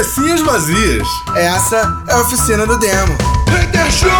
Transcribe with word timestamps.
cabecinhas 0.00 0.40
vazias. 0.40 1.06
Essa 1.36 2.02
é 2.08 2.12
a 2.12 2.20
oficina 2.20 2.66
do 2.66 2.78
demo. 2.78 3.18
Hater 3.48 3.90
Show! 3.90 4.10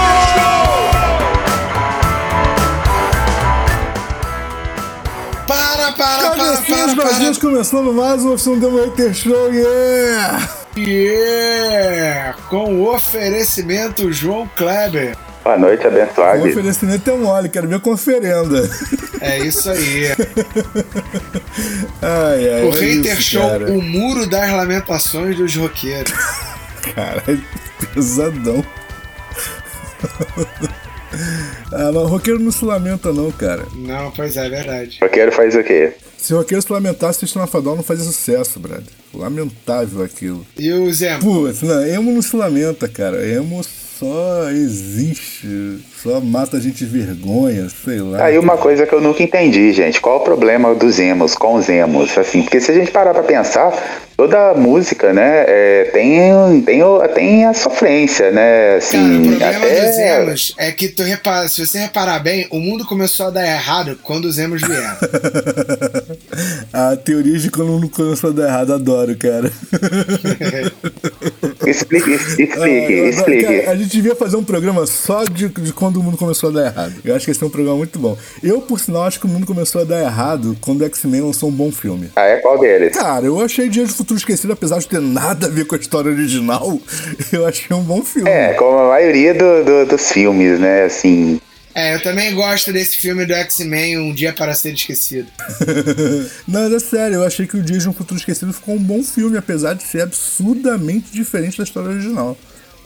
Para, 5.47 5.93
para, 5.93 6.31
para, 6.31 6.37
Cabecinhas 6.37 6.95
para, 6.95 7.05
vazias 7.05 7.39
para. 7.39 7.49
começando 7.49 7.93
mais 7.95 8.23
uma 8.23 8.35
oficina 8.35 8.57
do 8.57 8.77
Hater 8.77 9.15
Show, 9.15 9.53
yeah! 9.53 10.51
Yeah! 10.77 12.37
Com 12.51 12.75
o 12.75 12.95
oferecimento 12.95 14.13
João 14.13 14.49
Kleber. 14.55 15.17
Boa 15.43 15.57
noite, 15.57 15.85
O 15.85 15.89
abençoado. 15.89 16.49
oferecimento 16.49 17.11
é 17.11 17.17
mole, 17.17 17.49
quero 17.49 17.67
ver 17.67 17.81
com 17.81 17.93
oferenda. 17.93 18.69
É 19.21 19.39
isso 19.39 19.71
aí. 19.71 20.09
Ai, 22.03 22.49
ai, 22.51 22.63
O 22.65 22.69
é 22.69 22.73
Hater 22.73 23.13
isso, 23.15 23.23
Show, 23.23 23.49
cara. 23.49 23.71
o 23.73 23.81
muro 23.83 24.27
das 24.27 24.51
lamentações 24.53 25.37
dos 25.37 25.55
roqueiros. 25.57 26.13
Caralho, 26.95 27.43
pesadão. 27.95 28.65
ah, 31.73 31.93
não, 31.93 32.07
roqueiro 32.07 32.39
não 32.39 32.51
se 32.53 32.65
lamenta 32.65 33.13
não, 33.13 33.31
cara. 33.33 33.67
Não, 33.75 34.11
pois 34.11 34.37
é, 34.37 34.47
é 34.47 34.51
verdade. 34.51 34.99
Roqueiro 35.03 35.33
faz 35.33 35.55
o 35.55 35.63
quê? 35.63 35.93
Se 36.17 36.33
roqueiro 36.35 36.63
se 36.63 36.73
lamentasse, 36.73 37.21
Sistema 37.21 37.47
Fadal 37.47 37.77
não 37.77 37.83
fazia 37.83 38.05
sucesso, 38.05 38.59
brother. 38.61 38.85
Lamentável 39.15 40.03
aquilo. 40.05 40.47
E 40.59 40.71
o 40.73 40.93
Zé? 40.93 41.19
Putz, 41.19 41.63
não, 41.63 41.83
emo 41.87 42.13
não 42.13 42.23
se 42.23 42.37
lamenta, 42.37 42.87
cara. 42.89 43.27
Emo 43.27 43.63
só 44.01 44.49
existe, 44.51 45.79
só 46.03 46.21
mata 46.23 46.57
a 46.57 46.61
gente 46.61 46.85
de 46.85 46.87
vergonha, 46.87 47.69
sei 47.85 48.01
lá. 48.01 48.25
Aí 48.25 48.39
uma 48.39 48.57
coisa 48.57 48.87
que 48.87 48.95
eu 48.95 49.01
nunca 49.01 49.23
entendi, 49.23 49.73
gente. 49.75 50.01
Qual 50.01 50.17
o 50.21 50.25
problema 50.25 50.75
dos 50.75 50.99
emos, 50.99 51.35
com 51.35 51.55
os 51.57 51.69
emos? 51.69 52.17
Assim, 52.17 52.41
porque 52.43 52.61
se 52.61 52.71
a 52.71 52.75
gente 52.75 52.91
parar 52.91 53.13
pra 53.13 53.23
pensar, 53.23 53.71
toda 54.17 54.55
música, 54.55 55.13
né, 55.13 55.45
é, 55.47 55.91
tem, 55.93 56.63
tem, 56.63 56.83
o- 56.83 57.07
tem 57.09 57.45
a 57.45 57.53
sofrência, 57.53 58.31
né? 58.31 58.77
Assim, 58.77 59.37
Cara, 59.39 59.59
o 59.59 59.61
problema 59.61 59.67
até- 59.67 59.87
dos 59.91 59.99
emos 59.99 60.55
é 60.57 60.73
que 60.73 60.89
tu 60.89 61.03
repara, 61.03 61.47
se 61.49 61.65
você 61.67 61.79
reparar 61.81 62.21
bem, 62.21 62.47
o 62.51 62.59
mundo 62.59 62.87
começou 62.87 63.27
a 63.27 63.31
dar 63.31 63.47
errado 63.47 63.99
quando 64.03 64.25
os 64.25 64.39
emos 64.39 64.63
vieram. 64.63 64.97
a 66.73 66.97
teoria 66.97 67.39
de 67.39 67.51
quando 67.51 67.79
não 67.79 67.89
começou 67.89 68.31
a 68.31 68.33
dar 68.33 68.45
errado, 68.49 68.73
adoro, 68.73 69.15
cara. 69.17 69.51
Explique, 71.71 72.11
explique, 72.13 72.53
Ah, 72.61 72.69
explique. 73.09 73.43
cara, 73.45 73.71
a 73.71 73.77
gente 73.77 73.91
devia 73.91 74.15
fazer 74.17 74.37
um 74.37 74.45
programa 74.45 74.87
só 74.87 75.25
de, 75.25 75.49
de 75.49 75.73
quando 75.73 75.99
o 75.99 76.03
mundo 76.03 76.17
começou 76.17 76.51
a 76.51 76.53
dar 76.53 76.67
errado. 76.67 76.95
Eu 77.05 77.15
acho 77.15 77.25
que 77.25 77.31
esse 77.31 77.43
é 77.43 77.47
um 77.47 77.51
programa 77.51 77.77
muito 77.79 77.99
bom. 77.99 78.17
Eu, 78.43 78.61
por 78.61 78.79
sinal, 78.81 79.05
acho 79.05 79.19
que 79.21 79.27
o 79.27 79.29
mundo 79.29 79.47
começou 79.47 79.81
a 79.81 79.85
dar 79.85 80.01
errado 80.03 80.57
quando 80.61 80.81
o 80.83 80.85
X-Men 80.85 81.21
lançou 81.23 81.49
um 81.49 81.53
bom 81.53 81.71
filme. 81.71 82.11
Ah, 82.17 82.25
é 82.27 82.37
qual 82.37 82.59
deles? 82.59 82.95
Cara, 82.97 83.25
eu 83.27 83.41
achei 83.41 83.69
Dias 83.69 83.89
do 83.89 83.95
Futuro 83.95 84.19
Esquecido, 84.19 84.53
apesar 84.53 84.79
de 84.79 84.89
ter 84.89 85.01
nada 85.01 85.47
a 85.47 85.51
ver 85.51 85.67
com 85.67 85.75
a 85.75 85.79
história 85.79 86.11
original, 86.11 86.79
eu 87.33 87.47
achei 87.47 87.75
um 87.77 87.83
bom 87.83 88.03
filme. 88.03 88.29
É, 88.29 88.55
como 88.55 88.79
a 88.79 88.89
maioria 88.89 89.35
do- 89.35 89.65
do- 89.65 89.87
dos 89.87 90.11
filmes, 90.11 90.59
né? 90.59 90.85
Assim, 90.85 91.41
É, 91.75 91.95
eu 91.95 92.03
também 92.03 92.35
gosto 92.35 92.73
desse 92.73 92.97
filme 92.97 93.25
do 93.25 93.33
X-Men, 93.33 93.99
Um 93.99 94.13
Dia 94.13 94.33
para 94.33 94.55
Ser 94.55 94.75
Esquecido. 94.75 95.29
Não, 96.47 96.75
é 96.75 96.79
sério, 96.81 97.17
eu 97.17 97.25
achei 97.25 97.47
que 97.47 97.57
o 97.57 97.63
Dias 97.63 97.83
de 97.85 97.89
um 97.89 97.93
Futuro 97.93 98.19
Esquecido 98.19 98.53
ficou 98.53 98.75
um 98.75 98.83
bom 98.83 99.03
filme, 99.03 99.39
apesar 99.39 99.75
de 99.75 99.85
ser 99.85 100.03
absurdamente 100.03 101.13
diferente 101.13 101.59
da 101.59 101.65
história 101.65 101.91
original. 101.91 102.37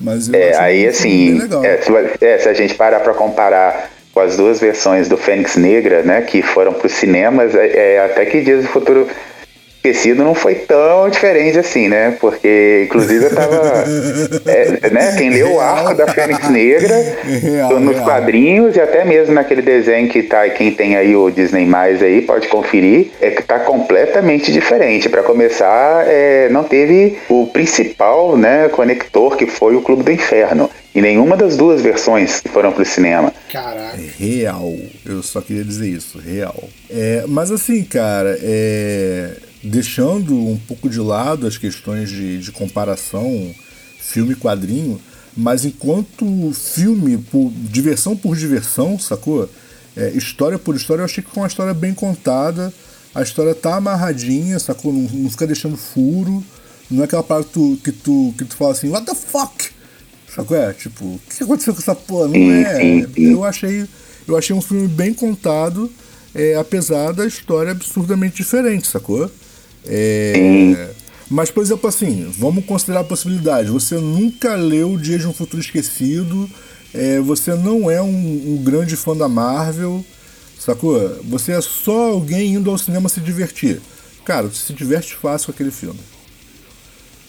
Mas 0.00 0.28
eu 0.28 0.34
É, 0.34 0.56
aí 0.56 0.86
um 0.86 0.90
assim, 0.90 1.38
legal. 1.38 1.64
é, 1.64 1.80
se, 1.80 2.24
é, 2.24 2.38
se 2.38 2.48
a 2.48 2.54
gente 2.54 2.74
parar 2.74 3.00
pra 3.00 3.14
comparar 3.14 3.90
com 4.12 4.20
as 4.20 4.36
duas 4.36 4.60
versões 4.60 5.08
do 5.08 5.16
Fênix 5.16 5.56
Negra, 5.56 6.02
né, 6.02 6.20
que 6.22 6.42
foram 6.42 6.72
pros 6.72 6.92
cinemas, 6.92 7.54
é, 7.54 7.94
é, 7.94 8.04
até 8.04 8.24
que 8.26 8.42
Dias 8.42 8.62
do 8.64 8.68
Futuro 8.68 9.08
Esquecido 9.84 10.24
não 10.24 10.34
foi 10.34 10.54
tão 10.54 11.10
diferente 11.10 11.58
assim, 11.58 11.88
né, 11.88 12.16
porque 12.18 12.84
inclusive 12.86 13.26
eu 13.26 13.34
tava, 13.34 13.84
é, 14.50 14.88
né, 14.90 15.14
quem 15.18 15.28
leu 15.28 15.56
o 15.56 15.60
arco 15.60 15.94
da 15.94 16.06
Fênix 16.06 16.48
Negra, 16.48 16.94
Real, 17.22 17.78
nos 17.78 17.96
real. 17.96 18.04
quadrinhos 18.06 18.76
e 18.76 18.80
até 18.80 19.04
mesmo 19.04 19.34
naquele 19.34 19.60
desenho 19.60 20.08
que 20.08 20.22
tá, 20.22 20.48
quem 20.48 20.72
tem 20.72 20.96
aí 20.96 21.14
o 21.14 21.30
Disney+, 21.30 21.66
mais 21.66 22.02
aí, 22.02 22.22
pode 22.22 22.48
conferir, 22.48 23.10
é 23.20 23.30
que 23.30 23.42
tá 23.42 23.58
completamente 23.58 24.50
diferente. 24.50 25.10
Pra 25.10 25.22
começar, 25.22 26.04
é, 26.08 26.48
não 26.48 26.64
teve 26.64 27.18
o 27.28 27.46
principal, 27.48 28.38
né, 28.38 28.70
conector, 28.70 29.36
que 29.36 29.46
foi 29.46 29.76
o 29.76 29.82
Clube 29.82 30.02
do 30.02 30.10
Inferno. 30.10 30.70
E 30.94 31.02
nenhuma 31.02 31.36
das 31.36 31.56
duas 31.56 31.82
versões 31.82 32.40
que 32.40 32.48
foram 32.48 32.72
pro 32.72 32.84
cinema. 32.84 33.34
Caralho. 33.52 34.00
Real. 34.16 34.72
Eu 35.04 35.22
só 35.24 35.40
queria 35.40 35.64
dizer 35.64 35.88
isso, 35.88 36.18
real. 36.18 36.54
É, 36.88 37.24
mas 37.26 37.50
assim, 37.50 37.82
cara, 37.82 38.38
é, 38.40 39.30
deixando 39.64 40.36
um 40.36 40.58
pouco 40.58 40.88
de 40.88 41.00
lado 41.00 41.46
as 41.46 41.56
questões 41.56 42.10
de, 42.10 42.38
de 42.38 42.52
comparação 42.52 43.54
filme-quadrinho, 43.98 45.00
mas 45.36 45.64
enquanto 45.64 46.52
filme, 46.52 47.18
por 47.18 47.50
diversão 47.50 48.16
por 48.16 48.36
diversão, 48.36 48.98
sacou? 48.98 49.48
É, 49.96 50.10
história 50.10 50.58
por 50.58 50.76
história, 50.76 51.00
eu 51.00 51.04
achei 51.04 51.24
que 51.24 51.30
foi 51.30 51.42
uma 51.42 51.48
história 51.48 51.72
bem 51.72 51.94
contada. 51.94 52.72
A 53.14 53.22
história 53.22 53.54
tá 53.54 53.76
amarradinha, 53.76 54.58
sacou? 54.58 54.92
Não, 54.92 55.02
não 55.02 55.30
fica 55.30 55.46
deixando 55.46 55.76
furo. 55.76 56.44
Não 56.90 57.02
é 57.02 57.04
aquela 57.06 57.22
parte 57.22 57.46
que 57.46 57.52
tu, 57.52 57.78
que 57.82 57.92
tu, 57.92 58.34
que 58.36 58.44
tu 58.44 58.56
fala 58.56 58.72
assim, 58.72 58.88
what 58.88 59.06
the 59.06 59.14
fuck? 59.14 59.70
Sacou? 60.34 60.56
É, 60.56 60.72
tipo, 60.72 61.04
o 61.04 61.20
que 61.28 61.42
aconteceu 61.42 61.74
com 61.74 61.80
essa 61.80 61.94
porra? 61.94 62.28
Não 62.28 62.52
é. 62.52 63.06
Eu 63.16 63.44
achei, 63.44 63.86
eu 64.28 64.36
achei 64.36 64.54
um 64.54 64.60
filme 64.60 64.88
bem 64.88 65.14
contado, 65.14 65.90
é, 66.34 66.56
apesar 66.56 67.12
da 67.12 67.24
história 67.24 67.72
absurdamente 67.72 68.36
diferente, 68.36 68.86
sacou? 68.86 69.30
É, 69.86 70.88
mas, 71.30 71.50
por 71.50 71.62
exemplo, 71.62 71.88
assim, 71.88 72.30
vamos 72.38 72.64
considerar 72.64 73.00
a 73.00 73.04
possibilidade. 73.04 73.70
Você 73.70 73.96
nunca 73.96 74.54
leu 74.54 74.96
Dias 74.96 75.20
de 75.20 75.26
um 75.26 75.32
Futuro 75.32 75.62
Esquecido, 75.62 76.48
é, 76.92 77.18
você 77.20 77.54
não 77.54 77.90
é 77.90 78.00
um, 78.00 78.06
um 78.06 78.62
grande 78.62 78.96
fã 78.96 79.16
da 79.16 79.28
Marvel, 79.28 80.04
sacou? 80.58 81.18
Você 81.24 81.52
é 81.52 81.60
só 81.60 82.10
alguém 82.10 82.54
indo 82.54 82.70
ao 82.70 82.78
cinema 82.78 83.08
se 83.08 83.20
divertir. 83.20 83.80
Cara, 84.24 84.48
você 84.48 84.66
se 84.66 84.72
diverte 84.72 85.14
fácil 85.14 85.46
com 85.46 85.52
aquele 85.52 85.70
filme. 85.70 86.00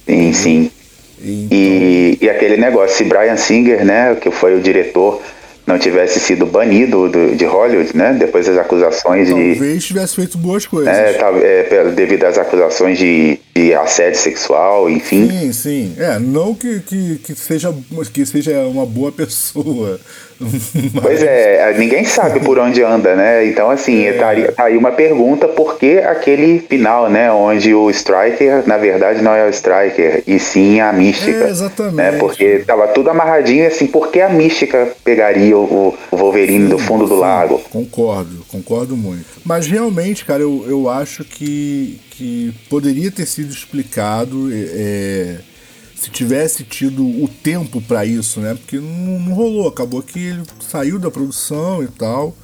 Sim, 0.07 0.33
sim. 0.33 0.71
Então, 1.19 1.57
E, 1.57 2.17
e 2.21 2.29
aquele 2.29 2.57
negócio, 2.57 2.95
se 2.95 3.03
Brian 3.05 3.37
Singer, 3.37 3.85
né, 3.85 4.15
que 4.15 4.29
foi 4.29 4.55
o 4.57 4.61
diretor, 4.61 5.21
não 5.65 5.79
tivesse 5.79 6.19
sido 6.19 6.45
banido 6.45 7.09
do- 7.09 7.35
de 7.35 7.43
Hollywood, 7.45 7.95
né, 7.97 8.13
depois 8.13 8.45
das 8.45 8.57
acusações 8.57 9.27
de... 9.27 9.33
talvez 9.33 9.83
tivesse 9.83 10.15
feito 10.15 10.37
boas 10.37 10.65
coisas. 10.65 10.93
É, 10.93 11.13
tá- 11.13 11.31
é, 11.35 11.91
devido 11.91 12.23
às 12.25 12.37
acusações 12.37 12.97
de, 12.99 13.39
de 13.55 13.73
assédio 13.73 14.19
sexual, 14.19 14.89
enfim. 14.89 15.27
Sim, 15.29 15.53
sim. 15.53 15.95
É, 15.97 16.19
não 16.19 16.53
que, 16.53 16.79
que, 16.81 17.15
que, 17.23 17.35
seja, 17.35 17.73
que 18.13 18.25
seja 18.25 18.59
uma 18.67 18.85
boa 18.85 19.11
pessoa. 19.11 19.99
Pois 21.01 21.21
é, 21.21 21.73
ninguém 21.77 22.03
sabe 22.05 22.39
por 22.39 22.59
onde 22.59 22.81
anda, 22.81 23.15
né? 23.15 23.45
Então, 23.45 23.69
assim, 23.69 24.11
tá, 24.13 24.29
aí, 24.29 24.51
tá 24.51 24.63
aí 24.65 24.77
uma 24.77 24.91
pergunta, 24.91 25.47
por 25.47 25.77
que 25.77 25.99
aquele 25.99 26.59
final, 26.59 27.09
né? 27.09 27.31
Onde 27.31 27.73
o 27.73 27.89
Striker, 27.89 28.67
na 28.67 28.77
verdade, 28.77 29.21
não 29.21 29.33
é 29.33 29.45
o 29.45 29.49
Striker, 29.49 30.23
e 30.25 30.39
sim 30.39 30.79
a 30.79 30.91
Mística. 30.91 31.45
É, 31.45 31.49
exatamente. 31.49 31.95
Né? 31.95 32.11
Porque 32.13 32.63
tava 32.65 32.87
tudo 32.89 33.09
amarradinho, 33.09 33.67
assim, 33.67 33.87
por 33.87 34.09
que 34.09 34.21
a 34.21 34.29
Mística 34.29 34.89
pegaria 35.03 35.57
o, 35.57 35.95
o 36.11 36.17
Wolverine 36.17 36.67
do 36.67 36.77
fundo 36.77 37.05
do 37.05 37.15
Sim, 37.15 37.21
lago? 37.21 37.59
Concordo, 37.69 38.45
concordo 38.49 38.95
muito. 38.95 39.25
Mas 39.43 39.67
realmente, 39.67 40.25
cara, 40.25 40.41
eu, 40.41 40.65
eu 40.67 40.89
acho 40.89 41.23
que, 41.23 41.99
que 42.11 42.53
poderia 42.69 43.11
ter 43.11 43.25
sido 43.25 43.51
explicado 43.51 44.49
é, 44.51 45.35
se 46.05 46.11
tivesse 46.11 46.63
tido 46.63 47.03
o 47.03 47.27
tempo 47.27 47.81
pra 47.81 48.05
isso, 48.05 48.39
né? 48.39 48.53
Porque 48.53 48.77
não, 48.77 49.19
não 49.19 49.33
rolou, 49.33 49.67
acabou 49.67 50.03
que 50.03 50.19
ele 50.19 50.43
saiu 50.59 50.99
da 50.99 51.09
produção 51.09 51.81
e 51.83 51.87
tal, 51.87 52.35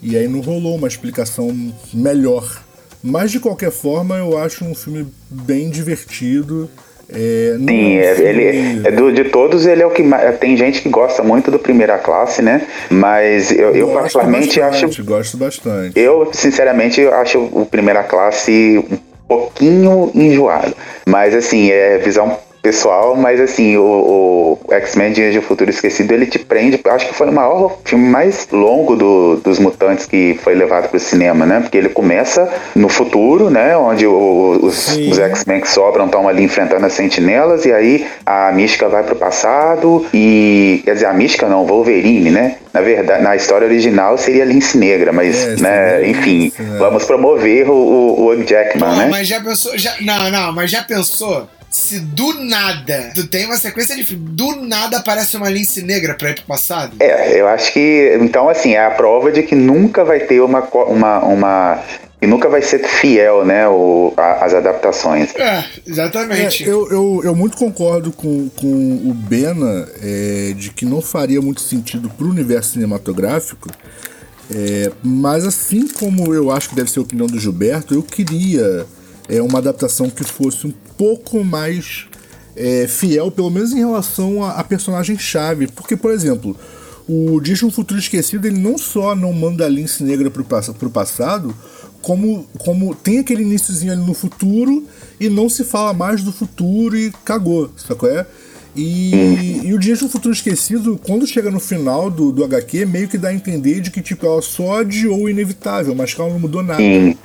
e 0.00 0.16
aí 0.16 0.28
não 0.28 0.40
rolou 0.40 0.76
uma 0.76 0.86
explicação 0.86 1.52
melhor. 1.92 2.62
Mas 3.02 3.32
de 3.32 3.40
qualquer 3.40 3.72
forma, 3.72 4.16
eu 4.16 4.38
acho 4.38 4.64
um 4.64 4.74
filme 4.74 5.06
bem 5.28 5.68
divertido. 5.68 6.70
É, 7.08 7.56
Sim, 7.58 7.64
um 7.96 8.00
é, 8.00 8.14
filme- 8.14 8.30
ele, 8.30 8.86
é 8.86 8.90
do, 8.92 9.12
de 9.12 9.24
todos 9.24 9.66
ele 9.66 9.82
é 9.82 9.86
o 9.86 9.90
que 9.90 10.02
mais. 10.02 10.38
Tem 10.38 10.56
gente 10.56 10.80
que 10.80 10.88
gosta 10.88 11.20
muito 11.22 11.50
do 11.50 11.58
Primeira 11.58 11.98
Classe, 11.98 12.40
né? 12.40 12.68
Mas 12.88 13.50
eu, 13.50 13.74
eu 13.74 13.88
particularmente 13.88 14.60
acho 14.60 14.86
bastante, 14.86 15.02
Gosto 15.02 15.36
bastante. 15.36 15.98
Eu, 15.98 16.30
sinceramente, 16.32 17.00
acho 17.06 17.40
o 17.40 17.66
primeira 17.66 18.04
classe 18.04 18.78
um 18.90 18.96
pouquinho 19.26 20.10
enjoado. 20.14 20.74
Mas, 21.06 21.34
assim, 21.34 21.70
é 21.70 21.98
visão 21.98 22.38
pessoal, 22.72 23.16
mas 23.16 23.40
assim, 23.40 23.78
o, 23.78 24.58
o 24.68 24.74
X-Men 24.74 25.12
Dias 25.12 25.32
de 25.32 25.38
um 25.38 25.42
Futuro 25.42 25.70
Esquecido, 25.70 26.12
ele 26.12 26.26
te 26.26 26.38
prende, 26.38 26.78
acho 26.84 27.08
que 27.08 27.14
foi 27.14 27.26
o 27.28 27.32
maior 27.32 27.78
filme 27.82 28.06
mais 28.06 28.46
longo 28.52 28.94
do- 28.94 29.36
dos 29.36 29.58
mutantes 29.58 30.04
que 30.04 30.38
foi 30.42 30.54
levado 30.54 30.88
para 30.88 30.98
o 30.98 31.00
cinema, 31.00 31.46
né? 31.46 31.60
Porque 31.60 31.78
ele 31.78 31.88
começa 31.88 32.46
no 32.76 32.90
futuro, 32.90 33.48
né? 33.48 33.74
Onde 33.74 34.06
o- 34.06 34.58
os, 34.62 34.86
os 34.96 35.18
X-Men 35.18 35.62
que 35.62 35.70
sobram 35.70 36.04
estão 36.06 36.28
ali 36.28 36.42
enfrentando 36.44 36.84
as 36.84 36.92
sentinelas, 36.92 37.64
e 37.64 37.72
aí 37.72 38.06
a 38.26 38.52
Mística 38.52 38.86
vai 38.86 39.02
pro 39.02 39.16
passado, 39.16 40.04
e 40.12 40.82
quer 40.84 40.92
dizer, 40.92 41.06
a 41.06 41.14
Mística 41.14 41.48
não, 41.48 41.62
o 41.62 41.66
Wolverine, 41.66 42.30
né? 42.30 42.56
Na 42.74 42.82
verdade, 42.82 43.22
na 43.22 43.34
história 43.34 43.66
original 43.66 44.18
seria 44.18 44.44
Lince 44.44 44.76
Negra, 44.76 45.10
mas, 45.10 45.34
É, 45.42 45.56
né, 45.56 45.90
seria 45.96 46.10
enfim, 46.10 46.52
né? 46.58 46.76
vamos 46.78 47.04
promover 47.06 47.70
o, 47.70 47.72
o, 47.72 48.26
o 48.26 48.44
Jackman, 48.44 48.90
Pô, 48.90 48.94
né? 48.96 49.08
mas 49.10 49.26
já 49.26 49.40
pensou. 49.40 49.76
Já, 49.78 49.94
não, 50.02 50.30
não, 50.30 50.52
mas 50.52 50.70
já 50.70 50.82
pensou 50.82 51.48
se 51.70 52.00
do 52.00 52.34
nada 52.44 53.12
tu 53.14 53.26
tem 53.26 53.44
uma 53.44 53.56
sequência 53.56 53.94
de 53.94 54.04
filme, 54.04 54.26
do 54.30 54.56
nada 54.56 54.98
aparece 54.98 55.36
uma 55.36 55.50
lince 55.50 55.82
negra 55.82 56.14
pra 56.14 56.30
ir 56.30 56.34
pro 56.34 56.44
passado. 56.44 56.96
É, 57.00 57.38
eu 57.38 57.46
acho 57.48 57.72
que. 57.72 58.18
Então, 58.20 58.48
assim, 58.48 58.72
é 58.72 58.84
a 58.84 58.90
prova 58.90 59.30
de 59.30 59.42
que 59.42 59.54
nunca 59.54 60.04
vai 60.04 60.20
ter 60.20 60.40
uma. 60.40 60.60
uma, 60.60 61.18
uma 61.24 61.84
e 62.20 62.26
nunca 62.26 62.48
vai 62.48 62.60
ser 62.60 62.80
fiel, 62.80 63.44
né, 63.44 63.68
o, 63.68 64.12
a, 64.16 64.44
as 64.44 64.52
adaptações. 64.52 65.32
É, 65.36 65.64
exatamente. 65.86 66.64
É, 66.64 66.68
eu, 66.68 66.90
eu, 66.90 67.20
eu 67.22 67.34
muito 67.34 67.56
concordo 67.56 68.10
com, 68.10 68.48
com 68.56 68.66
o 68.66 69.14
Bena 69.14 69.88
é, 70.02 70.52
de 70.56 70.70
que 70.70 70.84
não 70.84 71.00
faria 71.00 71.40
muito 71.40 71.60
sentido 71.60 72.10
pro 72.10 72.28
universo 72.28 72.72
cinematográfico, 72.72 73.68
é, 74.50 74.90
mas 75.00 75.44
assim 75.44 75.86
como 75.86 76.34
eu 76.34 76.50
acho 76.50 76.70
que 76.70 76.74
deve 76.74 76.90
ser 76.90 76.98
a 76.98 77.02
opinião 77.02 77.28
do 77.28 77.38
Gilberto, 77.38 77.94
eu 77.94 78.02
queria 78.02 78.84
é, 79.28 79.42
uma 79.42 79.58
adaptação 79.58 80.08
que 80.08 80.24
fosse 80.24 80.66
um 80.66 80.72
pouco 80.96 81.44
mais 81.44 82.06
é, 82.56 82.86
fiel, 82.88 83.30
pelo 83.30 83.50
menos 83.50 83.72
em 83.72 83.78
relação 83.78 84.42
a, 84.42 84.52
a 84.52 84.64
personagem-chave. 84.64 85.68
Porque, 85.68 85.96
por 85.96 86.10
exemplo, 86.10 86.56
o 87.08 87.40
de 87.40 87.64
um 87.64 87.70
Futuro 87.70 88.00
Esquecido, 88.00 88.46
ele 88.46 88.58
não 88.58 88.76
só 88.76 89.14
não 89.14 89.32
manda 89.32 89.64
a 89.64 89.68
Lince 89.68 90.02
Negra 90.02 90.30
pro, 90.30 90.44
pro 90.44 90.90
passado, 90.90 91.54
como, 92.02 92.46
como 92.58 92.94
tem 92.94 93.18
aquele 93.18 93.42
iníciozinho 93.42 93.92
ali 93.92 94.02
no 94.04 94.14
futuro 94.14 94.86
e 95.18 95.28
não 95.28 95.48
se 95.48 95.64
fala 95.64 95.92
mais 95.92 96.22
do 96.22 96.32
futuro 96.32 96.96
e 96.96 97.12
cagou, 97.24 97.70
sacou? 97.76 98.08
É? 98.08 98.26
E, 98.76 99.62
e 99.64 99.74
o 99.74 99.78
Dias 99.78 99.98
do 99.98 100.08
Futuro 100.08 100.32
Esquecido, 100.32 101.00
quando 101.04 101.26
chega 101.26 101.50
no 101.50 101.58
final 101.58 102.10
do, 102.10 102.30
do 102.30 102.44
HQ, 102.44 102.86
meio 102.86 103.08
que 103.08 103.18
dá 103.18 103.28
a 103.28 103.34
entender 103.34 103.80
de 103.80 103.90
que 103.90 104.00
tipo, 104.00 104.24
ela 104.24 104.40
só 104.40 104.80
adiou 104.80 105.22
o 105.22 105.28
inevitável, 105.28 105.94
mas 105.94 106.14
que 106.14 106.20
ela 106.20 106.30
não 106.30 106.38
mudou 106.38 106.62
nada. 106.62 106.78
Sim, 106.78 107.16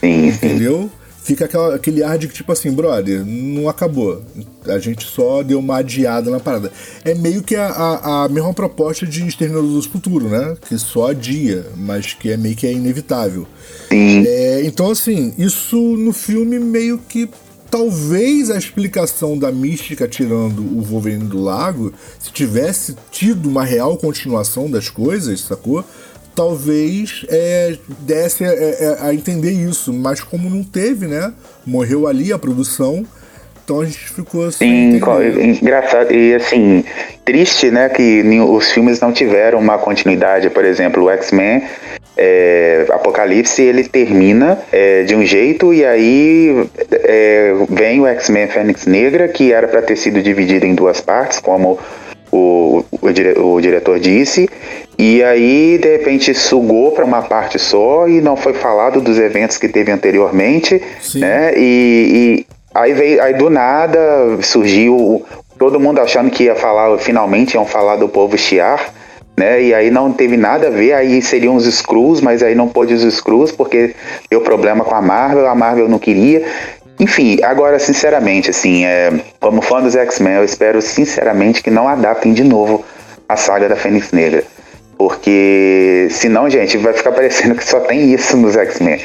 sim, 0.00 0.26
Entendeu? 0.28 0.90
Fica 1.28 1.44
aquela, 1.44 1.74
aquele 1.74 2.02
ar 2.02 2.16
de 2.16 2.26
que, 2.26 2.32
tipo 2.32 2.50
assim, 2.50 2.72
brother, 2.72 3.22
não 3.22 3.68
acabou. 3.68 4.22
A 4.64 4.78
gente 4.78 5.04
só 5.04 5.42
deu 5.42 5.58
uma 5.58 5.76
adiada 5.76 6.30
na 6.30 6.40
parada. 6.40 6.72
É 7.04 7.14
meio 7.14 7.42
que 7.42 7.54
a, 7.54 7.66
a, 7.66 8.24
a 8.24 8.28
mesma 8.30 8.54
proposta 8.54 9.06
de 9.06 9.26
Exterminador 9.26 9.70
do 9.70 9.82
Futuro, 9.82 10.26
né? 10.26 10.56
Que 10.66 10.78
só 10.78 11.10
adia, 11.10 11.66
mas 11.76 12.14
que 12.14 12.30
é 12.30 12.36
meio 12.38 12.56
que 12.56 12.66
é 12.66 12.72
inevitável. 12.72 13.46
sim. 13.90 14.24
É, 14.26 14.62
então, 14.64 14.90
assim, 14.90 15.34
isso 15.36 15.76
no 15.76 16.14
filme 16.14 16.58
meio 16.58 16.96
que 16.96 17.28
talvez 17.70 18.50
a 18.50 18.56
explicação 18.56 19.36
da 19.36 19.52
mística 19.52 20.08
tirando 20.08 20.60
o 20.60 20.80
Wolverine 20.80 21.24
do 21.24 21.42
lago, 21.42 21.92
se 22.18 22.32
tivesse 22.32 22.96
tido 23.10 23.50
uma 23.50 23.64
real 23.64 23.98
continuação 23.98 24.70
das 24.70 24.88
coisas, 24.88 25.42
sacou? 25.42 25.84
Talvez 26.38 27.26
é, 27.28 27.74
desse 27.98 28.44
a, 28.44 28.48
a- 28.50 29.08
a 29.08 29.14
entender 29.14 29.50
isso, 29.50 29.92
mas 29.92 30.20
como 30.20 30.48
não 30.48 30.62
teve, 30.62 31.08
né? 31.08 31.32
Morreu 31.66 32.06
ali 32.06 32.32
a 32.32 32.38
produção, 32.38 33.04
então 33.64 33.80
a 33.80 33.84
gente 33.84 34.08
ficou 34.10 34.46
assim. 34.46 34.64
Engraçado. 35.60 36.14
E 36.14 36.32
assim, 36.36 36.84
triste, 37.24 37.72
né, 37.72 37.88
que 37.88 38.22
os 38.48 38.70
filmes 38.70 39.00
não 39.00 39.12
tiveram 39.12 39.58
uma 39.58 39.78
continuidade. 39.78 40.48
Por 40.48 40.64
exemplo, 40.64 41.02
o 41.06 41.10
X-Men 41.10 41.64
é, 42.16 42.86
Apocalipse, 42.90 43.60
ele 43.60 43.82
termina 43.82 44.60
é, 44.72 45.02
de 45.02 45.16
um 45.16 45.24
jeito 45.26 45.74
e 45.74 45.84
aí 45.84 46.68
é, 46.92 47.52
vem 47.68 48.00
o 48.00 48.06
X-Men 48.06 48.46
Fênix 48.46 48.86
Negra, 48.86 49.26
que 49.26 49.52
era 49.52 49.66
para 49.66 49.82
ter 49.82 49.96
sido 49.96 50.22
dividido 50.22 50.64
em 50.66 50.74
duas 50.76 51.00
partes, 51.00 51.40
como 51.40 51.80
o, 52.32 52.84
o, 53.00 53.10
dire- 53.12 53.38
o 53.38 53.60
diretor 53.60 53.98
disse. 53.98 54.48
E 54.98 55.22
aí, 55.22 55.78
de 55.80 55.96
repente, 55.96 56.34
sugou 56.34 56.92
para 56.92 57.04
uma 57.04 57.22
parte 57.22 57.58
só 57.58 58.08
e 58.08 58.20
não 58.20 58.36
foi 58.36 58.52
falado 58.52 59.00
dos 59.00 59.18
eventos 59.18 59.56
que 59.56 59.68
teve 59.68 59.92
anteriormente, 59.92 60.82
Sim. 61.00 61.20
né? 61.20 61.52
E, 61.56 62.44
e 62.44 62.46
aí 62.74 62.92
veio, 62.92 63.22
aí 63.22 63.34
do 63.34 63.48
nada 63.48 63.98
surgiu 64.42 65.24
todo 65.58 65.80
mundo 65.80 66.00
achando 66.00 66.30
que 66.30 66.44
ia 66.44 66.54
falar, 66.54 66.96
finalmente 66.98 67.54
iam 67.54 67.66
falar 67.66 67.96
do 67.96 68.08
povo 68.08 68.36
Shiar, 68.36 68.92
né? 69.36 69.62
E 69.62 69.72
aí 69.72 69.90
não 69.90 70.12
teve 70.12 70.36
nada 70.36 70.66
a 70.66 70.70
ver, 70.70 70.92
aí 70.92 71.22
seriam 71.22 71.54
os 71.54 71.64
Screws, 71.64 72.20
mas 72.20 72.42
aí 72.42 72.56
não 72.56 72.66
pôde 72.66 72.92
os 72.92 73.02
Screws 73.14 73.52
porque 73.52 73.94
deu 74.28 74.40
problema 74.40 74.84
com 74.84 74.94
a 74.94 75.00
Marvel, 75.00 75.46
a 75.46 75.54
Marvel 75.54 75.88
não 75.88 75.98
queria. 75.98 76.44
Enfim, 76.98 77.38
agora, 77.42 77.78
sinceramente, 77.78 78.50
assim, 78.50 78.84
é, 78.84 79.12
como 79.40 79.62
fã 79.62 79.80
dos 79.80 79.94
X-Men, 79.94 80.34
eu 80.34 80.44
espero 80.44 80.82
sinceramente 80.82 81.62
que 81.62 81.70
não 81.70 81.86
adaptem 81.86 82.32
de 82.32 82.42
novo 82.42 82.84
a 83.28 83.36
saga 83.36 83.68
da 83.68 83.76
Fênix 83.76 84.10
Negra. 84.10 84.42
Porque 84.96 86.08
senão, 86.10 86.50
gente, 86.50 86.76
vai 86.76 86.92
ficar 86.92 87.12
parecendo 87.12 87.54
que 87.54 87.64
só 87.64 87.78
tem 87.80 88.12
isso 88.12 88.36
nos 88.36 88.56
X-Men. 88.56 89.00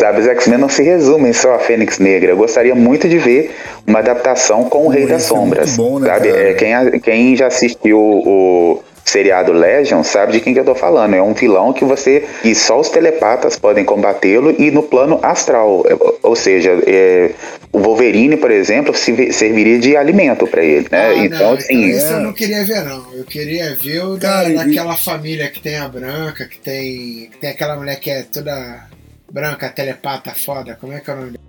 Sabe, 0.00 0.20
os 0.20 0.26
X-Men 0.26 0.58
não 0.58 0.68
se 0.68 0.82
resumem 0.82 1.32
só 1.32 1.54
a 1.54 1.58
Fênix 1.58 1.98
Negra. 1.98 2.30
Eu 2.30 2.36
gostaria 2.36 2.74
muito 2.74 3.08
de 3.08 3.18
ver 3.18 3.54
uma 3.86 3.98
adaptação 3.98 4.64
com 4.64 4.86
o 4.86 4.88
Rei 4.88 5.06
das 5.06 5.30
muito 5.30 5.42
Sombras. 5.42 5.76
bom, 5.76 5.98
né, 5.98 6.08
sabe? 6.08 6.28
É, 6.28 6.54
quem, 6.54 7.00
quem 7.00 7.36
já 7.36 7.48
assistiu 7.48 7.98
o 7.98 8.82
seriado 9.04 9.52
Legion 9.52 10.02
sabe 10.02 10.32
de 10.32 10.40
quem 10.40 10.54
que 10.54 10.60
eu 10.60 10.64
tô 10.64 10.74
falando. 10.74 11.14
É 11.14 11.22
um 11.22 11.34
vilão 11.34 11.72
que 11.72 11.84
você. 11.84 12.24
E 12.44 12.54
só 12.54 12.80
os 12.80 12.88
telepatas 12.88 13.58
podem 13.58 13.84
combatê-lo 13.84 14.54
e 14.58 14.70
no 14.70 14.82
plano 14.82 15.18
astral. 15.22 15.84
É, 15.86 15.96
Ou 16.22 16.36
seja, 16.36 16.70
é, 16.86 17.30
o 17.72 17.78
Wolverine, 17.78 18.36
por 18.36 18.50
exemplo, 18.50 18.94
se- 18.94 19.32
serviria 19.32 19.78
de 19.78 19.96
alimento 19.96 20.46
pra 20.46 20.62
ele, 20.64 20.88
né? 20.90 21.08
Ah, 21.08 21.14
então, 21.16 21.38
não, 21.38 21.52
assim. 21.54 21.74
então 21.74 21.88
isso 21.98 22.06
é. 22.06 22.12
eu 22.16 22.20
não 22.20 22.32
queria 22.32 22.64
ver, 22.64 22.84
não. 22.84 23.12
Eu 23.14 23.24
queria 23.24 23.74
ver 23.76 24.04
o 24.04 24.16
da, 24.16 24.28
Cara, 24.28 24.48
e- 24.50 24.54
daquela 24.54 24.96
família 24.96 25.48
que 25.50 25.60
tem 25.60 25.76
a 25.76 25.88
branca, 25.88 26.46
que 26.46 26.58
tem, 26.58 27.28
que 27.30 27.38
tem 27.40 27.50
aquela 27.50 27.76
mulher 27.76 27.96
que 28.00 28.10
é 28.10 28.22
toda 28.22 28.86
branca, 29.30 29.68
telepata 29.68 30.32
foda. 30.34 30.76
Como 30.80 30.92
é 30.92 31.00
que 31.00 31.10
é 31.10 31.12
o 31.12 31.16
nome 31.16 31.30
dela? 31.32 31.42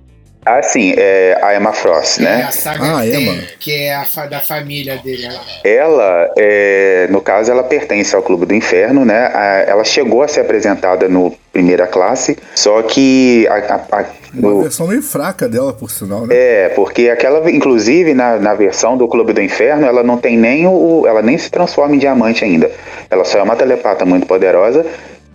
Assim, 0.46 0.94
é 0.98 1.38
a 1.42 1.56
Emma 1.56 1.72
Frost, 1.72 2.20
É 2.20 2.24
né? 2.24 2.44
a 2.48 2.52
saga 2.52 2.98
Ah, 2.98 3.08
é, 3.08 3.12
tem, 3.12 3.26
mano. 3.26 3.42
que 3.60 3.72
é 3.72 3.96
a 3.96 4.04
fa- 4.04 4.26
da 4.26 4.40
família 4.40 4.98
dele. 4.98 5.28
Ela, 5.64 6.30
é, 6.38 7.08
no 7.10 7.22
caso, 7.22 7.50
ela 7.52 7.64
pertence 7.64 8.16
ao 8.16 8.22
Clube 8.22 8.46
do 8.46 8.54
Inferno, 8.54 9.06
né? 9.06 9.32
A- 9.34 9.64
ela 9.68 9.84
chegou 9.84 10.22
a 10.22 10.28
ser 10.28 10.42
apresentada 10.42 11.08
no 11.08 11.34
primeira 11.52 11.88
classe, 11.88 12.38
só 12.56 12.82
que 12.82 13.48
a- 13.50 13.76
a- 13.92 14.00
a- 14.00 14.06
Uma 14.34 14.64
versão 14.64 14.88
meio 14.88 15.04
fraca 15.04 15.48
dela, 15.48 15.72
por 15.72 15.92
sinal, 15.92 16.26
né? 16.26 16.36
É, 16.36 16.70
porque 16.70 17.10
aquela, 17.10 17.50
inclusive, 17.52 18.14
na, 18.16 18.38
na 18.38 18.54
versão 18.56 18.98
do 18.98 19.08
Clube 19.08 19.32
do 19.32 19.42
Inferno, 19.42 19.86
ela 19.86 20.02
não 20.04 20.18
tem 20.18 20.36
nem 20.36 20.66
o. 20.68 21.06
Ela 21.08 21.22
nem 21.22 21.38
se 21.38 21.50
transforma 21.52 21.96
em 21.96 22.00
diamante 22.00 22.44
ainda. 22.44 22.70
Ela 23.10 23.24
só 23.24 23.38
é 23.38 23.44
uma 23.44 23.56
telepata 23.56 24.04
muito 24.06 24.26
poderosa 24.26 24.84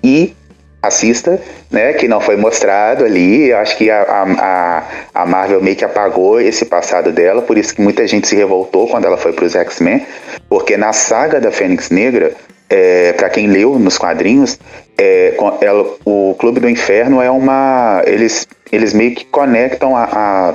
e 0.03 0.35
assista, 0.83 1.41
né? 1.71 1.93
Que 1.95 2.07
não 2.09 2.21
foi 2.21 2.37
mostrado 2.37 3.05
ali. 3.05 3.51
Eu 3.51 3.59
acho 3.59 3.77
que 3.77 3.91
a, 3.91 4.03
a, 4.03 4.83
a- 5.23 5.27
Marvel 5.27 5.61
meio 5.63 5.77
que 5.77 5.85
apagou 5.85 6.41
esse 6.41 6.65
passado 6.65 7.13
dela, 7.13 7.43
por 7.43 7.59
isso 7.59 7.75
que 7.75 7.81
muita 7.83 8.07
gente 8.07 8.29
se 8.29 8.37
revoltou 8.37 8.89
quando 8.89 9.05
ela 9.05 9.17
foi 9.17 9.33
para 9.33 9.45
os 9.45 9.55
X-Men, 9.55 10.07
porque 10.49 10.77
na 10.77 10.93
saga 10.93 11.41
da 11.41 11.51
Fênix 11.51 11.91
Negra. 11.91 12.33
É, 12.71 13.15
para 13.15 13.31
quem 13.31 13.47
leu 13.47 13.79
nos 13.79 13.97
quadrinhos, 13.97 14.59
é, 14.99 15.35
ela- 15.63 15.87
o 16.05 16.37
Clube 16.39 16.61
do 16.61 16.69
Inferno 16.69 17.23
é 17.23 17.31
uma. 17.31 18.03
Eles, 18.05 18.47
eles 18.71 18.93
meio 18.93 19.15
que 19.15 19.25
conectam 19.25 19.97
a, 19.97 20.05
a, 20.13 20.55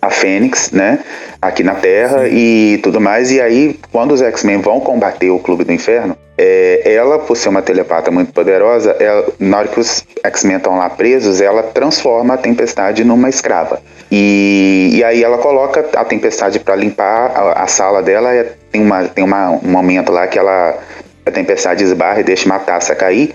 a 0.00 0.08
Fênix, 0.10 0.70
né? 0.70 1.00
Aqui 1.42 1.62
na 1.62 1.74
Terra 1.74 2.26
e 2.28 2.80
tudo 2.82 2.98
mais. 2.98 3.30
E 3.30 3.42
aí, 3.42 3.78
quando 3.92 4.12
os 4.12 4.22
X-Men 4.22 4.56
vão 4.62 4.80
combater 4.80 5.28
o 5.28 5.38
Clube 5.38 5.64
do 5.64 5.70
Inferno, 5.70 6.16
é, 6.42 6.94
ela, 6.94 7.18
por 7.18 7.36
ser 7.36 7.50
uma 7.50 7.60
telepata 7.60 8.10
muito 8.10 8.32
poderosa, 8.32 8.96
ela- 8.98 9.26
na 9.38 9.58
hora 9.58 9.68
que 9.68 9.78
os 9.78 10.02
X-Men 10.24 10.56
estão 10.56 10.78
lá 10.78 10.88
presos, 10.88 11.42
ela 11.42 11.62
transforma 11.62 12.32
a 12.34 12.38
Tempestade 12.38 13.04
numa 13.04 13.28
escrava. 13.28 13.82
E, 14.10 14.90
e 14.94 15.04
aí 15.04 15.22
ela 15.22 15.36
coloca 15.36 15.86
a 15.94 16.04
Tempestade 16.04 16.58
para 16.58 16.74
limpar 16.74 17.30
a, 17.34 17.64
a 17.64 17.66
sala 17.66 18.02
dela. 18.02 18.30
Tem, 18.72 18.80
uma, 18.80 19.04
tem 19.04 19.22
uma, 19.22 19.50
um 19.50 19.68
momento 19.68 20.10
lá 20.10 20.26
que 20.26 20.38
ela 20.38 20.78
a 21.26 21.30
Tempestade 21.30 21.84
esbarra 21.84 22.20
e 22.20 22.24
deixa 22.24 22.46
uma 22.46 22.58
taça 22.58 22.94
cair. 22.94 23.34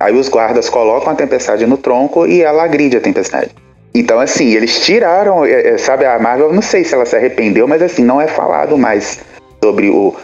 Aí 0.00 0.14
os 0.14 0.28
guardas 0.28 0.70
colocam 0.70 1.12
a 1.12 1.14
Tempestade 1.14 1.66
no 1.66 1.76
tronco 1.76 2.26
e 2.26 2.42
ela 2.42 2.64
agride 2.64 2.96
a 2.96 3.00
Tempestade. 3.00 3.50
Então, 3.94 4.18
assim, 4.18 4.54
eles 4.54 4.80
tiraram, 4.80 5.44
é, 5.44 5.74
é, 5.74 5.78
sabe, 5.78 6.06
a 6.06 6.18
Marvel, 6.18 6.52
não 6.52 6.62
sei 6.62 6.84
se 6.84 6.94
ela 6.94 7.04
se 7.04 7.16
arrependeu, 7.16 7.68
mas 7.68 7.82
assim, 7.82 8.02
não 8.02 8.18
é 8.20 8.26
falado 8.26 8.78
mais 8.78 9.20
sobre 9.62 9.90
o, 9.90 10.14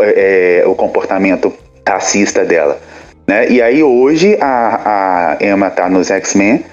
é, 0.00 0.62
o 0.66 0.74
comportamento 0.74 1.52
racista 1.86 2.44
dela. 2.44 2.80
Né? 3.26 3.48
E 3.50 3.62
aí 3.62 3.82
hoje 3.82 4.36
a, 4.40 5.36
a 5.40 5.44
Emma 5.44 5.70
tá 5.70 5.88
nos 5.88 6.10
X-Men, 6.10 6.64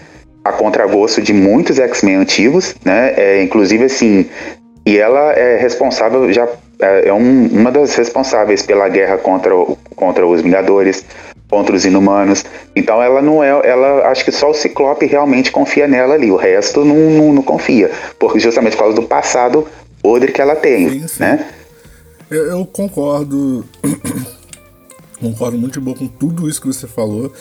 a 0.44 0.51
contragosto 0.51 1.22
de 1.22 1.34
muitos 1.34 1.78
X-Men 1.80 2.16
antigos, 2.16 2.75
né? 2.84 3.13
É, 3.18 3.44
inclusive 3.44 3.84
assim, 3.86 4.25
e 4.86 4.98
ela 4.98 5.34
é 5.34 5.58
responsável, 5.58 6.32
já 6.34 6.44
é 6.82 7.10
é 7.10 7.13
um- 7.13 7.48
uma 7.48 7.72
das 7.72 7.94
responsáveis 7.96 8.62
pela 8.62 8.88
guerra 8.88 9.18
contra, 9.18 9.51
contra 9.98 10.25
os 10.25 10.42
Vingadores, 10.42 11.04
contra 11.50 11.75
os 11.75 11.84
Inumanos. 11.86 12.46
Então 12.74 13.04
ela 13.04 13.22
não 13.22 13.44
é, 13.44 13.50
ela 13.50 14.08
acho 14.08 14.24
que 14.24 14.32
só 14.32 14.50
o 14.50 14.54
Ciclope 14.54 15.06
realmente 15.06 15.51
confia 15.51 15.88
nela 15.89 16.13
ali, 16.16 16.32
o 16.32 16.38
resto 16.38 16.86
não, 16.86 16.96
não, 16.96 17.34
não 17.34 17.44
confia, 17.44 17.92
porque 18.18 18.39
justamente 18.39 18.78
por 18.78 18.84
causa 18.84 18.96
do 18.96 19.04
passado 19.04 19.68
podre 20.01 20.32
que 20.32 20.42
ela 20.42 20.56
tem, 20.56 20.89
Sim, 20.89 21.08
sim. 21.10 21.20
né? 21.22 21.46
Eu, 22.32 22.46
eu 22.46 22.66
concordo. 22.66 23.66
Concordo 25.20 25.58
muito 25.58 25.74
de 25.74 25.80
boa 25.80 25.96
com 25.96 26.08
tudo 26.08 26.50
isso 26.50 26.62
que 26.62 26.68
você 26.68 26.88
falou. 26.88 27.32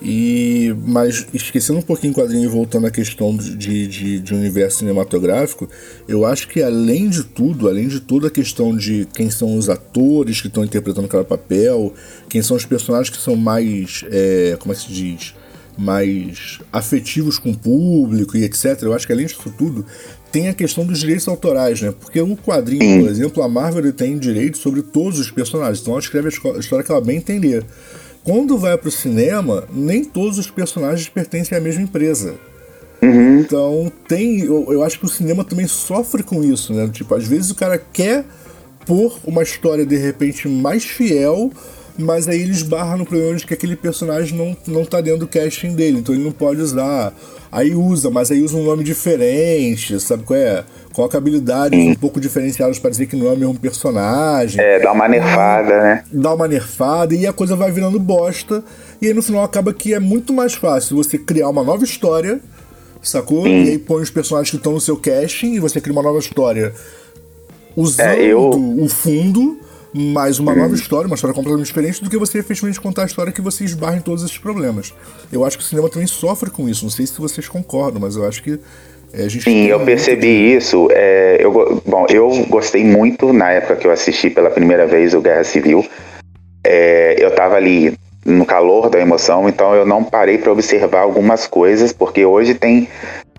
E, 0.00 0.74
mas 0.86 1.26
esquecendo 1.34 1.80
um 1.80 1.82
pouquinho 1.82 2.12
o 2.12 2.16
quadrinho 2.16 2.44
e 2.44 2.46
voltando 2.46 2.86
à 2.86 2.90
questão 2.90 3.36
de, 3.36 3.86
de, 3.88 4.20
de 4.20 4.34
universo 4.34 4.78
cinematográfico, 4.78 5.68
eu 6.06 6.24
acho 6.24 6.46
que 6.48 6.62
além 6.62 7.08
de 7.08 7.24
tudo, 7.24 7.68
além 7.68 7.88
de 7.88 7.98
toda 7.98 8.28
a 8.28 8.30
questão 8.30 8.76
de 8.76 9.08
quem 9.12 9.28
são 9.28 9.58
os 9.58 9.68
atores 9.68 10.40
que 10.40 10.46
estão 10.46 10.64
interpretando 10.64 11.08
cada 11.08 11.24
papel, 11.24 11.92
quem 12.28 12.42
são 12.42 12.56
os 12.56 12.64
personagens 12.64 13.10
que 13.10 13.20
são 13.20 13.34
mais, 13.34 14.04
é, 14.10 14.56
como 14.60 14.72
é 14.72 14.76
que 14.76 14.82
se 14.82 14.92
diz, 14.92 15.34
mais 15.76 16.58
afetivos 16.72 17.38
com 17.38 17.50
o 17.50 17.56
público 17.56 18.36
e 18.36 18.44
etc. 18.44 18.82
Eu 18.82 18.92
acho 18.92 19.06
que 19.06 19.12
além 19.12 19.26
disso 19.26 19.52
tudo, 19.56 19.84
tem 20.30 20.48
a 20.48 20.54
questão 20.54 20.84
dos 20.84 21.00
direitos 21.00 21.26
autorais, 21.26 21.80
né? 21.80 21.92
Porque 21.98 22.20
o 22.20 22.36
quadrinho, 22.36 23.02
por 23.02 23.10
exemplo, 23.10 23.42
a 23.42 23.48
Marvel 23.48 23.92
tem 23.92 24.18
direito 24.18 24.58
sobre 24.58 24.82
todos 24.82 25.18
os 25.18 25.30
personagens, 25.30 25.80
então 25.80 25.94
ela 25.94 26.00
escreve 26.00 26.28
a 26.28 26.58
história 26.58 26.84
que 26.84 26.90
ela 26.90 27.00
bem 27.00 27.16
entender. 27.16 27.64
Quando 28.22 28.58
vai 28.58 28.76
para 28.76 28.88
o 28.88 28.92
cinema, 28.92 29.64
nem 29.72 30.04
todos 30.04 30.38
os 30.38 30.50
personagens 30.50 31.08
pertencem 31.08 31.56
à 31.56 31.60
mesma 31.60 31.82
empresa. 31.82 32.34
Uhum. 33.02 33.40
Então 33.40 33.92
tem. 34.06 34.40
Eu, 34.40 34.66
eu, 34.70 34.82
acho 34.82 34.98
que 34.98 35.06
o 35.06 35.08
cinema 35.08 35.44
também 35.44 35.66
sofre 35.66 36.22
com 36.22 36.42
isso, 36.42 36.74
né? 36.74 36.88
Tipo, 36.92 37.14
às 37.14 37.26
vezes 37.26 37.50
o 37.50 37.54
cara 37.54 37.78
quer 37.78 38.24
pôr 38.84 39.18
uma 39.24 39.42
história 39.42 39.86
de 39.86 39.96
repente 39.96 40.48
mais 40.48 40.84
fiel, 40.84 41.50
mas 41.96 42.28
aí 42.28 42.42
ele 42.42 42.50
esbarra 42.50 42.96
no 42.96 43.06
problema 43.06 43.36
de 43.36 43.46
que 43.46 43.54
aquele 43.54 43.76
personagem 43.76 44.36
não, 44.36 44.56
não 44.66 44.84
tá 44.84 45.00
dentro 45.00 45.20
do 45.20 45.28
casting 45.28 45.74
dele, 45.74 45.98
então 45.98 46.14
ele 46.14 46.24
não 46.24 46.32
pode 46.32 46.60
usar. 46.60 47.14
Aí 47.50 47.74
usa, 47.74 48.10
mas 48.10 48.30
aí 48.30 48.42
usa 48.42 48.56
um 48.56 48.64
nome 48.64 48.84
diferente, 48.84 49.98
sabe 50.00 50.22
qual 50.24 50.38
é? 50.38 50.64
coloca 50.98 51.16
habilidades 51.16 51.78
um 51.78 51.94
pouco 51.94 52.20
diferenciadas 52.20 52.76
para 52.80 52.90
dizer 52.90 53.06
que 53.06 53.14
não 53.14 53.28
é 53.28 53.32
o 53.32 53.36
mesmo 53.36 53.54
personagem. 53.54 54.60
É, 54.60 54.80
dá 54.80 54.90
uma 54.90 55.06
nerfada, 55.06 55.80
né? 55.80 56.04
Dá 56.10 56.34
uma 56.34 56.48
nerfada 56.48 57.14
e 57.14 57.24
a 57.24 57.32
coisa 57.32 57.54
vai 57.54 57.70
virando 57.70 58.00
bosta. 58.00 58.64
E 59.00 59.06
aí 59.06 59.14
no 59.14 59.22
final 59.22 59.44
acaba 59.44 59.72
que 59.72 59.94
é 59.94 60.00
muito 60.00 60.32
mais 60.32 60.54
fácil 60.54 60.96
você 60.96 61.16
criar 61.16 61.50
uma 61.50 61.62
nova 61.62 61.84
história, 61.84 62.40
sacou? 63.00 63.44
Sim. 63.44 63.62
E 63.62 63.70
aí 63.70 63.78
põe 63.78 64.02
os 64.02 64.10
personagens 64.10 64.50
que 64.50 64.56
estão 64.56 64.72
no 64.72 64.80
seu 64.80 64.96
casting 64.96 65.54
e 65.54 65.60
você 65.60 65.80
cria 65.80 65.92
uma 65.92 66.02
nova 66.02 66.18
história 66.18 66.74
usando 67.76 68.08
é, 68.08 68.24
eu... 68.24 68.50
o 68.50 68.88
fundo, 68.88 69.56
mais 69.94 70.38
uma 70.38 70.54
nova 70.54 70.74
história, 70.74 71.06
uma 71.06 71.14
história 71.14 71.34
completamente 71.34 71.66
diferente 71.66 72.02
do 72.02 72.10
que 72.10 72.18
você 72.18 72.38
efetivamente 72.38 72.80
contar 72.80 73.02
a 73.02 73.06
história 73.06 73.32
que 73.32 73.40
você 73.40 73.64
esbarra 73.64 73.96
em 73.96 74.00
todos 74.00 74.22
esses 74.22 74.38
problemas. 74.38 74.94
Eu 75.32 75.44
acho 75.44 75.56
que 75.56 75.64
o 75.64 75.66
cinema 75.66 75.88
também 75.88 76.06
sofre 76.06 76.50
com 76.50 76.68
isso. 76.68 76.84
Não 76.84 76.90
sei 76.90 77.06
se 77.06 77.18
vocês 77.18 77.48
concordam, 77.48 78.00
mas 78.00 78.16
eu 78.16 78.26
acho 78.26 78.42
que 78.42 78.60
é, 79.12 79.28
Sim, 79.28 79.66
eu 79.66 79.80
percebi 79.80 80.54
isso. 80.54 80.88
É, 80.90 81.38
eu, 81.40 81.82
bom, 81.86 82.06
eu 82.10 82.46
gostei 82.48 82.84
muito 82.84 83.32
na 83.32 83.50
época 83.50 83.76
que 83.76 83.86
eu 83.86 83.90
assisti 83.90 84.28
pela 84.28 84.50
primeira 84.50 84.86
vez 84.86 85.14
o 85.14 85.20
Guerra 85.20 85.44
Civil. 85.44 85.84
É, 86.64 87.16
eu 87.18 87.28
estava 87.28 87.56
ali 87.56 87.94
no 88.24 88.44
calor 88.44 88.90
da 88.90 89.00
emoção, 89.00 89.48
então 89.48 89.74
eu 89.74 89.86
não 89.86 90.04
parei 90.04 90.36
para 90.36 90.52
observar 90.52 91.00
algumas 91.00 91.46
coisas, 91.46 91.92
porque 91.92 92.26
hoje 92.26 92.54
tem 92.54 92.86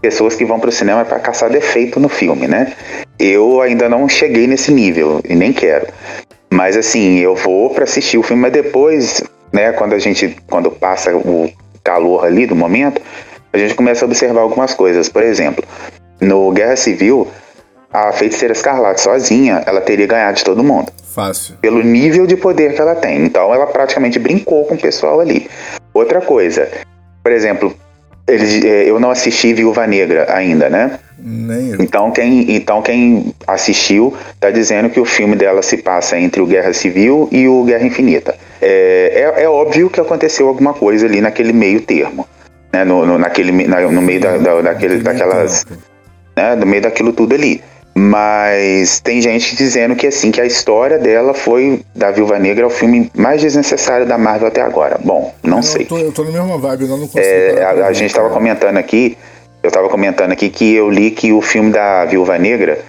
pessoas 0.02 0.36
que 0.36 0.46
vão 0.46 0.60
para 0.60 0.70
o 0.70 0.72
cinema 0.72 1.06
para 1.06 1.20
caçar 1.20 1.52
defeito 1.52 2.00
no 2.00 2.10
filme, 2.10 2.48
né? 2.48 2.74
Eu 3.20 3.62
ainda 3.62 3.88
não 3.88 4.10
cheguei 4.10 4.48
nesse 4.48 4.72
nível 4.72 5.22
e 5.28 5.36
nem 5.36 5.54
quero. 5.54 5.88
Mas 6.52 6.76
assim, 6.76 7.20
eu 7.20 7.36
vou 7.36 7.70
para 7.70 7.84
assistir 7.84 8.18
o 8.18 8.24
filme, 8.24 8.42
mas 8.42 8.52
depois, 8.52 9.24
né, 9.52 9.72
quando 9.74 9.94
a 9.94 10.00
gente 10.00 10.38
quando 10.50 10.72
passa 10.72 11.16
o 11.16 11.52
calor 11.84 12.26
ali 12.26 12.46
do 12.46 12.56
momento, 12.56 13.02
a 13.54 13.58
gente 13.58 13.76
começa 13.76 14.04
a 14.04 14.08
observar 14.08 14.42
algumas 14.42 14.74
coisas. 14.74 15.10
Por 15.10 15.24
exemplo, 15.24 15.64
no 16.20 16.52
Guerra 16.52 16.76
Civil, 16.76 17.28
a 17.92 18.12
feiticeira 18.12 18.54
escarlate 18.54 19.02
sozinha, 19.02 19.64
ela 19.66 19.82
teria 19.82 20.06
ganhado 20.06 20.38
de 20.38 20.44
todo 20.44 20.64
mundo. 20.64 20.92
Fácil. 21.04 21.56
Pelo 21.62 21.82
nível 21.82 22.28
de 22.28 22.36
poder 22.36 22.74
que 22.74 22.82
ela 22.82 22.96
tem. 22.96 23.26
Então 23.26 23.54
ela 23.54 23.68
praticamente 23.68 24.20
brincou 24.20 24.66
com 24.66 24.76
o 24.76 24.80
pessoal 24.80 25.20
ali. 25.20 25.50
Outra 25.94 26.22
coisa, 26.22 26.70
por 27.24 27.32
exemplo, 27.32 27.76
eles, 28.28 28.64
é, 28.64 28.90
eu 28.90 29.00
não 29.00 29.10
assisti 29.10 29.54
Viúva 29.54 29.88
Negra 29.88 30.28
ainda, 30.32 30.70
né? 30.70 31.00
Então 31.80 32.12
quem, 32.12 32.56
então 32.56 32.82
quem 32.82 33.34
assistiu 33.48 34.14
tá 34.40 34.50
dizendo 34.52 34.90
que 34.90 35.00
o 35.00 35.06
filme 35.06 35.36
dela 35.36 35.62
se 35.62 35.78
passa 35.78 36.18
entre 36.20 36.42
o 36.42 36.46
Guerra 36.46 36.74
Civil 36.74 37.28
e 37.32 37.48
o 37.48 37.64
Guerra 37.64 37.86
Infinita. 37.86 38.36
É, 38.62 39.34
é, 39.38 39.44
é 39.44 39.50
óbvio 39.50 39.90
que 39.90 40.00
aconteceu 40.00 40.48
alguma 40.48 40.74
coisa 40.74 41.06
ali 41.06 41.22
naquele 41.22 41.54
meio 41.54 41.82
termo 41.82 42.26
né, 42.72 42.84
no, 42.84 43.06
no, 43.06 43.18
naquele, 43.18 43.68
na, 43.68 43.82
no 43.82 44.02
meio 44.02 44.20
da, 44.20 44.38
da, 44.38 44.62
daquele, 44.62 45.00
daquelas. 45.00 45.66
Né, 46.36 46.56
no 46.56 46.66
meio 46.66 46.82
daquilo 46.82 47.14
tudo 47.14 47.36
ali. 47.36 47.62
Mas 47.96 49.02
tem 49.02 49.22
gente 49.22 49.56
dizendo 49.56 49.96
que 49.96 50.08
assim, 50.08 50.32
que 50.32 50.40
a 50.40 50.46
história 50.46 50.98
dela 50.98 51.34
foi 51.34 51.82
da 51.94 52.12
Viúva 52.12 52.40
Negra 52.40 52.66
o 52.66 52.70
filme 52.70 53.12
mais 53.14 53.42
desnecessário 53.42 54.06
da 54.06 54.18
Marvel 54.18 54.48
até 54.48 54.62
agora. 54.62 54.98
Bom, 55.04 55.34
não 55.44 55.58
eu 55.58 55.64
sei. 55.64 55.86
Tô, 55.86 55.98
eu 55.98 56.12
tô 56.12 56.24
na 56.24 56.32
mesma 56.32 56.58
vibe, 56.58 56.84
eu 56.84 56.88
não 56.88 57.00
consigo. 57.00 57.20
É, 57.20 57.64
a, 57.64 57.88
a 57.88 57.94
gente 57.94 58.14
tava 58.14 58.30
comentando 58.30 58.78
aqui, 58.78 59.18
eu 59.62 59.72
tava 59.72 59.90
comentando 59.90 60.32
aqui 60.32 60.50
que 60.50 60.76
eu 60.76 60.90
li 60.90 61.12
que 61.12 61.32
o 61.32 61.42
filme 61.42 61.72
da 61.72 62.06
Viúva 62.06 62.38
Negra 62.38 62.80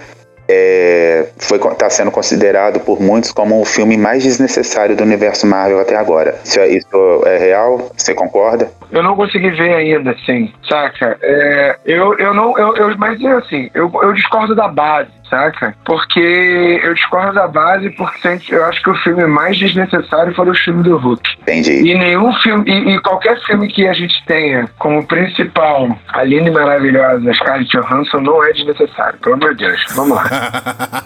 é, 0.49 1.29
está 1.39 1.89
sendo 1.89 2.11
considerado 2.11 2.81
por 2.81 3.01
muitos 3.01 3.31
como 3.31 3.61
o 3.61 3.65
filme 3.65 3.97
mais 3.97 4.25
desnecessário 4.25 4.97
do 4.97 5.05
universo 5.05 5.47
Marvel 5.47 5.79
até 5.79 5.97
agora. 5.97 6.41
Isso 6.45 6.59
é, 6.59 6.69
isso 6.69 7.23
é 7.25 7.39
real? 7.39 7.91
Você 7.97 8.15
concorda? 8.15 8.69
Eu 8.91 9.03
não 9.03 9.15
consegui 9.15 9.51
ver 9.51 9.73
ainda, 9.75 10.11
assim, 10.11 10.53
saca? 10.69 11.17
É, 11.23 11.77
eu, 11.87 12.19
eu 12.19 12.35
não, 12.35 12.59
eu, 12.59 12.77
eu, 12.77 12.99
mas 12.99 13.25
assim, 13.25 13.71
eu, 13.75 13.91
eu 14.03 14.13
discordo 14.13 14.55
da 14.55 14.67
base 14.67 15.20
saca? 15.31 15.75
Porque 15.85 16.81
eu 16.83 16.93
discordo 16.93 17.35
da 17.35 17.49
base 17.49 17.89
porque 17.91 18.41
eu 18.51 18.65
acho 18.65 18.83
que 18.83 18.91
o 18.91 18.95
filme 18.97 19.27
mais 19.27 19.57
desnecessário 19.57 20.35
foi 20.35 20.51
o 20.51 20.55
filme 20.55 20.83
do 20.83 20.99
Hulk. 20.99 21.23
Entendi. 21.43 21.73
E 21.73 21.95
nenhum 21.95 22.33
filme, 22.35 22.65
e, 22.69 22.97
e 22.97 23.01
qualquer 23.01 23.41
filme 23.47 23.69
que 23.69 23.87
a 23.87 23.95
gente 23.95 24.15
tenha 24.27 24.69
como 24.79 25.07
principal 25.07 25.97
a 26.09 26.25
linda 26.25 26.51
e 26.51 26.53
maravilhosa 26.53 27.33
Scarlett 27.35 27.71
Johansson 27.71 28.21
não 28.21 28.45
é 28.45 28.53
desnecessário, 28.53 29.19
pelo 29.21 29.37
amor 29.37 29.55
de 29.55 29.67
Deus. 29.67 29.81
Vamos 29.95 30.17
lá. 30.17 30.29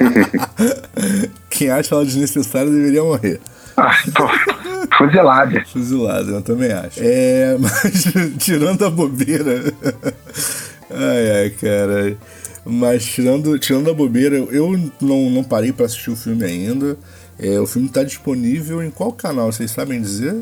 Quem 1.50 1.70
acha 1.70 1.94
ela 1.94 2.04
desnecessária 2.04 2.70
deveria 2.70 3.02
morrer. 3.02 3.40
Ah, 3.76 3.92
pô, 4.14 4.28
fuzilada. 4.96 5.64
Fuzilada, 5.66 6.30
eu 6.30 6.42
também 6.42 6.72
acho. 6.72 7.00
É, 7.00 7.56
mas 7.60 8.04
tirando 8.38 8.84
a 8.84 8.90
bobeira. 8.90 9.60
Ai, 10.90 11.30
ai, 11.42 11.50
cara. 11.50 12.16
Mas 12.64 13.04
tirando, 13.04 13.58
tirando 13.58 13.90
a 13.90 13.94
bobeira, 13.94 14.36
eu 14.36 14.78
não, 15.00 15.30
não 15.30 15.44
parei 15.44 15.72
para 15.72 15.86
assistir 15.86 16.10
o 16.10 16.16
filme 16.16 16.44
ainda. 16.44 16.96
É, 17.38 17.60
o 17.60 17.66
filme 17.66 17.88
está 17.88 18.02
disponível 18.02 18.82
em 18.82 18.90
qual 18.90 19.12
canal? 19.12 19.52
Vocês 19.52 19.70
sabem 19.70 20.00
dizer? 20.00 20.34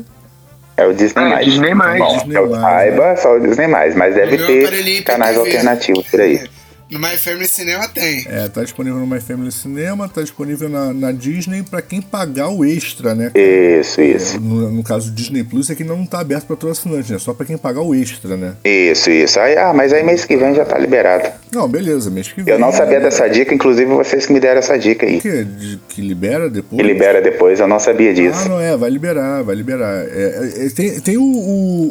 É 0.77 0.85
o 0.85 0.93
Disney+. 0.93 1.23
Ah, 1.23 1.41
é 1.41 1.43
Disney+. 1.43 1.75
Bom, 1.75 2.17
Disney+, 2.17 2.37
eu 2.37 2.51
saiba, 2.51 3.09
né? 3.09 3.15
só 3.15 3.35
o 3.35 3.39
Disney+, 3.39 3.67
mas 3.67 4.15
deve 4.15 4.37
ter 4.37 5.03
canais 5.03 5.37
alternativos 5.37 6.07
por 6.07 6.21
aí. 6.21 6.47
No 6.93 6.99
My 6.99 7.17
Family 7.17 7.47
Cinema 7.47 7.87
tem. 7.87 8.23
É, 8.29 8.47
tá 8.47 8.61
disponível 8.61 8.99
no 8.99 9.07
My 9.07 9.19
Family 9.19 9.51
Cinema, 9.51 10.07
tá 10.07 10.21
disponível 10.21 10.69
na, 10.69 10.93
na 10.93 11.11
Disney 11.11 11.63
para 11.63 11.81
quem 11.81 11.99
pagar 11.99 12.49
o 12.49 12.63
extra, 12.63 13.15
né? 13.15 13.31
Isso, 13.33 13.99
isso. 13.99 14.37
É, 14.37 14.39
no, 14.39 14.71
no, 14.71 14.83
caso 14.83 15.09
do 15.09 15.15
Disney 15.15 15.43
Plus 15.43 15.71
é 15.71 15.75
que 15.75 15.83
não 15.83 16.05
tá 16.05 16.19
aberto 16.19 16.45
para 16.45 16.55
todo 16.55 16.71
assinante, 16.71 17.11
né? 17.11 17.17
Só 17.17 17.33
para 17.33 17.47
quem 17.47 17.57
pagar 17.57 17.81
o 17.81 17.95
extra, 17.95 18.37
né? 18.37 18.53
Isso, 18.63 19.09
isso. 19.09 19.39
Aí, 19.39 19.57
ah, 19.57 19.73
mas 19.73 19.91
aí 19.91 20.03
mês 20.03 20.23
que 20.23 20.37
vem 20.37 20.53
já 20.53 20.63
tá 20.65 20.77
liberado. 20.77 21.31
Não, 21.51 21.67
beleza, 21.67 22.11
mês 22.11 22.31
que 22.31 22.43
vem. 22.43 22.53
Eu 22.53 22.59
não 22.59 22.71
sabia 22.71 22.97
é... 22.97 22.99
dessa 22.99 23.27
dica, 23.27 23.51
inclusive 23.55 23.91
vocês 23.91 24.27
que 24.27 24.33
me 24.33 24.39
deram 24.39 24.59
essa 24.59 24.77
dica 24.77 25.07
aí. 25.07 25.17
O 25.17 25.21
quê? 25.21 25.43
De, 25.43 25.79
que 25.89 25.99
libera 25.99 26.47
depois? 26.47 26.79
Que 26.79 26.87
libera 26.87 27.23
depois, 27.23 27.59
eu 27.59 27.67
não 27.67 27.79
sabia 27.79 28.13
disso. 28.13 28.43
Ah, 28.45 28.49
não 28.49 28.61
é, 28.61 28.77
vai 28.77 28.91
liberar, 28.91 29.41
vai 29.41 29.55
liberar. 29.55 30.05
É, 30.05 30.67
é, 30.67 30.69
tem, 30.69 30.99
tem 30.99 31.17
o, 31.17 31.23
o, 31.23 31.87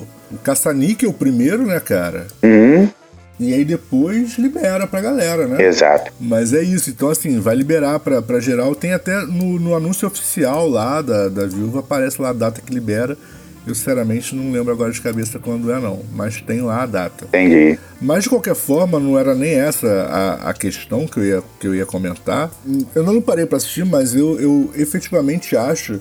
o, 0.00 0.06
o 0.30 0.38
Caça-Níquel 0.38 1.12
primeiro, 1.12 1.66
né, 1.66 1.80
cara? 1.80 2.28
Uhum. 2.44 2.88
E 3.40 3.54
aí 3.54 3.64
depois 3.64 4.36
libera 4.36 4.86
pra 4.86 5.00
galera, 5.00 5.46
né? 5.48 5.64
Exato. 5.64 6.12
Mas 6.20 6.52
é 6.52 6.62
isso, 6.62 6.90
então 6.90 7.08
assim, 7.08 7.40
vai 7.40 7.56
liberar 7.56 7.98
pra, 7.98 8.20
pra 8.20 8.38
geral. 8.38 8.74
Tem 8.74 8.92
até 8.92 9.24
no, 9.24 9.58
no 9.58 9.74
anúncio 9.74 10.06
oficial 10.06 10.68
lá 10.68 11.00
da, 11.00 11.30
da 11.30 11.46
viúva, 11.46 11.80
aparece 11.80 12.20
lá 12.20 12.28
a 12.28 12.34
data 12.34 12.60
que 12.60 12.72
libera. 12.72 13.16
Eu 13.66 13.74
sinceramente 13.74 14.34
não 14.34 14.52
lembro 14.52 14.72
agora 14.72 14.92
de 14.92 15.00
cabeça 15.00 15.38
quando 15.38 15.72
é 15.72 15.80
não, 15.80 16.02
mas 16.14 16.40
tem 16.42 16.60
lá 16.60 16.82
a 16.82 16.86
data. 16.86 17.24
Entendi. 17.26 17.78
Mas 17.98 18.24
de 18.24 18.28
qualquer 18.30 18.54
forma, 18.54 19.00
não 19.00 19.18
era 19.18 19.34
nem 19.34 19.54
essa 19.54 19.86
a, 19.88 20.50
a 20.50 20.54
questão 20.54 21.06
que 21.06 21.18
eu, 21.18 21.24
ia, 21.24 21.42
que 21.58 21.66
eu 21.66 21.74
ia 21.74 21.86
comentar. 21.86 22.50
Eu 22.94 23.02
não 23.02 23.22
parei 23.22 23.46
para 23.46 23.56
assistir, 23.56 23.86
mas 23.86 24.14
eu, 24.14 24.38
eu 24.38 24.70
efetivamente 24.76 25.56
acho 25.56 25.98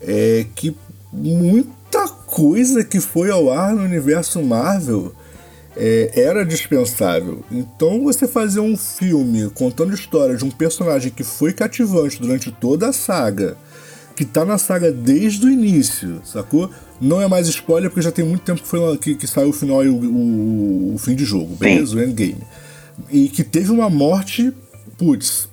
é, 0.00 0.46
que 0.54 0.76
muita 1.12 2.06
coisa 2.26 2.84
que 2.84 3.00
foi 3.00 3.30
ao 3.30 3.50
ar 3.50 3.74
no 3.74 3.82
universo 3.82 4.40
Marvel 4.42 5.12
é, 5.78 6.10
era 6.20 6.44
dispensável. 6.44 7.44
Então 7.50 8.02
você 8.02 8.26
fazer 8.26 8.60
um 8.60 8.76
filme 8.76 9.48
contando 9.50 9.92
a 9.92 9.94
história 9.94 10.36
de 10.36 10.44
um 10.44 10.50
personagem 10.50 11.10
que 11.10 11.22
foi 11.22 11.52
cativante 11.52 12.20
durante 12.20 12.50
toda 12.50 12.88
a 12.88 12.92
saga, 12.92 13.56
que 14.16 14.24
tá 14.24 14.44
na 14.44 14.58
saga 14.58 14.90
desde 14.90 15.46
o 15.46 15.50
início, 15.50 16.20
sacou? 16.24 16.68
Não 17.00 17.22
é 17.22 17.28
mais 17.28 17.46
spoiler 17.46 17.88
porque 17.88 18.02
já 18.02 18.10
tem 18.10 18.24
muito 18.24 18.42
tempo 18.42 18.60
que, 18.60 18.66
foi, 18.66 18.98
que, 18.98 19.14
que 19.14 19.26
saiu 19.28 19.50
o 19.50 19.52
final 19.52 19.84
e 19.84 19.88
o, 19.88 19.94
o, 19.94 20.94
o, 20.94 20.98
fim 20.98 21.14
de 21.14 21.24
jogo, 21.24 21.54
beleza? 21.54 21.96
O 21.96 22.02
endgame. 22.02 22.42
E 23.08 23.28
que 23.28 23.44
teve 23.44 23.70
uma 23.70 23.88
morte, 23.88 24.52
putz, 24.98 25.48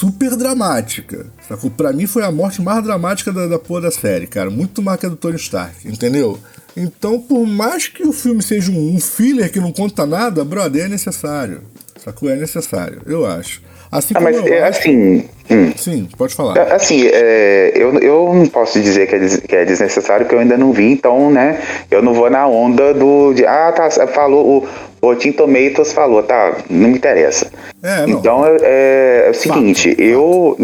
super 0.00 0.36
dramática. 0.36 1.26
Sacou? 1.48 1.70
Pra 1.70 1.92
mim 1.92 2.06
foi 2.06 2.22
a 2.22 2.30
morte 2.32 2.60
mais 2.62 2.82
dramática 2.82 3.32
da, 3.32 3.46
da 3.46 3.58
porra 3.58 3.82
da 3.82 3.90
série, 3.90 4.26
cara. 4.26 4.50
Muito 4.50 4.82
mais 4.82 4.98
que 5.00 5.06
a 5.06 5.08
do 5.08 5.16
Tony 5.16 5.36
Stark, 5.36 5.86
entendeu? 5.88 6.38
Então, 6.76 7.18
por 7.20 7.46
mais 7.46 7.88
que 7.88 8.06
o 8.06 8.12
filme 8.12 8.42
seja 8.42 8.70
um, 8.70 8.94
um 8.96 9.00
filler 9.00 9.50
que 9.50 9.60
não 9.60 9.72
conta 9.72 10.04
nada, 10.04 10.44
brother, 10.44 10.84
é 10.84 10.88
necessário. 10.88 11.62
Sacou? 12.04 12.28
É 12.28 12.36
necessário, 12.36 13.00
eu 13.06 13.24
acho. 13.26 13.62
Assim 13.90 14.14
Ah, 14.16 14.20
mas 14.20 14.36
eu 14.36 14.44
é 14.52 14.62
acho- 14.68 14.80
assim. 14.80 15.24
hum. 15.50 15.72
Sim, 15.76 16.08
pode 16.18 16.34
falar. 16.34 16.60
Assim, 16.72 17.06
é, 17.06 17.72
eu, 17.74 17.94
eu 18.00 18.34
não 18.34 18.46
posso 18.48 18.80
dizer 18.80 19.06
que 19.06 19.14
é, 19.14 19.18
des- 19.18 19.36
que 19.40 19.54
é 19.56 19.64
desnecessário, 19.64 20.26
porque 20.26 20.34
eu 20.34 20.40
ainda 20.40 20.58
não 20.58 20.72
vi, 20.72 20.90
então, 20.90 21.30
né, 21.30 21.62
eu 21.90 22.02
não 22.02 22.12
vou 22.12 22.28
na 22.28 22.46
onda 22.48 22.92
do. 22.92 23.32
De, 23.32 23.46
ah, 23.46 23.72
tá, 23.72 23.88
falou, 24.08 24.64
o 24.64 24.68
Rotin 25.12 25.32
Tomatoes 25.32 25.92
falou, 25.92 26.22
tá, 26.22 26.58
não 26.68 26.88
me 26.88 26.96
interessa. 26.96 27.50
É, 27.82 28.06
não. 28.06 28.18
Então 28.18 28.44
é, 28.60 29.24
é 29.26 29.30
o 29.30 29.34
seguinte, 29.34 29.94
eu. 29.98 30.56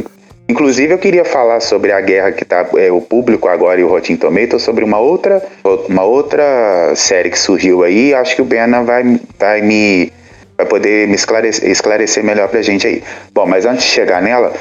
Inclusive 0.49 0.93
eu 0.93 0.99
queria 0.99 1.25
falar 1.25 1.61
sobre 1.61 1.93
a 1.93 2.01
guerra 2.01 2.33
que 2.33 2.45
tá 2.45 2.69
é, 2.77 2.93
o 2.93 3.01
público 3.01 3.49
agora 3.49 3.81
e 3.81 3.85
o 3.85 3.89
Rotten 3.89 4.17
Tomatoes 4.17 4.63
sobre 4.63 4.85
uma 4.85 4.99
outra 4.99 5.43
uma 5.89 6.03
outra 6.03 6.93
série 6.95 7.31
que 7.31 7.39
surgiu 7.39 7.83
aí. 7.83 8.13
Acho 8.13 8.37
que 8.37 8.43
o 8.43 8.45
Bena 8.45 8.83
vai, 8.83 9.19
vai 9.39 9.63
me 9.63 10.13
vai 10.57 10.67
poder 10.67 11.09
me 11.09 11.15
esclarecer, 11.15 11.71
esclarecer 11.71 12.23
melhor 12.23 12.49
pra 12.49 12.61
gente 12.61 12.87
aí. 12.87 13.03
Bom, 13.33 13.47
mas 13.47 13.65
antes 13.65 13.85
de 13.85 13.91
chegar 13.93 14.21
nela, 14.21 14.53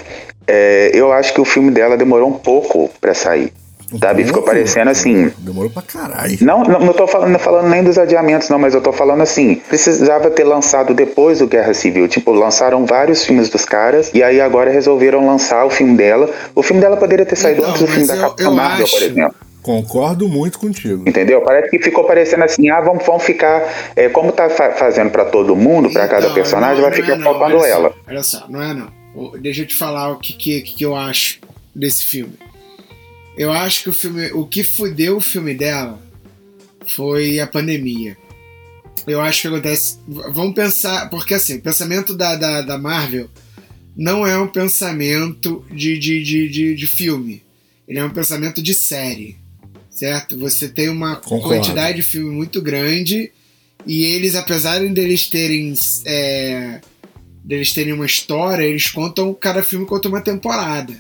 é, 0.48 0.92
eu 0.94 1.12
acho 1.12 1.34
que 1.34 1.42
o 1.42 1.46
filme 1.46 1.72
dela 1.72 1.98
demorou 1.98 2.30
um 2.30 2.38
pouco 2.38 2.90
pra 3.02 3.14
sair. 3.14 3.52
Sabe? 4.00 4.24
Ficou 4.24 4.42
parecendo 4.44 4.90
assim. 4.90 5.32
Demorou 5.40 5.70
pra 5.70 5.82
caralho. 5.82 6.38
Não, 6.42 6.64
não, 6.64 6.80
não 6.80 6.94
tô 6.94 7.08
falando, 7.08 7.38
falando 7.40 7.70
nem 7.70 7.84
dos 7.84 7.98
adiamentos, 7.98 8.48
não, 8.50 8.58
mas 8.60 8.74
eu 8.74 8.82
tô 8.82 8.92
falando 8.94 9.22
assim, 9.22 9.56
precisava 9.68 10.30
ter 10.30 10.44
lançado 10.44 10.94
depois 10.94 11.40
do 11.40 11.48
Guerra 11.48 11.74
Civil. 11.74 12.08
Tipo, 12.08 12.32
lançaram 12.32 12.86
vários 12.86 13.26
filmes 13.26 13.50
dos 13.50 13.66
caras 13.66 14.12
e 14.14 14.24
aí 14.24 14.40
agora 14.40 14.72
resolveram 14.72 15.26
lançar 15.26 15.66
o 15.66 15.70
filme 15.70 15.96
dela. 15.98 16.30
O 16.56 16.64
filme 16.64 16.82
dela 16.82 16.96
poderia 16.98 17.26
ter 17.26 17.36
saído 17.36 17.60
Então, 17.62 17.72
antes 17.72 17.82
do 17.82 17.88
filme 17.88 18.08
da 18.08 18.16
eu- 18.16 18.22
Capitã 18.22 18.44
eu 18.46 18.52
Marvel, 18.52 18.88
por 18.88 18.96
acho- 18.96 19.04
exemplo. 19.06 19.36
Concordo 19.62 20.28
muito 20.28 20.58
contigo. 20.58 21.08
Entendeu? 21.08 21.40
Parece 21.42 21.70
que 21.70 21.78
ficou 21.78 22.04
parecendo 22.04 22.44
assim, 22.44 22.70
ah, 22.72 22.82
vamos, 22.82 23.06
vamos 23.06 23.22
ficar. 23.24 23.62
é, 23.96 24.10
como 24.10 24.32
tá 24.32 24.50
fa- 24.50 24.72
fazendo 24.72 25.12
pra 25.12 25.24
todo 25.26 25.56
mundo, 25.56 25.88
pra 25.92 26.08
cada 26.08 26.24
Então, 26.24 26.34
personagem, 26.34 26.82
não- 26.82 26.90
vai 26.90 26.98
não 26.98 27.06
ficar 27.06 27.20
é 27.20 27.24
faltando 27.24 27.64
ela. 27.66 27.94
olha 28.08 28.24
só, 28.24 28.46
não 28.50 28.62
é 28.62 28.74
não. 28.74 28.88
Deixa 29.40 29.62
eu 29.62 29.68
te 29.68 29.76
falar 29.76 30.12
o 30.12 30.18
que, 30.18 30.34
que, 30.34 30.62
que 30.62 30.84
eu 30.84 30.96
acho 30.96 31.40
desse 31.76 32.06
filme. 32.06 32.34
Eu 33.42 33.52
acho 33.52 33.82
que 33.82 33.90
o 33.90 33.94
filme. 33.94 34.32
O 34.34 34.46
que 34.46 34.64
fudeu 34.64 35.18
o 35.18 35.20
filme 35.20 35.56
dela 35.56 36.00
foi 36.86 37.40
a 37.40 37.48
pandemia. 37.48 38.16
Eu 39.08 39.20
acho 39.20 39.42
que 39.42 39.48
acontece. 39.48 39.98
Vamos 40.08 40.54
pensar. 40.54 41.10
Porque 41.10 41.34
assim, 41.34 41.56
o 41.56 41.62
pensamento 41.62 42.16
da, 42.16 42.36
da, 42.36 42.62
da 42.62 42.78
Marvel 42.78 43.28
não 43.98 44.28
é 44.28 44.38
um 44.38 44.48
pensamento 44.48 45.66
de, 45.72 45.98
de, 45.98 46.24
de, 46.24 46.50
de, 46.50 46.76
de 46.76 46.86
filme. 46.86 47.42
Ele 47.88 47.98
é 47.98 48.06
um 48.06 48.12
pensamento 48.12 48.62
de 48.62 48.76
série. 48.76 49.40
Certo? 49.90 50.38
Você 50.38 50.70
tem 50.70 50.88
uma 50.88 51.16
Concordo. 51.16 51.48
quantidade 51.48 51.96
de 51.96 52.04
filme 52.04 52.30
muito 52.30 52.62
grande. 52.62 53.32
E 53.88 54.04
eles, 54.04 54.36
apesar 54.36 54.86
deles 54.88 55.26
terem. 55.26 55.74
É, 56.06 56.80
deles 57.44 57.74
terem 57.74 57.92
uma 57.92 58.06
história, 58.06 58.64
eles 58.64 58.92
contam. 58.92 59.34
Cada 59.34 59.64
filme 59.64 59.88
conta 59.88 60.08
uma 60.08 60.22
temporada. 60.22 60.94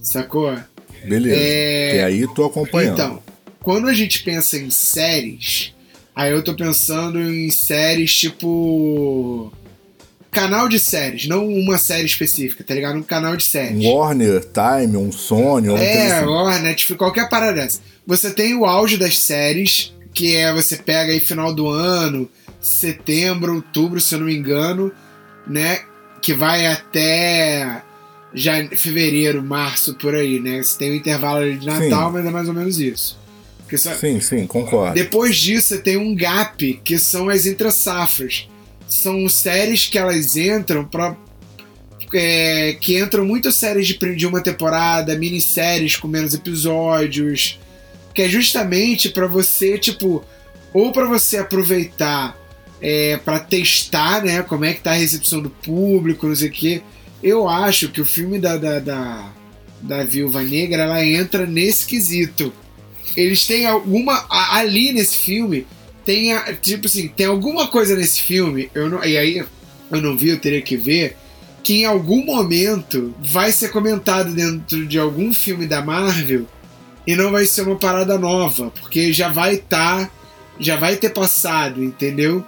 Sacou? 0.00 0.56
Beleza. 1.04 1.40
É, 1.40 1.96
E 1.96 2.00
aí 2.00 2.34
tô 2.34 2.44
acompanhando. 2.44 2.94
Então, 2.94 3.22
quando 3.62 3.88
a 3.88 3.94
gente 3.94 4.22
pensa 4.22 4.58
em 4.58 4.70
séries, 4.70 5.74
aí 6.14 6.32
eu 6.32 6.42
tô 6.42 6.54
pensando 6.54 7.20
em 7.20 7.50
séries 7.50 8.14
tipo. 8.14 9.52
Canal 10.30 10.68
de 10.68 10.80
séries, 10.80 11.28
não 11.28 11.46
uma 11.46 11.78
série 11.78 12.06
específica, 12.06 12.64
tá 12.64 12.74
ligado? 12.74 12.98
Um 12.98 13.04
canal 13.04 13.36
de 13.36 13.44
séries. 13.44 13.84
Warner, 13.84 14.44
Time, 14.44 14.96
um 14.96 15.12
Sony, 15.12 15.70
um 15.70 15.76
É, 15.76 16.26
ó, 16.26 16.50
Netflix, 16.58 16.98
qualquer 16.98 17.28
parada 17.28 17.52
dessa. 17.52 17.80
Você 18.04 18.32
tem 18.32 18.52
o 18.52 18.66
auge 18.66 18.96
das 18.96 19.16
séries, 19.16 19.94
que 20.12 20.34
é 20.34 20.52
você 20.52 20.76
pega 20.76 21.12
aí 21.12 21.20
final 21.20 21.54
do 21.54 21.68
ano, 21.68 22.28
setembro, 22.60 23.54
outubro, 23.54 24.00
se 24.00 24.16
eu 24.16 24.18
não 24.18 24.26
me 24.26 24.34
engano, 24.34 24.90
né? 25.46 25.78
Que 26.20 26.32
vai 26.32 26.66
até 26.66 27.82
já 28.34 28.66
fevereiro, 28.76 29.42
março, 29.42 29.94
por 29.94 30.14
aí, 30.14 30.40
né? 30.40 30.62
Você 30.62 30.76
tem 30.78 30.90
o 30.90 30.94
intervalo 30.94 31.56
de 31.56 31.66
Natal, 31.66 32.08
Sim. 32.08 32.12
mas 32.12 32.26
é 32.26 32.30
mais 32.30 32.48
ou 32.48 32.54
menos 32.54 32.78
isso. 32.80 33.18
Porque 33.58 33.78
Sim, 33.78 34.20
sim, 34.20 34.46
concordo. 34.46 34.94
depois 34.94 35.36
disso, 35.36 35.68
você 35.68 35.78
tem 35.78 35.96
um 35.96 36.14
gap, 36.14 36.80
que 36.84 36.98
são 36.98 37.28
as 37.28 37.46
entre-safras. 37.46 38.48
São 38.86 39.26
séries 39.28 39.86
que 39.86 39.96
elas 39.98 40.36
entram 40.36 40.84
pra. 40.84 41.16
é, 42.12 42.76
que 42.78 42.98
entram 42.98 43.24
muitas 43.24 43.54
séries 43.54 43.86
de, 43.86 44.14
de 44.14 44.26
uma 44.26 44.42
temporada, 44.42 45.16
minisséries 45.16 45.96
com 45.96 46.06
menos 46.06 46.34
episódios. 46.34 47.58
Que 48.12 48.22
é 48.22 48.28
justamente 48.28 49.08
pra 49.08 49.26
você, 49.26 49.78
tipo. 49.78 50.22
Ou 50.72 50.92
pra 50.92 51.06
você 51.06 51.38
aproveitar 51.38 52.36
é, 52.82 53.16
para 53.16 53.38
testar, 53.40 54.22
né? 54.22 54.42
Como 54.42 54.64
é 54.64 54.74
que 54.74 54.82
tá 54.82 54.90
a 54.90 54.94
recepção 54.94 55.40
do 55.40 55.48
público, 55.48 56.26
não 56.26 56.36
sei 56.36 56.48
o 56.48 56.52
quê. 56.52 56.82
Eu 57.24 57.48
acho 57.48 57.88
que 57.88 58.00
o 58.00 58.04
filme 58.04 58.38
da, 58.38 58.56
da, 58.58 58.78
da, 58.78 59.32
da 59.80 60.04
Viúva 60.04 60.42
Negra 60.42 60.82
ela 60.82 61.04
entra 61.04 61.46
nesse 61.46 61.86
quesito. 61.86 62.52
Eles 63.16 63.46
têm 63.46 63.66
alguma 63.66 64.26
ali 64.30 64.92
nesse 64.92 65.16
filme 65.16 65.66
tem 66.04 66.34
a- 66.34 66.52
tipo 66.52 66.86
assim 66.86 67.08
tem 67.08 67.24
alguma 67.26 67.66
coisa 67.68 67.96
nesse 67.96 68.20
filme 68.20 68.70
eu 68.74 68.90
não 68.90 69.02
e 69.02 69.16
aí 69.16 69.38
eu 69.90 70.00
não 70.02 70.14
vi 70.16 70.28
eu 70.30 70.38
teria 70.38 70.60
que 70.60 70.76
ver 70.76 71.16
que 71.62 71.78
em 71.80 71.84
algum 71.86 72.22
momento 72.26 73.14
vai 73.22 73.50
ser 73.52 73.70
comentado 73.70 74.34
dentro 74.34 74.84
de 74.86 74.98
algum 74.98 75.32
filme 75.32 75.66
da 75.66 75.80
Marvel 75.80 76.44
e 77.06 77.16
não 77.16 77.30
vai 77.32 77.46
ser 77.46 77.62
uma 77.62 77.76
parada 77.76 78.18
nova 78.18 78.70
porque 78.80 79.14
já 79.14 79.28
vai 79.30 79.54
estar 79.54 80.10
já 80.60 80.76
vai 80.76 80.96
ter 80.96 81.08
passado 81.10 81.82
entendeu? 81.82 82.44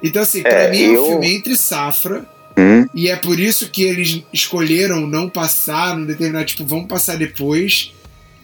Então 0.00 0.22
assim 0.22 0.42
pra 0.42 0.52
É, 0.52 0.70
mim 0.70 0.82
é 0.84 0.88
um 0.90 0.94
eu- 0.94 1.06
filme 1.06 1.34
entre 1.34 1.56
safra 1.56 2.24
Hum, 2.58 2.86
e 2.94 3.08
é 3.08 3.16
por 3.16 3.38
isso 3.38 3.70
que 3.70 3.82
eles 3.82 4.22
escolheram 4.32 5.06
não 5.06 5.28
passar, 5.28 5.96
não 5.96 6.04
determinar, 6.06 6.44
tipo, 6.44 6.64
vamos 6.64 6.86
passar 6.88 7.16
depois, 7.16 7.92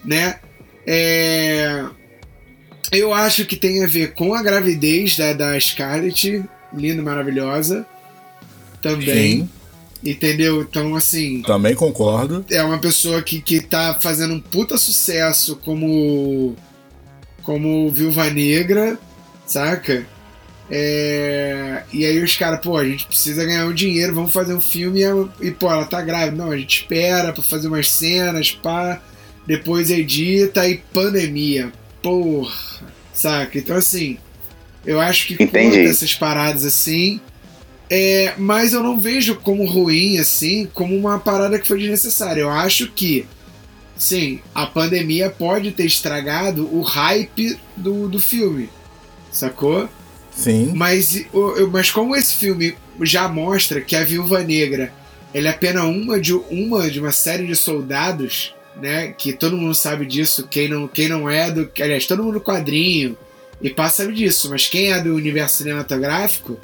né? 0.03 0.39
É, 0.85 1.85
Eu 2.91 3.13
acho 3.13 3.45
que 3.45 3.55
tem 3.57 3.83
a 3.83 3.87
ver 3.87 4.13
com 4.13 4.33
a 4.33 4.41
gravidez 4.41 5.17
da, 5.17 5.33
da 5.33 5.59
Scarlett, 5.59 6.43
linda, 6.73 7.01
maravilhosa, 7.03 7.85
também, 8.81 9.41
Sim, 9.41 9.49
entendeu? 10.03 10.61
Então, 10.61 10.95
assim, 10.95 11.41
também 11.41 11.75
concordo. 11.75 12.45
é 12.49 12.63
uma 12.63 12.77
pessoa 12.77 13.21
que, 13.21 13.41
que 13.41 13.59
tá 13.59 13.97
fazendo 13.99 14.33
um 14.35 14.39
puta 14.39 14.77
sucesso 14.77 15.57
como 15.57 16.55
como 17.43 17.89
Viúva 17.91 18.29
Negra, 18.29 18.97
saca? 19.45 20.05
É, 20.69 21.83
e 21.93 22.05
aí 22.05 22.21
os 22.21 22.35
caras, 22.35 22.59
pô, 22.61 22.77
a 22.77 22.85
gente 22.85 23.05
precisa 23.05 23.45
ganhar 23.45 23.65
um 23.65 23.73
dinheiro, 23.73 24.13
vamos 24.13 24.33
fazer 24.33 24.53
um 24.53 24.61
filme 24.61 25.01
e, 25.41 25.51
pô, 25.51 25.71
ela 25.71 25.85
tá 25.85 26.01
grávida. 26.01 26.35
Não, 26.35 26.51
a 26.51 26.57
gente 26.57 26.81
espera 26.81 27.31
pra 27.31 27.41
fazer 27.41 27.67
umas 27.67 27.89
cenas, 27.89 28.51
pá, 28.51 29.01
depois 29.45 29.89
edita 29.89 30.67
e 30.67 30.77
pandemia. 30.93 31.71
Porra, 32.01 32.53
saca? 33.13 33.57
Então 33.57 33.77
assim, 33.77 34.17
eu 34.85 34.99
acho 34.99 35.27
que 35.27 35.41
Entendi. 35.41 35.77
conta 35.77 35.89
essas 35.89 36.13
paradas 36.13 36.65
assim. 36.65 37.19
É, 37.89 38.33
mas 38.37 38.73
eu 38.73 38.83
não 38.83 38.99
vejo 38.99 39.35
como 39.35 39.65
ruim, 39.65 40.17
assim, 40.17 40.67
como 40.73 40.93
uma 40.93 41.19
parada 41.19 41.57
que 41.57 41.67
foi 41.67 41.79
desnecessária. 41.79 42.41
Eu 42.41 42.49
acho 42.49 42.91
que, 42.91 43.25
sim, 43.95 44.41
a 44.53 44.65
pandemia 44.65 45.29
pode 45.29 45.71
ter 45.71 45.85
estragado 45.85 46.67
o 46.75 46.81
hype 46.81 47.57
do, 47.77 48.09
do 48.09 48.19
filme, 48.19 48.69
sacou? 49.31 49.87
Sim. 50.37 50.71
Mas, 50.75 51.25
mas 51.71 51.91
como 51.91 52.15
esse 52.15 52.35
filme 52.35 52.75
já 53.01 53.27
mostra 53.27 53.81
que 53.81 53.95
a 53.95 54.03
Viúva 54.03 54.43
Negra 54.43 54.93
ela 55.33 55.47
é 55.47 55.51
apenas 55.51 55.83
uma 55.83 56.19
de, 56.19 56.33
uma 56.33 56.89
de 56.89 56.99
uma 56.99 57.11
série 57.11 57.45
de 57.45 57.55
soldados, 57.55 58.55
né? 58.81 59.13
Que 59.17 59.33
todo 59.33 59.57
mundo 59.57 59.75
sabe 59.75 60.05
disso, 60.05 60.47
quem 60.49 60.69
não, 60.69 60.87
quem 60.87 61.09
não 61.09 61.29
é 61.29 61.51
do. 61.51 61.69
Aliás, 61.79 62.05
todo 62.05 62.23
mundo 62.23 62.35
do 62.35 62.41
quadrinho 62.41 63.17
e 63.61 63.69
pá 63.69 63.89
sabe 63.89 64.13
disso, 64.13 64.49
mas 64.49 64.67
quem 64.67 64.93
é 64.93 65.01
do 65.01 65.15
universo 65.15 65.57
cinematográfico 65.57 66.59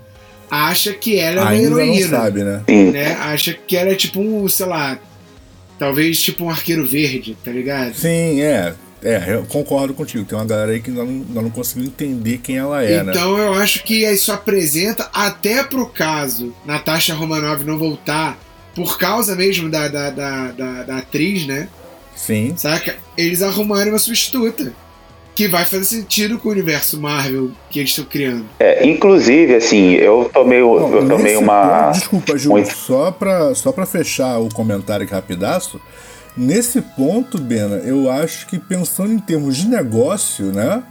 acha 0.49 0.93
que 0.93 1.17
ela 1.17 1.41
é 1.41 1.43
uma 1.43 1.49
Ainda 1.49 1.69
não 1.71 1.79
heroína 1.79 2.07
sabe, 2.07 2.43
né? 2.43 2.63
né? 2.67 3.13
Acha 3.13 3.53
que 3.53 3.75
ela 3.75 3.89
é 3.89 3.95
tipo 3.95 4.21
um, 4.21 4.47
sei 4.47 4.67
lá, 4.67 4.99
talvez 5.79 6.21
tipo 6.21 6.45
um 6.45 6.49
arqueiro 6.49 6.85
verde, 6.85 7.35
tá 7.43 7.51
ligado? 7.51 7.95
Sim, 7.95 8.41
é. 8.41 8.75
É, 9.03 9.35
eu 9.35 9.43
concordo 9.45 9.93
contigo. 9.93 10.23
Tem 10.25 10.37
uma 10.37 10.45
galera 10.45 10.71
aí 10.71 10.79
que 10.81 10.89
ainda 10.89 11.03
não, 11.03 11.11
ainda 11.11 11.41
não 11.41 11.49
conseguiu 11.49 11.85
entender 11.87 12.37
quem 12.37 12.57
ela 12.57 12.83
é, 12.83 13.03
né? 13.03 13.11
então 13.11 13.37
eu 13.37 13.53
acho 13.53 13.83
que 13.83 14.05
isso 14.05 14.31
apresenta, 14.31 15.09
até 15.13 15.63
pro 15.63 15.85
caso 15.87 16.53
Natasha 16.65 17.13
Romanoff 17.13 17.63
não 17.63 17.77
voltar, 17.77 18.37
por 18.75 18.97
causa 18.97 19.35
mesmo 19.35 19.69
da, 19.69 19.87
da, 19.87 20.09
da, 20.09 20.47
da, 20.51 20.83
da 20.83 20.97
atriz, 20.97 21.45
né? 21.45 21.67
Sim. 22.15 22.53
Saca? 22.55 22.95
Eles 23.17 23.41
arrumarem 23.41 23.91
uma 23.91 23.99
substituta. 23.99 24.71
que 25.35 25.47
vai 25.47 25.65
fazer 25.65 25.85
sentido 25.85 26.37
com 26.37 26.47
o 26.49 26.51
universo 26.51 27.01
Marvel 27.01 27.49
que 27.71 27.79
eles 27.79 27.89
estão 27.89 28.05
criando. 28.05 28.45
É, 28.59 28.85
inclusive, 28.87 29.55
assim, 29.55 29.93
eu 29.93 30.29
tomei, 30.31 30.59
Não, 30.59 30.93
eu 30.95 31.07
tomei 31.07 31.35
uma. 31.35 31.85
ponto- 31.87 31.93
desculpa, 31.97 32.37
Gil, 32.37 32.53
um- 32.53 32.63
só, 32.65 33.09
pra, 33.11 33.55
só 33.55 33.71
pra 33.71 33.85
fechar 33.87 34.37
o 34.39 34.47
comentário 34.49 35.03
aqui 35.05 35.13
rapidaço. 35.13 35.81
Nesse 36.35 36.81
ponto, 36.81 37.39
Bena, 37.39 37.75
eu 37.77 38.09
acho 38.09 38.47
que 38.47 38.57
pensando 38.57 39.13
em 39.13 39.19
termos 39.19 39.57
de 39.57 39.67
negócio, 39.67 40.51
né? 40.51 40.83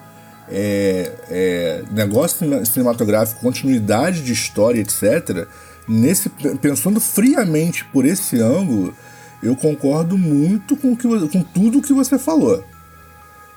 É, 0.49 1.13
é, 1.31 1.83
negócio 1.91 2.39
cine- 2.39 2.65
cinematográfico, 2.67 3.41
continuidade 3.41 4.23
de 4.23 4.33
história, 4.33 4.81
etc. 4.81 5.47
Nesse, 5.89 6.29
pensando 6.61 7.01
friamente 7.01 7.85
por 7.87 8.05
esse 8.05 8.39
ângulo, 8.41 8.95
eu 9.43 9.57
concordo 9.57 10.17
muito 10.17 10.77
com, 10.77 10.95
que, 10.97 11.09
com 11.29 11.43
tudo 11.43 11.83
que 11.83 11.93
você 11.93 12.19
falou. 12.19 12.63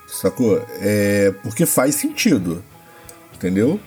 Sacou? 0.07 0.63
É, 0.79 1.33
porque 1.43 1.65
faz 1.65 1.95
sentido. 1.95 2.63
Entendeu? 3.35 3.79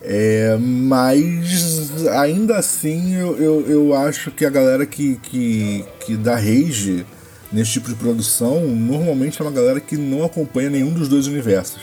É, 0.00 0.56
mas 0.58 2.06
ainda 2.08 2.56
assim 2.56 3.14
eu, 3.14 3.36
eu, 3.36 3.66
eu 3.68 3.94
acho 3.94 4.30
que 4.30 4.44
a 4.44 4.50
galera 4.50 4.84
que, 4.86 5.16
que, 5.16 5.84
que 6.04 6.16
dá 6.16 6.34
rage 6.34 7.04
nesse 7.52 7.72
tipo 7.72 7.88
de 7.88 7.94
produção 7.94 8.60
normalmente 8.66 9.40
é 9.40 9.44
uma 9.44 9.50
galera 9.50 9.80
que 9.80 9.96
não 9.96 10.24
acompanha 10.24 10.70
nenhum 10.70 10.92
dos 10.92 11.08
dois 11.08 11.26
universos. 11.26 11.80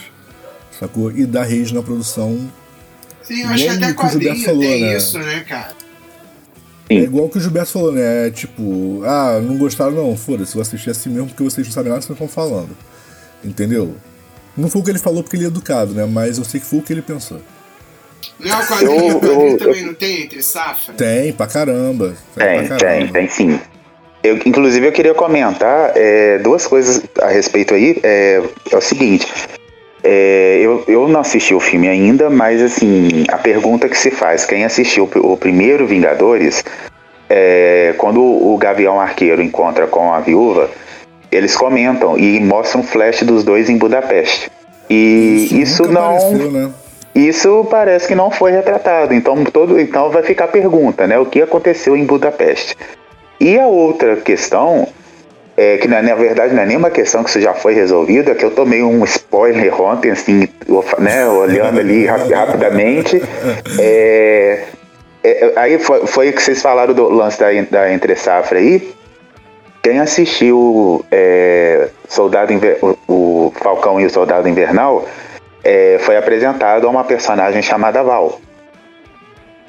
Sacou? 0.79 1.12
E 1.12 1.25
dá 1.25 1.41
rage 1.43 1.73
na 1.73 1.82
produção. 1.84 2.49
Sim, 3.21 3.41
eu 3.43 3.49
acho 3.49 3.63
que 3.65 3.69
Igual 3.69 3.77
até 3.77 3.91
o 3.91 3.95
que 3.95 4.05
o 4.05 4.10
Gilberto 4.10 4.43
falou, 4.45 4.62
tem 4.62 4.82
né? 4.82 4.97
isso, 4.97 5.19
né, 5.19 5.39
cara? 5.47 5.73
É 6.89 6.95
igual 6.95 7.25
o 7.25 7.29
que 7.29 7.38
o 7.38 7.41
Gilberto 7.41 7.71
falou, 7.71 7.91
né? 7.91 8.27
É 8.27 8.32
tipo, 8.32 9.01
ah, 9.05 9.39
não 9.43 9.58
gostaram 9.58 9.91
não, 9.91 10.17
foda-se, 10.17 10.53
vou 10.53 10.62
assistir 10.62 10.89
assim 10.89 11.10
mesmo 11.10 11.27
porque 11.27 11.43
vocês 11.43 11.67
não 11.67 11.73
sabem 11.73 11.89
nada 11.91 11.99
do 11.99 12.08
que 12.08 12.08
vocês 12.13 12.29
estão 12.29 12.43
falando. 12.43 12.75
Entendeu? 13.43 13.95
Não 14.58 14.67
foi 14.69 14.82
o 14.82 14.84
que 14.84 14.89
ele 14.89 14.99
falou 14.99 15.21
porque 15.21 15.36
ele 15.38 15.43
é 15.45 15.47
educado, 15.47 15.93
né? 15.93 16.05
Mas 16.05 16.38
eu 16.39 16.43
sei 16.43 16.60
que 16.60 16.65
foi 16.65 16.79
o 16.79 16.82
que 16.82 16.91
ele 16.91 17.01
pensou. 17.03 17.39
Não 18.39 18.49
é 18.49 18.63
o 18.63 18.67
quadrinho, 18.67 18.91
Eu- 19.10 19.17
o 19.17 19.19
quadrinho 19.19 19.47
eu- 19.51 19.58
também 19.58 19.86
não 19.86 19.93
tem 19.93 20.23
entre 20.23 20.41
safra? 20.41 20.93
Tem, 20.95 21.32
pra 21.32 21.45
caramba. 21.45 22.15
Tem, 22.36 22.43
pra 22.45 22.58
tem, 22.60 22.67
caramba. 22.67 23.13
tem 23.13 23.29
sim. 23.29 23.60
Eu, 24.23 24.38
inclusive, 24.45 24.88
eu 24.88 24.91
queria 24.91 25.13
comentar 25.13 25.93
é, 25.95 26.38
duas 26.39 26.67
coisas 26.67 27.01
a 27.21 27.29
respeito 27.29 27.73
aí. 27.73 27.99
É, 28.03 28.41
é 28.71 28.77
o 28.77 28.82
seguinte. 28.82 29.27
é, 30.03 30.60
eu, 30.62 30.84
eu 30.88 31.08
não 31.08 31.21
assisti 31.21 31.53
o 31.53 31.60
filme 31.60 31.88
ainda, 31.88 32.29
mas 32.29 32.62
assim, 32.62 33.23
a 33.29 33.38
pergunta 33.38 33.88
que 33.88 33.97
se 33.97 34.12
faz, 34.12 34.45
quem 34.45 34.63
assistiu 34.63 35.10
o 35.15 35.38
primeiro 35.38 35.86
Vingadores, 35.86 36.63
é, 37.29 37.93
quando 37.97 38.21
o 38.21 38.58
Gavião 38.58 38.99
Arqueiro 38.99 39.41
encontra 39.41 39.88
com 39.88 40.13
a 40.13 40.19
viúva, 40.19 40.69
eles 41.32 41.55
comentam 41.55 42.17
e 42.17 42.39
mostram 42.39 42.82
um 42.82 42.84
flash 42.84 43.21
dos 43.23 43.43
dois 43.43 43.69
em 43.69 43.77
Budapeste. 43.77 44.49
E 44.89 45.47
isso, 45.51 45.84
nunca 45.84 45.93
não. 45.93 46.15
apareceu, 46.15 46.51
né? 46.51 46.71
Isso 47.13 47.67
parece 47.69 48.08
que 48.08 48.15
não 48.15 48.32
foi 48.32 48.51
retratado. 48.51 49.13
Então, 49.13 49.43
todo, 49.45 49.79
então 49.79 50.10
vai 50.10 50.23
ficar 50.23 50.45
a 50.45 50.47
pergunta, 50.47 51.05
né? 51.05 51.19
O 51.19 51.25
que 51.25 51.41
aconteceu 51.41 51.95
em 51.95 52.05
Budapeste? 52.05 52.75
E 53.39 53.58
a 53.58 53.67
outra 53.67 54.17
questão, 54.17 54.88
é, 55.56 55.78
que 55.78 55.88
na, 55.88 56.02
na 56.02 56.15
verdade 56.15 56.54
não 56.54 56.63
é 56.63 56.65
nenhuma 56.65 56.89
questão 56.89 57.23
que 57.23 57.30
isso 57.30 57.39
já 57.41 57.54
foi 57.54 57.73
resolvido, 57.73 58.32
é 58.32 58.36
que 58.36 58.43
eu 58.43 58.52
tomei 58.52 58.84
um 58.84 59.04
spoiler 59.06 59.80
ontem, 59.82 60.12
assim, 60.12 60.47
né, 60.99 61.28
olhando 61.28 61.80
ali 61.80 62.06
rap- 62.08 62.32
rapidamente. 62.34 63.21
É, 63.80 64.63
é, 65.23 65.54
aí 65.56 65.80
foi, 65.80 66.06
foi 66.06 66.32
que 66.32 66.41
vocês 66.41 66.62
falaram 66.62 66.93
do 66.93 67.10
lance 67.10 67.39
da, 67.39 67.47
da 67.69 67.91
entre 67.91 68.15
safra 68.15 68.60
aí. 68.60 68.93
Quem 69.82 69.99
assistiu 69.99 71.06
é, 71.10 71.88
Soldado 72.08 72.52
Inver- 72.52 72.80
o, 72.82 72.97
o 73.08 73.54
Falcão 73.56 73.99
e 73.99 74.06
o 74.06 74.10
Soldado 74.10 74.47
Invernal 74.49 75.06
é, 75.63 75.97
foi 76.02 76.17
apresentado 76.17 76.86
a 76.86 76.89
uma 76.89 77.04
personagem 77.06 77.62
chamada 77.62 78.04
Val. 78.04 78.39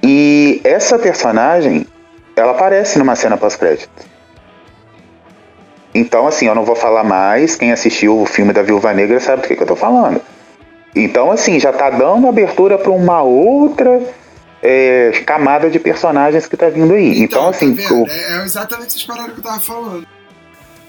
E 0.03 0.61
essa 0.65 0.99
personagem, 0.99 1.87
ela 2.41 2.53
aparece 2.53 2.99
numa 2.99 3.15
cena 3.15 3.37
pós-crédito. 3.37 3.89
Então, 5.95 6.27
assim, 6.27 6.47
eu 6.47 6.55
não 6.55 6.65
vou 6.65 6.77
falar 6.77 7.03
mais. 7.05 7.57
Quem 7.57 7.73
assistiu 7.73 8.21
o 8.21 8.27
filme 8.27 8.53
da 8.53 8.63
Viúva 8.63 8.93
Negra 8.93 9.19
sabe 9.21 9.43
do 9.43 9.49
que, 9.49 9.57
que 9.57 9.63
eu 9.63 9.67
tô 9.67 9.77
falando. 9.77 10.21
Então, 10.95 11.31
assim, 11.31 11.59
já 11.59 11.73
tá 11.73 11.91
dando 11.91 12.29
abertura 12.29 12.79
para 12.79 12.91
uma 12.91 13.23
outra 13.23 14.01
é, 14.63 15.11
camada 15.27 15.69
de 15.69 15.79
personagens 15.79 16.47
que 16.47 16.57
tá 16.57 16.69
vindo 16.69 16.95
aí. 16.95 17.21
Então, 17.21 17.49
assim, 17.49 17.75
tá 17.75 17.83
vendo? 17.83 18.03
o- 18.03 18.09
É, 18.09 18.39
é 18.41 18.45
exatamente 18.45 18.89
essas 18.89 19.03
paradas 19.05 19.33
que 19.35 19.41
eu 19.41 19.45
tava 19.45 19.61
falando. 19.61 20.07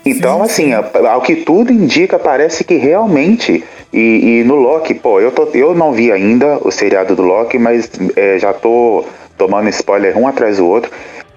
então, 0.05 0.37
Sim, 0.47 0.73
assim, 0.73 0.89
sim. 0.93 1.05
ao 1.07 1.21
que 1.21 1.35
tudo 1.37 1.71
indica, 1.73 2.19
parece 2.19 2.63
que 2.63 2.75
realmente. 2.75 3.63
E, 3.93 4.39
e 4.39 4.43
no 4.45 4.55
Loki, 4.55 4.93
pô, 4.93 5.19
eu, 5.19 5.31
tô, 5.31 5.45
eu 5.53 5.73
não 5.75 5.91
vi 5.91 6.11
ainda 6.11 6.57
o 6.61 6.71
seriado 6.71 7.15
do 7.15 7.21
Loki, 7.23 7.57
mas 7.57 7.89
é, 8.15 8.39
já 8.39 8.53
tô 8.53 9.03
tomando 9.37 9.67
spoiler 9.69 10.17
um 10.17 10.27
atrás 10.27 10.57
do 10.57 10.65
outro. 10.67 10.91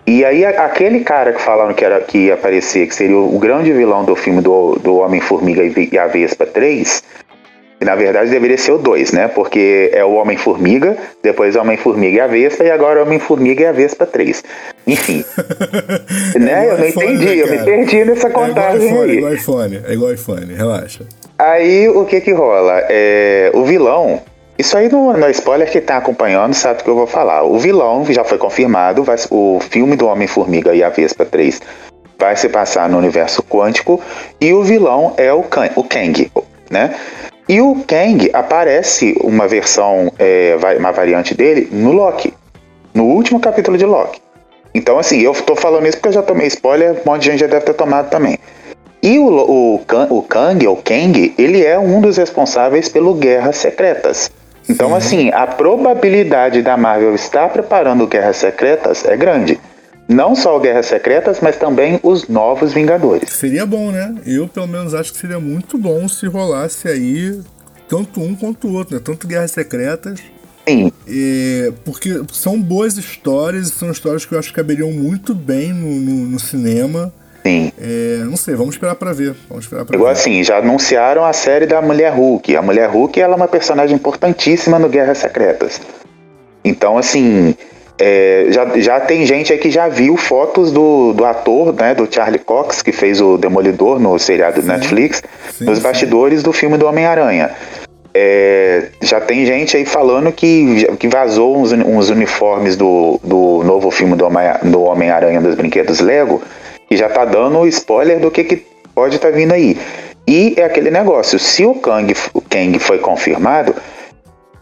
E 0.07 0.23
aí, 0.25 0.45
aquele 0.45 1.01
cara 1.01 1.33
que 1.33 1.41
falaram 1.41 1.73
que, 1.73 1.85
era, 1.85 1.99
que 2.01 2.27
ia 2.27 2.35
aparecer, 2.35 2.87
que 2.87 2.95
seria 2.95 3.17
o 3.17 3.39
grande 3.39 3.73
vilão 3.73 4.05
do 4.05 4.15
filme 4.15 4.43
do, 4.43 4.77
do 4.77 4.97
Homem-Formiga 4.97 5.63
e 5.63 5.89
e 5.91 5.99
a 5.99 6.07
Vespa 6.07 6.45
3, 6.45 7.03
que 7.79 7.85
na 7.87 7.95
verdade 7.95 8.31
deveria 8.31 8.59
ser 8.59 8.73
o 8.73 8.79
2, 8.79 9.13
né? 9.13 9.29
Porque 9.29 9.91
é 9.95 10.05
o 10.05 10.13
Homem-Formiga, 10.15 10.97
depois 11.23 11.57
o 11.57 11.61
Homem-Formiga 11.61 12.17
e 12.19 12.21
a 12.21 12.27
Vespa, 12.27 12.65
e 12.65 12.71
agora 12.71 13.01
o 13.01 13.03
Homem-Formiga 13.05 13.63
e 13.63 13.67
a 13.67 13.73
Vespa 13.73 14.05
3. 14.05 14.45
Enfim. 14.87 15.25
né? 16.39 16.71
Eu 16.71 16.79
não 16.79 16.87
iPhone, 16.87 17.07
entendi, 17.07 17.25
né, 17.25 17.43
eu 17.43 17.51
me 17.51 17.65
perdi 17.65 18.05
nessa 18.05 18.27
É 18.27 18.31
igual 18.31 18.47
contagem 18.49 18.87
iPhone, 18.87 19.01
é 19.01 19.11
aí. 19.11 19.17
igual 19.17 19.35
iPhone, 19.35 19.83
é 19.87 19.93
igual 19.93 20.13
iPhone, 20.13 20.55
relaxa. 20.55 21.05
Aí 21.39 21.89
o 21.89 22.05
que 22.05 22.21
que 22.21 22.33
rola? 22.33 22.83
É, 22.91 23.51
o 23.55 23.65
vilão. 23.65 24.21
Isso 24.57 24.77
aí 24.77 24.89
no, 24.89 25.13
no 25.13 25.29
spoiler 25.31 25.71
que 25.71 25.81
tá 25.81 25.97
acompanhando 25.97 26.55
sabe 26.55 26.81
o 26.81 26.85
que 26.85 26.91
eu 26.91 26.95
vou 26.95 27.07
falar. 27.07 27.43
O 27.43 27.59
vilão 27.59 28.05
já 28.09 28.23
foi 28.25 28.39
confirmado. 28.39 29.03
vai- 29.03 29.17
o 29.31 29.59
filme 29.61 29.97
do 29.97 30.07
Homem-Formiga 30.07 30.75
e 30.75 30.83
a 30.83 30.89
Vespa 30.89 31.25
3 31.25 31.61
vai 32.19 32.37
se 32.37 32.49
passar 32.49 32.89
no 32.89 32.97
universo 32.99 33.43
quântico. 33.43 34.01
E 34.41 34.53
o 34.53 34.63
vilão 34.63 35.15
é 35.17 35.33
o, 35.33 35.43
Kang, 35.43 35.73
o 35.75 35.83
Kang, 35.83 36.31
né? 36.71 36.95
E 37.49 37.61
o 37.61 37.75
Kang 37.87 38.31
aparece 38.33 39.17
uma 39.23 39.47
versão, 39.49 40.11
é, 40.19 40.57
uma 40.79 40.93
variante 40.93 41.35
dele 41.35 41.69
no 41.73 41.93
Loki. 41.93 42.33
No 42.95 43.05
último 43.07 43.41
capítulo 43.41 43.77
de 43.77 43.85
Loki. 43.85 44.21
Então, 44.73 44.99
assim, 44.99 45.21
eu 45.21 45.33
tô 45.35 45.55
falando 45.57 45.87
isso 45.87 45.97
porque 45.99 46.09
eu 46.09 46.13
já 46.13 46.23
tomei 46.23 46.47
spoiler, 46.47 46.93
um 46.93 47.11
monte 47.11 47.23
de 47.23 47.31
gente 47.33 47.41
já 47.41 47.47
deve 47.49 47.65
ter 47.67 47.75
tomado 47.75 48.09
também. 48.09 48.39
E 49.03 49.19
o, 49.19 49.27
o, 49.29 49.75
o 50.11 50.23
Kang, 50.23 50.67
ou 50.67 50.77
Kang, 50.77 51.35
ele 51.37 51.65
é 51.65 51.79
um 51.79 52.01
dos 52.01 52.17
responsáveis 52.17 52.89
pelo 52.89 53.15
Guerras 53.15 53.57
Secretas. 53.57 54.31
Então, 54.69 54.95
assim, 54.95 55.31
a 55.31 55.47
probabilidade 55.47 56.63
da 56.63 56.77
Marvel 56.77 57.15
estar 57.15 57.49
preparando 57.51 58.07
Guerras 58.07 58.37
Secretas 58.39 59.05
é 59.05 59.17
grande. 59.17 59.59
Não 60.09 60.35
só 60.35 60.57
o 60.57 60.61
Guerras 60.61 60.87
Secretas, 60.87 61.39
mas 61.41 61.57
também 61.57 61.99
os 62.03 62.29
Novos 62.29 62.73
Vingadores. 62.73 63.31
Seria 63.31 63.65
bom, 63.67 63.91
né? 63.91 64.15
Eu, 64.27 64.47
pelo 64.49 64.67
menos, 64.67 64.95
acho 64.95 65.13
que 65.13 65.19
seria 65.19 65.41
muito 65.41 65.79
bom 65.79 66.07
se 66.09 66.27
rolasse 66.27 66.89
aí 66.89 67.41
tanto 67.89 68.21
um 68.21 68.35
quanto 68.35 68.69
o 68.69 68.73
outro, 68.75 68.95
né? 68.95 69.01
Tanto 69.05 69.27
Guerras 69.27 69.51
Secretas. 69.51 70.21
Sim, 70.67 70.91
é, 71.07 71.73
porque 71.85 72.23
são 72.33 72.59
boas 72.61 72.97
histórias, 72.97 73.69
são 73.69 73.91
histórias 73.91 74.25
que 74.25 74.35
eu 74.35 74.39
acho 74.39 74.49
que 74.49 74.55
caberiam 74.55 74.91
muito 74.91 75.35
bem 75.35 75.73
no, 75.75 75.91
no- 76.01 76.27
no 76.31 76.39
cinema. 76.39 77.13
Sim. 77.45 77.73
É, 77.81 78.25
não 78.25 78.37
sei, 78.37 78.55
vamos 78.55 78.75
esperar 78.75 78.95
pra 78.95 79.13
ver. 79.13 79.35
Vamos 79.49 79.65
esperar 79.65 79.85
pra 79.85 79.95
Igual 79.97 80.13
ver. 80.13 80.19
assim, 80.19 80.43
já 80.43 80.59
anunciaram 80.59 81.25
a 81.25 81.33
série 81.33 81.67
da 81.67 81.81
Mulher 81.83 82.13
Hulk. 82.13 82.57
A 82.57 82.63
Mulher 82.63 82.89
Hulk 82.89 83.21
ela 83.21 83.35
é 83.35 83.37
uma 83.37 83.49
personagem 83.49 83.95
importantíssima 83.97 84.79
no 84.79 84.89
Guerras 84.89 85.19
Secretas. 85.19 85.81
Então, 86.65 86.97
assim, 86.97 87.55
é, 87.99 88.47
já, 88.51 88.67
já 88.79 89.01
tem 89.01 89.27
gente 89.27 89.53
aí 89.53 89.59
que 89.59 89.71
já 89.71 89.87
viu 89.89 90.17
fotos 90.17 90.73
do, 90.73 91.13
do 91.13 91.25
ator, 91.25 91.73
né, 91.75 91.95
do 91.95 92.09
Charlie 92.13 92.39
Cox, 92.39 92.81
que 92.83 92.91
fez 92.91 93.21
o 93.21 93.37
Demolidor 93.37 94.01
no 94.01 94.19
seriado 94.19 94.61
do 94.63 94.67
Netflix, 94.67 95.23
Sim, 95.53 95.65
nos 95.67 95.79
sim. 95.79 95.85
bastidores 95.85 96.43
do 96.43 96.53
filme 96.53 96.79
do 96.79 96.87
Homem-Aranha. 96.87 97.51
É, 98.17 98.87
já 99.03 99.21
tem 99.21 99.45
gente 99.45 99.77
aí 99.77 99.85
falando 99.85 100.31
que, 100.31 100.87
que 100.99 101.09
vazou 101.09 101.59
uns, 101.59 101.73
uns 101.73 102.11
uniformes 102.11 102.77
do, 102.77 103.21
do 103.25 103.63
novo 103.65 103.91
filme 103.91 104.15
do 104.15 104.25
Homem- 104.25 104.55
do 104.63 104.83
Homem-Aranha 104.85 105.41
dos 105.41 105.57
Brinquedos 105.57 105.99
Lego, 106.01 106.41
que 106.95 106.97
já 106.97 107.09
tá 107.09 107.25
dando 107.25 107.67
spoiler 107.67 108.21
do 108.21 108.31
que, 108.31 108.45
que 108.45 108.65
pode 108.95 109.17
estar 109.17 109.33
vindo 109.33 109.53
aí. 109.53 109.77
E 110.27 110.55
é 110.57 110.65
aquele 110.65 110.91
negócio, 110.91 111.39
se 111.39 111.67
o 111.67 111.75
Kang, 111.75 112.15
o 112.33 112.41
Kang 112.41 112.79
foi 112.79 112.99
confirmado, 112.99 113.75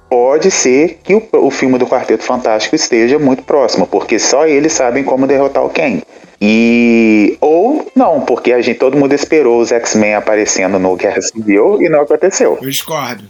pode 0.09 0.51
ser 0.51 0.99
que 1.05 1.15
o, 1.15 1.23
o 1.33 1.51
filme 1.51 1.79
do 1.79 1.87
Quarteto 1.87 2.25
Fantástico 2.25 2.75
esteja 2.75 3.19
muito 3.19 3.43
próximo, 3.43 3.87
porque 3.87 4.19
só 4.19 4.47
eles 4.47 4.73
sabem 4.73 5.05
como 5.05 5.27
derrotar 5.27 5.63
o 5.63 5.71
Kang. 5.71 6.03
E 6.41 7.37
ou 7.41 7.87
não, 7.95 8.23
porque 8.23 8.53
a 8.53 8.63
gente 8.63 8.79
todo 8.79 8.97
mundo 8.97 9.13
esperou 9.13 9.61
os 9.61 9.71
X-Men 9.71 10.15
aparecendo 10.15 10.79
no 10.79 10.97
Guerra 10.97 11.21
Civil 11.21 11.81
e 11.83 11.89
não 11.89 12.01
aconteceu. 12.01 12.59
Eu 12.61 12.69
discordo. 12.69 13.25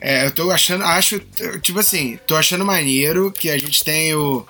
É, 0.00 0.26
eu 0.26 0.32
tô 0.32 0.50
achando, 0.50 0.84
acho, 0.84 1.20
tipo 1.62 1.78
assim, 1.78 2.18
tô 2.26 2.34
achando 2.34 2.64
maneiro 2.64 3.30
que 3.30 3.48
a 3.48 3.56
gente 3.56 3.82
tem 3.84 4.14
o, 4.14 4.44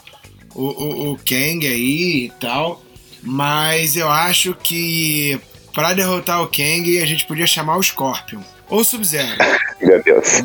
o, 0.55 0.63
o, 0.63 1.13
o 1.13 1.17
Kang 1.19 1.67
aí 1.67 2.25
e 2.25 2.33
tal, 2.41 2.82
mas 3.23 3.97
eu 3.97 4.11
acho 4.11 4.55
que 4.55 5.41
pra 5.75 5.95
derrotar 5.95 6.43
o 6.43 6.49
Kang 6.49 7.01
a 7.01 7.07
gente 7.07 7.27
podia 7.27 7.47
chamar 7.47 7.77
o 7.77 7.83
Scorpion. 7.83 8.41
ou 8.69 8.83
Sub-Zero? 8.85 9.37
Meu 9.81 10.03
Deus. 10.03 10.43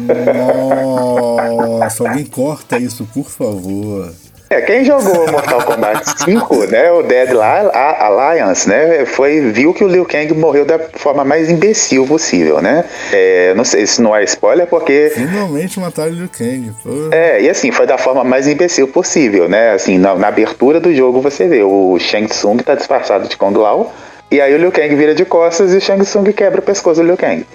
Nossa, 1.79 2.07
alguém 2.07 2.25
corta 2.25 2.79
isso, 2.79 3.05
por 3.13 3.29
favor. 3.29 4.13
É, 4.49 4.61
quem 4.61 4.83
jogou 4.85 5.29
Mortal 5.29 5.61
Kombat 5.63 6.23
5, 6.23 6.67
né, 6.67 6.89
o 6.91 7.03
Dead 7.03 7.29
Alliance, 7.33 8.67
né, 8.67 9.05
foi, 9.05 9.41
viu 9.51 9.73
que 9.73 9.83
o 9.83 9.87
Liu 9.87 10.05
Kang 10.05 10.33
morreu 10.33 10.63
da 10.63 10.79
forma 10.79 11.25
mais 11.25 11.49
imbecil 11.49 12.07
possível, 12.07 12.61
né? 12.61 12.85
É, 13.11 13.53
não 13.55 13.65
sei 13.65 13.85
se 13.85 14.01
não 14.01 14.15
é 14.15 14.23
spoiler, 14.23 14.65
porque... 14.65 15.11
Finalmente 15.13 15.79
mataram 15.79 16.11
o 16.11 16.15
Liu 16.15 16.29
Kang. 16.29 16.71
É, 17.11 17.41
e 17.41 17.49
assim, 17.49 17.71
foi 17.71 17.85
da 17.85 17.97
forma 17.97 18.23
mais 18.23 18.47
imbecil 18.47 18.87
possível, 18.87 19.49
né? 19.49 19.73
Assim, 19.73 19.97
na, 19.97 20.15
na 20.15 20.29
abertura 20.29 20.79
do 20.79 20.95
jogo 20.95 21.19
você 21.19 21.45
vê, 21.47 21.63
o 21.63 21.97
Shang 21.99 22.27
Tsung 22.27 22.57
tá 22.63 22.73
disfarçado 22.73 23.27
de 23.27 23.35
Kung 23.35 23.57
Lao, 23.57 23.93
e 24.31 24.39
aí 24.39 24.53
o 24.53 24.57
Liu 24.57 24.71
Kang 24.71 24.95
vira 24.95 25.13
de 25.13 25.25
costas 25.25 25.73
e 25.73 25.77
o 25.77 25.81
Shang 25.81 26.03
Tsung 26.03 26.31
quebra 26.31 26.59
o 26.59 26.63
pescoço 26.63 27.01
do 27.01 27.07
Liu 27.07 27.17
Kang. 27.17 27.45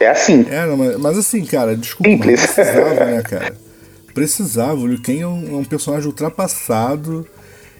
É 0.00 0.08
assim. 0.08 0.46
É, 0.50 0.66
não, 0.66 0.76
mas, 0.76 0.96
mas 0.96 1.18
assim, 1.18 1.44
cara, 1.44 1.76
desculpa, 1.76 2.10
Simples. 2.10 2.40
precisava, 2.40 3.04
né, 3.04 3.22
cara? 3.22 3.69
Precisava. 4.14 4.74
O 4.80 4.86
Liu 4.86 5.00
Kang 5.02 5.20
é 5.20 5.26
um, 5.26 5.48
é 5.48 5.56
um 5.56 5.64
personagem 5.64 6.06
ultrapassado. 6.06 7.26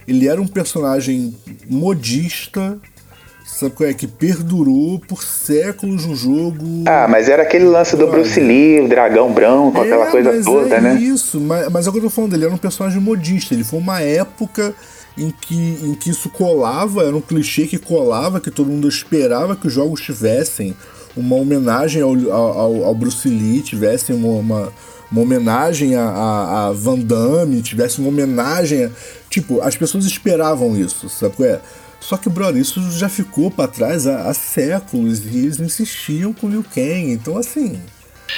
Ele 0.07 0.27
era 0.29 0.41
um 0.41 0.47
personagem 0.47 1.35
modista, 1.69 2.79
sabe 3.45 3.75
qual 3.75 3.89
é? 3.89 3.95
Que 3.95 4.07
perdurou 4.07 4.99
por 4.99 5.23
séculos 5.23 6.07
no 6.07 6.17
jogo. 6.17 6.85
Ah, 6.87 7.07
mas 7.09 7.29
era 7.29 7.43
aquele 7.43 7.65
lance 7.67 7.97
do. 7.97 8.07
Bruce 8.07 8.41
Lee, 8.41 8.81
o 8.81 8.89
dragão 8.89 9.33
branco, 9.33 9.81
aquela 9.81 10.07
É, 10.09 10.11
coisa 10.11 10.33
mas 10.33 10.45
toda, 10.45 10.77
é 10.77 10.81
né? 10.81 10.95
Isso, 11.01 11.41
mas, 11.41 11.69
mas 11.69 11.87
é 11.87 11.91
o 11.91 11.93
que 11.93 11.99
eu 11.99 12.03
tô 12.05 12.11
falando, 12.11 12.35
ele 12.35 12.45
era 12.45 12.55
um 12.55 12.59
personagem 12.59 13.01
modista. 13.01 13.55
Ele 13.55 13.65
foi 13.65 13.79
uma 13.79 14.01
época 14.01 14.75
em 15.19 15.31
que, 15.31 15.79
em 15.83 15.95
que 15.95 16.11
isso 16.11 16.29
colava, 16.31 17.05
era 17.05 17.17
um 17.17 17.21
clichê 17.21 17.67
que 17.67 17.79
colava, 17.79 18.41
que 18.41 18.51
todo 18.51 18.71
mundo 18.71 18.89
esperava 18.89 19.55
que 19.55 19.67
os 19.67 19.73
jogos 19.73 20.01
tivessem 20.01 20.75
uma 21.17 21.37
homenagem 21.37 22.01
ao, 22.03 22.15
ao, 22.33 22.85
ao 22.85 22.95
Bruce 22.95 23.29
Lee, 23.29 23.61
tivessem 23.61 24.15
uma, 24.17 24.39
uma, 24.39 24.73
uma 25.11 25.23
homenagem 25.23 25.97
a, 25.97 26.03
a, 26.03 26.67
a 26.69 26.73
Van 26.73 26.99
Damme, 26.99 27.63
tivesse 27.63 27.99
uma 27.99 28.09
homenagem. 28.09 28.85
A, 28.85 28.91
tipo, 29.29 29.61
as 29.61 29.77
pessoas 29.77 30.05
esperavam 30.05 30.77
isso, 30.77 31.09
sabe 31.09 31.37
qual 31.37 31.49
é? 31.49 31.61
Só 32.01 32.17
que, 32.17 32.31
brother, 32.31 32.61
isso 32.61 32.81
já 32.93 33.09
ficou 33.09 33.51
pra 33.51 33.69
trás 33.69 34.07
há, 34.07 34.29
há 34.29 34.35
séculos 34.35 35.21
e 35.25 35.39
eles 35.39 35.61
insistiam 35.61 36.33
com 36.33 36.47
o 36.47 36.51
Liu 36.51 36.65
Kang. 36.65 37.13
Então, 37.13 37.37
assim. 37.37 37.79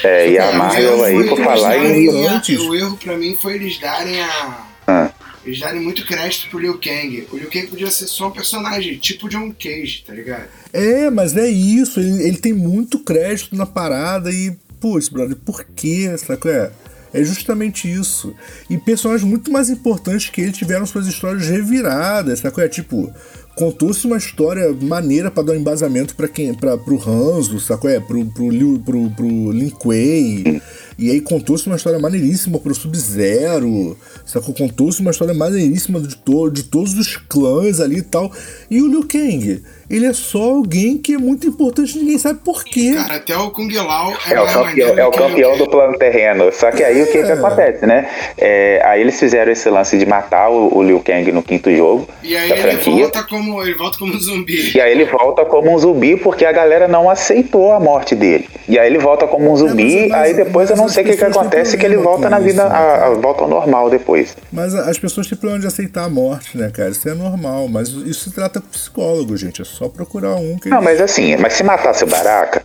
É, 0.03 0.31
e 0.31 0.39
a 0.39 0.53
Marvel 0.53 0.99
o 0.99 1.05
aí, 1.05 1.29
por 1.29 1.39
falar 1.39 1.77
em. 1.77 2.09
O 2.09 2.75
erro 2.75 2.97
pra 2.97 3.17
mim 3.17 3.37
foi 3.41 3.55
eles 3.55 3.79
darem 3.79 4.21
a. 4.21 4.67
Ah. 4.87 5.11
Eles 5.45 5.59
darem 5.59 5.81
muito 5.81 6.07
crédito 6.07 6.49
pro 6.51 6.59
Liu 6.59 6.75
Kang. 6.75 7.27
O 7.33 7.37
Liu 7.37 7.51
Kang 7.51 7.67
podia 7.67 7.91
ser 7.91 8.07
só 8.07 8.29
um 8.29 8.31
personagem, 8.31 8.97
tipo 8.99 9.29
John 9.29 9.53
Cage, 9.53 10.05
tá 10.07 10.13
ligado? 10.13 10.49
É, 10.73 11.11
mas 11.11 11.37
é 11.37 11.49
isso, 11.49 11.99
ele, 11.99 12.23
ele 12.23 12.37
tem 12.37 12.53
muito 12.53 13.01
crédito 13.01 13.57
na 13.57 13.67
parada 13.67 14.31
e, 14.31 14.57
putz, 14.83 15.09
brother, 15.09 15.37
por 15.37 15.65
quê? 15.65 16.13
Sabe 16.19 16.35
é? 16.51 16.71
É 17.15 17.23
justamente 17.23 17.91
isso. 17.91 18.35
E 18.69 18.77
personagens 18.79 19.29
muito 19.29 19.51
mais 19.53 19.71
importantes 19.71 20.29
que 20.31 20.41
ele 20.41 20.53
tiveram 20.53 20.85
suas 20.85 21.07
histórias 21.07 21.47
reviradas, 21.47 22.41
sabe 22.41 22.55
é? 22.65 22.69
Tipo, 22.69 23.13
contou-se 23.55 24.07
uma 24.07 24.17
história 24.17 24.73
maneira 24.81 25.31
pra 25.31 25.43
dar 25.43 25.53
um 25.53 25.57
embasamento 25.57 26.17
para 26.17 26.27
quem, 26.27 26.55
para 26.55 26.77
pro 26.79 26.97
Hanzo, 26.97 27.61
qual 27.83 27.93
é? 27.93 28.01
Pro, 28.01 28.25
pro, 28.27 28.49
Liu- 28.51 28.83
pro, 28.85 29.11
pro 29.11 29.51
Lin 29.53 29.69
Kuei. 29.71 30.61
E 31.03 31.11
aí 31.11 31.21
contou-se 31.21 31.67
uma 31.67 31.75
história 31.77 31.99
maneiríssima 31.99 32.59
pro 32.61 32.73
Sub-Zero, 32.75 33.97
sacou? 34.25 34.55
Contou-se 34.55 35.01
uma 35.01 35.11
história 35.11 35.35
maneiríssima 35.35 36.01
de, 36.01 36.17
to 36.17 36.49
de 36.51 36.63
todos 36.65 36.97
os 36.97 37.17
clãs 37.17 37.81
ali 37.81 37.99
e 37.99 38.03
tal. 38.03 38.31
E 38.71 38.81
o 38.81 38.87
Liu 38.87 39.01
Kang, 39.07 39.63
ele 39.91 40.07
é 40.07 40.13
só 40.13 40.43
alguém 40.43 40.97
que 40.97 41.15
é 41.15 41.19
muito 41.19 41.47
importante, 41.47 41.99
ninguém 41.99 42.19
sabe 42.19 42.39
por 42.45 42.65
quê. 42.65 42.93
Cara, 42.95 43.17
até 43.17 43.37
o 43.37 43.51
Kung 43.51 43.69
Lao 43.75 44.13
É 44.31 44.41
o 44.41 44.45
mais 44.45 44.53
campeão, 44.55 44.99
é 44.99 45.07
o 45.07 45.11
campeão 45.11 45.59
do 45.59 45.67
plano 45.69 45.99
terreno. 45.99 46.51
Só 46.53 46.71
que 46.71 46.83
aí 46.83 47.03
o 47.03 47.07
que, 47.07 47.13
que 47.13 47.19
É. 47.31 47.33
acontece, 47.33 47.85
né? 47.85 48.09
É, 48.39 48.81
aí 48.85 49.01
eles 49.01 49.19
fizeram 49.19 49.51
esse 49.53 49.69
lance 49.69 49.99
de 49.99 50.07
matar 50.07 50.51
o, 50.51 50.77
o 50.77 50.83
Liu 50.83 51.01
Kang 51.01 51.31
no 51.33 51.43
quinto 51.43 51.75
jogo 51.75 52.09
E 52.23 52.37
aí 52.37 52.49
da 52.49 52.55
ele 52.57 52.63
franquia. 52.63 52.93
volta 53.03 53.23
como. 53.25 53.63
Ele 53.63 53.75
volta 53.75 53.99
como 53.99 54.15
um 54.15 54.21
zumbi. 54.21 54.73
E 54.77 54.81
aí 54.81 54.93
ele 54.93 55.05
volta 55.05 55.45
como 55.45 55.75
um 55.75 55.79
zumbi 55.79 56.17
porque 56.17 56.45
a 56.45 56.53
galera 56.53 56.87
não 56.89 57.11
aceitou 57.11 57.73
a 57.73 57.81
morte 57.81 58.15
dele. 58.15 58.49
E 58.69 58.79
aí 58.79 58.87
ele 58.89 58.99
volta 58.99 59.27
como 59.27 59.51
um 59.53 59.57
zumbi, 59.57 60.03
mas- 60.03 60.09
mas- 60.11 60.23
aí 60.29 60.35
depois 60.35 60.71
eu 60.71 60.77
não 60.77 60.89
sei 60.93 61.03
o 61.03 61.07
que, 61.07 61.17
que 61.17 61.25
acontece, 61.25 61.77
que 61.77 61.85
ele 61.87 61.97
volta 61.97 62.29
na 62.31 62.39
vida, 62.39 62.63
isso, 62.63 62.73
né, 62.73 62.77
a, 62.79 63.07
a- 63.07 63.11
volta 63.15 63.43
ao 63.43 63.49
normal 63.49 63.91
depois. 63.91 64.37
Mas 64.53 64.75
as 64.75 64.99
pessoas 64.99 65.27
têm 65.27 65.37
problema 65.39 65.61
de 65.61 65.67
aceitar 65.67 66.05
a 66.05 66.09
morte, 66.09 66.57
né, 66.57 66.71
cara? 66.71 66.91
Isso 66.91 67.09
é 67.09 67.15
normal, 67.15 67.67
mas 67.69 67.89
isso 67.89 68.31
se 68.31 68.35
trata 68.35 68.61
com 68.61 68.69
psicólogo, 68.69 69.37
gente. 69.37 69.63
É 69.63 69.65
só 69.65 69.89
procurar 69.89 70.35
um 70.37 70.57
que. 70.59 70.69
Não, 70.69 70.81
mas 70.83 71.01
assim, 71.01 71.37
mas 71.37 71.55
se 71.55 71.65
matasse 71.65 72.05
o 72.05 72.07
Baraka, 72.07 72.63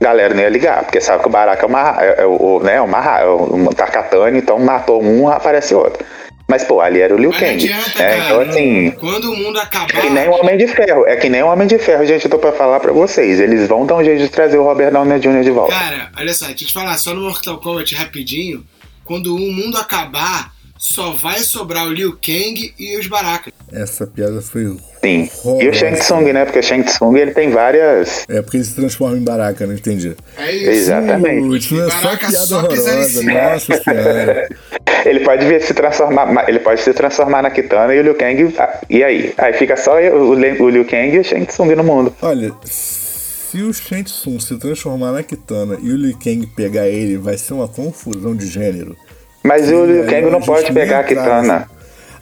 a 0.00 0.04
galera 0.04 0.34
não 0.34 0.42
ia 0.42 0.48
ligar, 0.48 0.82
porque 0.84 1.00
sabe 1.00 1.22
que 1.22 1.28
o 1.28 1.32
Baraka 1.32 1.64
é 1.64 1.66
uma, 1.68 2.02
é, 2.02 2.22
é 2.22 2.26
o, 2.26 2.60
né, 2.62 2.80
uma, 2.80 3.18
é 3.20 3.26
um 3.28 3.66
Tarkatane, 3.66 4.38
então 4.38 4.58
matou 4.58 5.02
um, 5.02 5.28
aparece 5.28 5.74
outro. 5.74 6.04
Mas, 6.48 6.62
pô, 6.62 6.80
ali 6.80 7.00
era 7.00 7.12
o 7.12 7.18
Liu 7.18 7.32
Kang. 7.32 7.44
adianta, 7.54 7.88
né? 7.88 7.92
cara. 7.94 8.18
Então, 8.18 8.40
assim, 8.40 8.90
Quando 8.92 9.32
o 9.32 9.36
mundo 9.36 9.58
acabar. 9.58 9.88
é 9.96 10.00
que 10.00 10.10
nem 10.10 10.28
o 10.28 10.32
Homem 10.32 10.56
de 10.56 10.68
Ferro. 10.68 11.04
É 11.06 11.16
que 11.16 11.28
nem 11.28 11.42
o 11.42 11.46
Homem 11.48 11.66
de 11.66 11.76
Ferro, 11.78 12.06
gente, 12.06 12.24
eu 12.24 12.30
tô 12.30 12.38
pra 12.38 12.52
falar 12.52 12.78
pra 12.78 12.92
vocês. 12.92 13.40
Eles 13.40 13.66
vão 13.66 13.84
dar 13.84 13.96
um 13.96 14.04
jeito 14.04 14.20
de 14.22 14.28
trazer 14.28 14.56
o 14.56 14.62
Robert 14.62 14.92
Downey 14.92 15.18
Jr. 15.18 15.42
de 15.42 15.50
volta. 15.50 15.72
Cara, 15.74 16.10
olha 16.16 16.32
só, 16.32 16.46
deixa 16.46 16.62
eu 16.62 16.68
te 16.68 16.72
falar, 16.72 16.96
só 16.98 17.12
no 17.14 17.22
Mortal 17.22 17.58
Kombat 17.58 17.92
rapidinho, 17.96 18.64
quando 19.04 19.34
o 19.34 19.38
mundo 19.52 19.76
acabar, 19.76 20.52
só 20.78 21.12
vai 21.12 21.38
sobrar 21.40 21.86
o 21.86 21.92
Liu 21.92 22.12
Kang 22.12 22.74
e 22.78 22.98
os 22.98 23.06
Baraka. 23.06 23.52
Essa 23.72 24.06
piada 24.06 24.40
foi. 24.42 24.76
Sim. 25.02 25.28
E 25.60 25.68
o 25.68 25.72
Shang 25.74 25.98
Tsung, 25.98 26.32
né? 26.32 26.44
Porque 26.44 26.58
o 26.58 26.62
Shang 26.62 26.84
Tsung 26.84 27.16
ele 27.16 27.30
tem 27.32 27.50
várias. 27.50 28.24
É 28.28 28.42
porque 28.42 28.56
ele 28.58 28.64
se 28.64 28.74
transforma 28.74 29.16
em 29.16 29.22
baraka, 29.24 29.66
não 29.66 29.74
entendi. 29.74 30.14
É 30.38 30.52
isso. 30.52 30.70
Exatamente. 30.70 31.74
Não 31.74 31.84
é 31.86 31.90
só 31.90 32.16
piada 32.16 32.36
só 32.36 32.56
horrorosa. 32.58 33.22
Nossa 33.22 33.82
senhora. 33.82 34.48
Ele 35.04 35.20
pode 35.20 35.46
vir 35.46 35.62
se 35.62 35.72
transformar. 35.72 36.48
Ele 36.48 36.58
pode 36.58 36.80
se 36.80 36.92
transformar 36.92 37.40
na 37.42 37.50
Kitana 37.50 37.94
e 37.94 38.00
o 38.00 38.02
Liu 38.02 38.14
Kang. 38.16 38.52
ah, 38.58 38.80
E 38.90 39.04
aí? 39.04 39.32
Aí 39.38 39.52
fica 39.52 39.76
só 39.76 39.94
o, 39.96 40.34
Liu- 40.34 40.62
o 40.64 40.68
Liu 40.68 40.84
Kang 40.84 41.14
e 41.14 41.18
o 41.20 41.24
Shang 41.24 41.46
Tsung 41.46 41.76
no 41.76 41.84
mundo. 41.84 42.12
Olha, 42.20 42.52
se 42.64 43.62
o 43.62 43.72
Shang 43.72 44.02
Tsung 44.02 44.40
se 44.40 44.56
transformar 44.58 45.12
na 45.12 45.22
Kitana 45.22 45.78
e 45.80 45.90
o 45.92 45.96
Liu 45.96 46.16
Kang 46.18 46.44
pegar 46.48 46.88
ele, 46.88 47.16
vai 47.18 47.38
ser 47.38 47.54
uma 47.54 47.68
confusão 47.68 48.34
de 48.34 48.46
gênero. 48.48 48.96
Mas 49.46 49.70
o 49.70 49.84
Liu 49.84 50.02
Aí 50.02 50.08
Kang 50.10 50.26
a 50.26 50.30
não 50.30 50.40
pode 50.40 50.72
pegar 50.72 50.98
a 50.98 51.00
entrar 51.02 51.22
Kitana. 51.22 51.68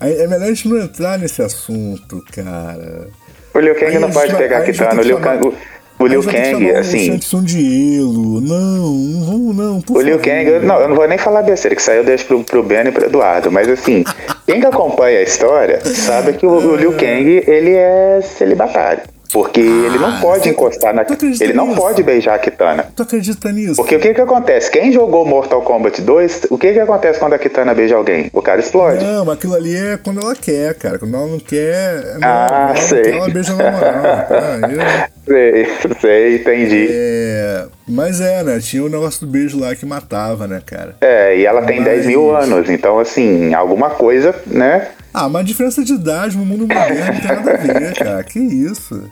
Aí 0.01 0.21
É 0.21 0.27
melhor 0.27 0.45
a 0.45 0.49
gente 0.49 0.69
não 0.69 0.79
entrar 0.79 1.19
nesse 1.19 1.43
assunto, 1.43 2.23
cara. 2.35 3.09
O 3.55 3.59
Liu 3.59 3.75
Kang 3.75 3.99
não 3.99 4.09
a 4.09 4.13
pode 4.13 4.35
pegar 4.35 4.59
a 4.59 4.61
a 4.61 4.65
Kitana. 4.65 4.95
O 4.95 5.03
ter 5.03 5.07
Liu 5.09 5.21
Kang. 5.21 5.47
O, 5.47 5.55
o 6.03 6.07
Liu 6.07 6.23
Kang, 6.25 6.71
O 6.73 6.79
assim. 6.79 7.19
Tsung 7.19 7.45
de 7.45 7.99
Elo. 7.99 8.41
Não, 8.41 8.91
não 8.91 9.25
vamos 9.25 9.57
não, 9.57 9.81
por 9.81 9.97
O 9.99 10.01
Liu. 10.01 10.19
Kang, 10.19 10.45
eu- 10.47 10.63
não, 10.63 10.81
eu 10.81 10.89
não 10.89 10.97
vou 10.97 11.07
nem 11.09 11.17
falar 11.19 11.43
besteira, 11.43 11.75
que 11.77 11.83
saiu 11.83 12.03
deixo 12.05 12.27
pro, 12.27 12.43
pro 12.43 12.63
Ben 12.63 12.87
e 12.89 12.91
pro 12.93 13.07
Eduardo, 13.07 13.51
mas 13.51 13.69
assim, 13.69 14.03
quem 14.47 14.61
que 14.61 14.67
acompanha 14.67 15.21
a 15.21 15.23
história 15.23 15.81
sabe 15.85 16.33
que 16.35 16.45
o, 16.45 16.51
o 16.51 16.77
Liu 16.77 16.93
Kang, 16.93 17.45
ele 17.47 17.75
é 17.75 18.21
celibatário. 18.23 19.03
Porque 19.35 19.61
ele 19.61 19.99
não 19.99 20.21
pode 20.21 20.45
você- 20.45 20.51
encostar 20.51 20.95
na. 20.95 21.05
Ele 21.41 21.53
não 21.53 21.67
nisso? 21.67 21.81
pode 21.81 22.03
beijar 22.05 22.37
a 22.37 22.39
Kitana. 22.39 22.87
Tu 22.95 23.03
acredita 23.03 23.51
nisso? 23.51 23.75
Porque 23.75 23.97
o 23.97 24.01
que 24.01 24.15
que 24.15 24.21
acontece? 24.21 24.71
Quem 24.71 24.93
jogou 24.93 25.27
Mortal 25.27 25.61
Kombat 25.63 26.01
2, 26.01 26.47
o 26.51 26.57
que 26.57 26.73
que 26.73 26.79
acontece 26.79 27.19
quando 27.19 27.33
a 27.33 27.39
Kitana 27.39 27.75
beija 27.75 27.97
alguém? 27.97 28.31
O 28.33 28.41
cara 28.41 28.61
explode. 28.61 29.05
Não, 29.05 29.25
mas 29.25 29.35
aquilo 29.37 29.55
ali 29.57 29.75
é 29.77 29.97
quando 29.97 30.21
ela 30.21 30.37
quer, 30.37 30.75
cara. 30.75 31.01
Quando 31.01 31.17
ela 31.17 31.27
não 31.27 31.41
quer. 31.41 32.17
Não, 32.21 32.29
Ah, 32.29 32.47
ela 32.49 32.69
não 32.69 32.77
sei. 32.77 33.03
Quer, 33.03 33.15
ela 33.17 33.29
beija 33.29 33.53
na 33.55 33.65
moral. 33.73 33.93
Ah, 34.31 35.09
Sei, 35.27 35.67
sei, 36.03 36.37
entendi. 36.37 36.87
é, 36.91 37.65
mas 37.89 38.21
é, 38.21 38.45
né? 38.45 38.59
Tinha 38.61 38.85
o 38.85 38.91
negócio 38.91 39.27
do 39.27 39.33
beijo 39.33 39.59
lá 39.59 39.75
que 39.75 39.87
matava, 39.87 40.47
né, 40.47 40.61
cara? 40.65 40.97
É, 41.01 41.39
e 41.39 41.47
ela 41.47 41.63
tem 41.63 41.77
Mas- 41.77 41.87
10 41.87 42.07
mil 42.07 42.37
anos, 42.37 42.69
então 42.69 42.99
assim, 42.99 43.55
alguma 43.55 43.89
coisa, 43.89 44.35
né? 44.47 44.89
Ah, 45.15 45.27
mas 45.29 45.41
a 45.41 45.45
diferença 45.45 45.83
de 45.83 45.95
idade 45.95 46.37
no 46.37 46.45
mundo 46.45 46.69
moderno 46.69 47.07
não 47.15 47.21
tem 47.21 47.37
nada 47.37 47.53
a 47.53 47.57
ver, 47.57 47.95
cara. 47.95 48.23
Que 48.23 48.39
isso? 48.39 49.03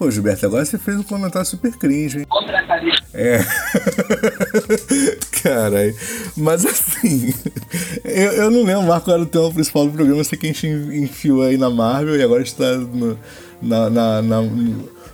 Pô, 0.00 0.10
Gilberto, 0.10 0.46
agora 0.46 0.64
você 0.64 0.78
fez 0.78 0.96
um 0.96 1.02
comentário 1.02 1.46
super 1.46 1.72
cringe, 1.72 2.20
hein? 2.20 2.26
É. 3.12 3.40
Caralho. 5.44 5.94
Mas 6.34 6.64
assim, 6.64 7.34
eu, 8.02 8.32
eu 8.32 8.50
não 8.50 8.62
lembro 8.62 8.86
qual 8.86 9.14
era 9.14 9.22
o 9.22 9.26
tema 9.26 9.52
principal 9.52 9.84
do 9.84 9.92
programa. 9.92 10.18
Eu 10.18 10.24
sei 10.24 10.38
que 10.38 10.46
a 10.46 10.52
gente 10.54 10.66
enfiou 10.66 11.42
aí 11.42 11.58
na 11.58 11.68
Marvel 11.68 12.16
e 12.16 12.22
agora 12.22 12.40
está 12.40 12.64
no, 12.76 13.18
na, 13.60 13.90
na, 13.90 14.22
na 14.22 14.42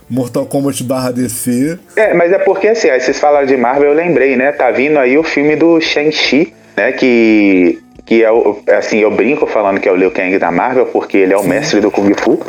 Mortal 0.09 0.45
Kombat 0.45 0.81
barra 0.85 1.11
DC. 1.11 1.77
É, 1.97 2.13
mas 2.13 2.31
é 2.31 2.39
porque 2.39 2.69
assim, 2.69 2.89
aí 2.89 3.01
vocês 3.01 3.19
falaram 3.19 3.45
de 3.45 3.57
Marvel, 3.57 3.89
eu 3.89 3.93
lembrei, 3.93 4.37
né? 4.37 4.53
Tá 4.53 4.71
vindo 4.71 4.97
aí 4.99 5.17
o 5.17 5.23
filme 5.23 5.57
do 5.57 5.81
Shang-Chi, 5.81 6.53
né? 6.77 6.93
Que, 6.93 7.77
que 8.05 8.23
é 8.23 8.31
o. 8.31 8.63
Assim, 8.69 8.99
eu 8.99 9.11
brinco 9.11 9.45
falando 9.47 9.81
que 9.81 9.89
é 9.89 9.91
o 9.91 9.97
Liu 9.97 10.11
Kang 10.11 10.39
da 10.39 10.49
Marvel, 10.49 10.85
porque 10.85 11.17
ele 11.17 11.33
é 11.33 11.37
o 11.37 11.43
mestre 11.43 11.81
do 11.81 11.91
Kung 11.91 12.13
Fu. 12.13 12.39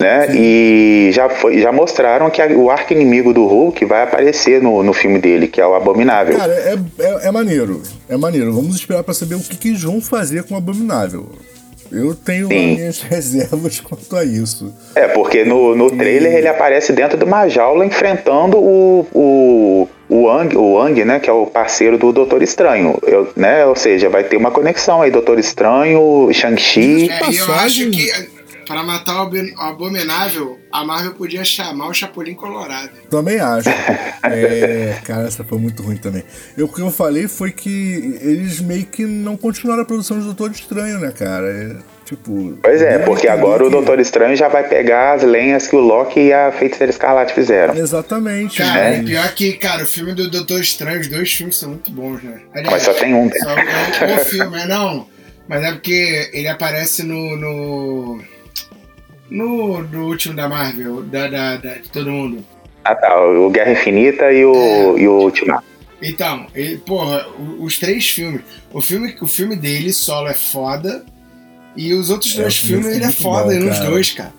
Né? 0.00 0.28
E 0.34 1.10
já, 1.12 1.28
foi, 1.28 1.60
já 1.60 1.70
mostraram 1.70 2.30
que 2.30 2.40
a- 2.40 2.46
o 2.46 2.70
arco 2.70 2.90
inimigo 2.94 3.34
do 3.34 3.44
Hulk 3.44 3.84
vai 3.84 4.02
aparecer 4.02 4.62
no, 4.62 4.82
no 4.82 4.94
filme 4.94 5.18
dele, 5.18 5.46
que 5.46 5.60
é 5.60 5.66
o 5.66 5.74
Abominável. 5.74 6.38
Cara, 6.38 6.52
é, 6.54 6.74
é, 7.00 7.28
é 7.28 7.30
maneiro. 7.30 7.82
É 8.08 8.16
maneiro. 8.16 8.50
Vamos 8.50 8.76
esperar 8.76 9.02
pra 9.04 9.12
saber 9.12 9.34
o 9.34 9.40
que, 9.40 9.56
que 9.58 9.68
eles 9.68 9.82
vão 9.82 10.00
fazer 10.00 10.44
com 10.44 10.54
o 10.54 10.56
Abominável. 10.56 11.28
Eu 11.92 12.14
tenho 12.14 12.46
Sim. 12.48 12.76
minhas 12.76 13.02
reservas 13.04 13.78
quanto 13.80 14.16
a 14.16 14.24
isso. 14.24 14.72
É, 14.94 15.06
porque 15.08 15.44
no, 15.44 15.74
no 15.76 15.90
trailer 15.90 16.34
ele 16.34 16.48
aparece 16.48 16.92
dentro 16.94 17.18
de 17.18 17.24
uma 17.24 17.46
jaula 17.48 17.84
enfrentando 17.84 18.56
o, 18.56 19.06
o, 19.12 19.88
o 20.08 20.22
Wang, 20.22 20.56
o 20.56 20.74
Wang, 20.76 21.04
né, 21.04 21.18
que 21.20 21.28
é 21.28 21.32
o 21.32 21.44
parceiro 21.46 21.98
do 21.98 22.10
Doutor 22.12 22.42
Estranho, 22.42 22.96
eu, 23.02 23.28
né, 23.36 23.66
ou 23.66 23.74
seja, 23.76 24.08
vai 24.08 24.22
ter 24.24 24.36
uma 24.38 24.50
conexão 24.52 25.02
aí, 25.02 25.10
Doutor 25.10 25.38
Estranho, 25.38 26.28
Shang-Chi. 26.32 27.10
É, 27.10 27.30
e 27.30 27.36
eu 27.38 27.52
acho 27.54 27.90
que 27.90 28.08
para 28.70 28.84
matar 28.84 29.16
o 29.16 29.22
abomin- 29.22 29.52
o 29.52 29.60
Abominável, 29.60 30.60
a 30.72 30.84
Marvel 30.84 31.12
podia 31.14 31.42
chamar 31.44 31.88
o 31.88 31.92
Chapolin 31.92 32.34
Colorado. 32.34 32.90
Também 33.10 33.40
acho. 33.40 33.68
É, 34.22 34.98
cara, 35.02 35.26
essa 35.26 35.42
foi 35.42 35.58
muito 35.58 35.82
ruim 35.82 35.96
também. 35.96 36.22
Eu, 36.56 36.66
o 36.66 36.72
que 36.72 36.80
eu 36.80 36.90
falei 36.90 37.26
foi 37.26 37.50
que 37.50 38.18
eles 38.22 38.60
meio 38.60 38.84
que 38.84 39.04
não 39.06 39.34
continuaram 39.36 39.82
a 39.82 39.84
produção 39.84 40.18
de 40.18 40.24
Doutor 40.26 40.50
Estranho, 40.50 41.00
né, 41.00 41.10
cara? 41.10 41.46
É, 41.48 41.76
tipo. 42.04 42.56
Pois 42.62 42.82
é, 42.82 42.98
porque 42.98 43.26
agora 43.26 43.62
o 43.64 43.66
que- 43.66 43.72
Doutor 43.72 43.98
Estranho 43.98 44.36
já 44.36 44.46
vai 44.46 44.68
pegar 44.68 45.14
as 45.14 45.22
lenhas 45.22 45.66
que 45.66 45.74
o 45.74 45.80
Loki 45.80 46.20
e 46.20 46.32
a 46.32 46.52
Feiticeira 46.52 46.90
Escarlate 46.90 47.32
fizeram. 47.32 47.74
Exatamente. 47.74 48.58
Cara, 48.58 48.90
mas- 48.90 49.00
e 49.00 49.04
pior 49.04 49.34
que, 49.34 49.52
cara, 49.54 49.82
o 49.82 49.86
filme 49.86 50.12
do 50.14 50.30
Doutor 50.30 50.60
Estranho, 50.60 51.00
os 51.00 51.08
dois 51.08 51.32
filmes 51.32 51.56
são 51.56 51.70
muito 51.70 51.90
bons, 51.90 52.22
né? 52.22 52.42
Aliás, 52.52 52.70
Mas 52.70 52.82
só 52.82 52.92
tem 52.92 53.14
um. 53.14 53.30
só 53.32 54.04
é 54.06 54.14
o 54.16 54.24
filme, 54.26 54.60
é 54.60 54.66
não. 54.66 55.08
Mas 55.48 55.64
é 55.64 55.72
porque 55.72 56.30
ele 56.32 56.46
aparece 56.46 57.02
no. 57.02 57.36
no. 57.36 58.22
No, 59.30 59.82
no 59.82 60.06
último 60.06 60.34
da 60.34 60.48
Marvel, 60.48 61.02
da, 61.02 61.28
da, 61.28 61.56
da- 61.56 61.74
de 61.76 61.88
todo 61.88 62.10
mundo. 62.10 62.44
Ah 62.84 62.94
tá, 62.94 63.20
o 63.20 63.50
Guerra 63.50 63.72
Infinita 63.72 64.32
e 64.32 64.44
o, 64.44 64.98
e 64.98 65.06
o 65.06 65.12
Ultimato. 65.20 65.64
Então, 66.02 66.46
ele, 66.54 66.78
porra, 66.78 67.26
os 67.58 67.78
três 67.78 68.08
filmes. 68.08 68.40
O 68.72 68.80
filme, 68.80 69.14
o 69.20 69.26
filme 69.26 69.54
dele, 69.54 69.92
solo, 69.92 70.28
é 70.28 70.34
foda. 70.34 71.04
E 71.76 71.92
os 71.92 72.08
outros 72.10 72.34
É, 72.38 72.42
dois 72.42 72.56
filme 72.56 72.82
filmes, 72.82 72.96
ele 72.96 73.04
é 73.04 73.08
muito 73.08 73.22
foda 73.22 73.54
bom, 73.54 73.64
nos 73.66 73.78
dois, 73.80 74.10
cara. 74.12 74.32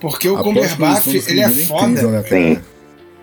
Porque 0.00 0.28
o 0.28 0.38
Cumberbatch, 0.42 1.04
do 1.06 1.10
ele 1.30 1.40
é 1.40 1.48
dele 1.48 1.64
foda. 1.64 1.86
incrível, 1.86 2.10
né, 2.12 2.22
cara? 2.22 2.40
Sim. 2.40 2.60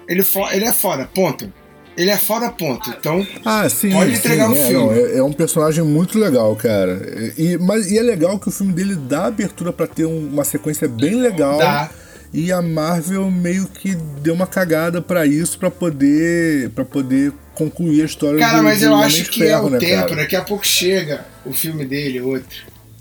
Ele, 0.09 0.23
fo- 0.23 0.49
ele 0.51 0.65
é 0.65 0.73
foda, 0.73 1.09
ponto. 1.15 1.51
Ele 1.97 2.09
é 2.09 2.17
foda, 2.17 2.49
ponto. 2.51 2.89
Então, 2.89 3.25
Ah, 3.45 3.67
sim. 3.69 3.91
Pode 3.91 4.11
sim, 4.11 4.17
entregar 4.17 4.49
o 4.49 4.53
é, 4.53 4.67
filme. 4.67 4.85
não, 4.85 4.93
é, 4.93 5.17
é 5.17 5.23
um 5.23 5.31
personagem 5.31 5.83
muito 5.83 6.19
legal, 6.19 6.55
cara. 6.55 7.31
E, 7.37 7.57
mas, 7.57 7.89
e 7.91 7.97
é 7.97 8.01
legal 8.01 8.37
que 8.37 8.49
o 8.49 8.51
filme 8.51 8.73
dele 8.73 8.95
dá 8.95 9.25
abertura 9.27 9.71
pra 9.71 9.87
ter 9.87 10.05
um- 10.05 10.27
uma 10.27 10.43
sequência 10.43 10.87
bem 10.87 11.15
legal. 11.21 11.57
Dá. 11.57 11.89
E 12.33 12.51
a 12.51 12.61
Marvel 12.61 13.31
meio 13.31 13.65
que 13.67 13.95
deu 14.21 14.33
uma 14.33 14.45
cagada 14.45 15.01
pra 15.01 15.25
isso, 15.25 15.57
pra 15.57 15.71
poder 15.71 16.69
para 16.71 16.83
poder 16.83 17.31
concluir 17.53 18.01
a 18.01 18.05
história 18.05 18.37
cara, 18.39 18.57
do, 18.57 18.63
mas 18.65 18.79
do 18.79 18.85
eu 18.87 18.95
acho 18.95 19.29
que 19.29 19.41
é 19.43 19.47
Ferro, 19.47 19.67
o 19.67 19.69
né, 19.69 19.77
tempo. 19.77 20.01
cara? 20.09 20.15
Daqui 20.17 20.35
a 20.35 20.41
pouco 20.41 20.67
chega 20.67 21.25
o 21.45 21.53
filme 21.53 21.85
dele, 21.85 22.19
outro. 22.19 22.57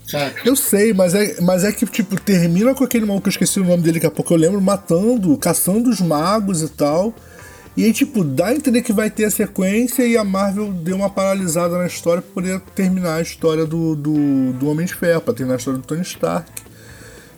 Sabe? 0.07 0.35
Eu 0.45 0.55
sei, 0.55 0.93
mas 0.93 1.13
é, 1.15 1.35
mas 1.41 1.63
é 1.65 1.71
que, 1.73 1.85
tipo, 1.85 2.17
termina 2.21 2.73
com 2.75 2.83
aquele 2.85 3.05
maluco 3.05 3.23
que 3.23 3.27
eu 3.29 3.31
esqueci 3.31 3.59
o 3.59 3.65
nome 3.65 3.81
dele, 3.83 3.95
daqui 3.95 4.05
a 4.05 4.11
pouco 4.11 4.33
eu 4.33 4.37
lembro, 4.37 4.61
matando, 4.61 5.35
caçando 5.37 5.89
os 5.89 5.99
magos 5.99 6.61
e 6.61 6.69
tal. 6.69 7.13
E 7.77 7.91
tipo, 7.91 8.23
dá 8.23 8.47
a 8.47 8.55
entender 8.55 8.81
que 8.81 8.93
vai 8.93 9.09
ter 9.09 9.25
a 9.25 9.31
sequência 9.31 10.03
e 10.07 10.15
a 10.15 10.23
Marvel 10.23 10.71
deu 10.71 10.95
uma 10.95 11.09
paralisada 11.09 11.77
na 11.77 11.87
história 11.87 12.21
pra 12.21 12.31
poder 12.31 12.61
terminar 12.73 13.15
a 13.15 13.21
história 13.21 13.65
do, 13.65 13.95
do, 13.95 14.53
do 14.53 14.69
Homem 14.69 14.85
de 14.85 14.95
Ferro, 14.95 15.19
pra 15.21 15.33
terminar 15.33 15.55
a 15.55 15.57
história 15.57 15.79
do 15.79 15.85
Tony 15.85 16.01
Stark. 16.01 16.49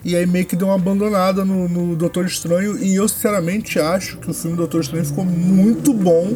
E 0.06 0.16
aí 0.16 0.28
meio 0.28 0.46
que 0.46 0.56
deu 0.56 0.68
uma 0.68 0.76
abandonada 0.76 1.44
no, 1.44 1.68
no 1.68 1.96
Doutor 1.96 2.26
Estranho. 2.26 2.78
E 2.78 2.96
eu 2.96 3.08
sinceramente 3.08 3.80
acho 3.80 4.18
que 4.18 4.30
o 4.30 4.34
filme 4.34 4.56
Doutor 4.56 4.82
Estranho 4.82 5.06
ficou 5.06 5.26
muito 5.26 5.92
bom 5.92 6.32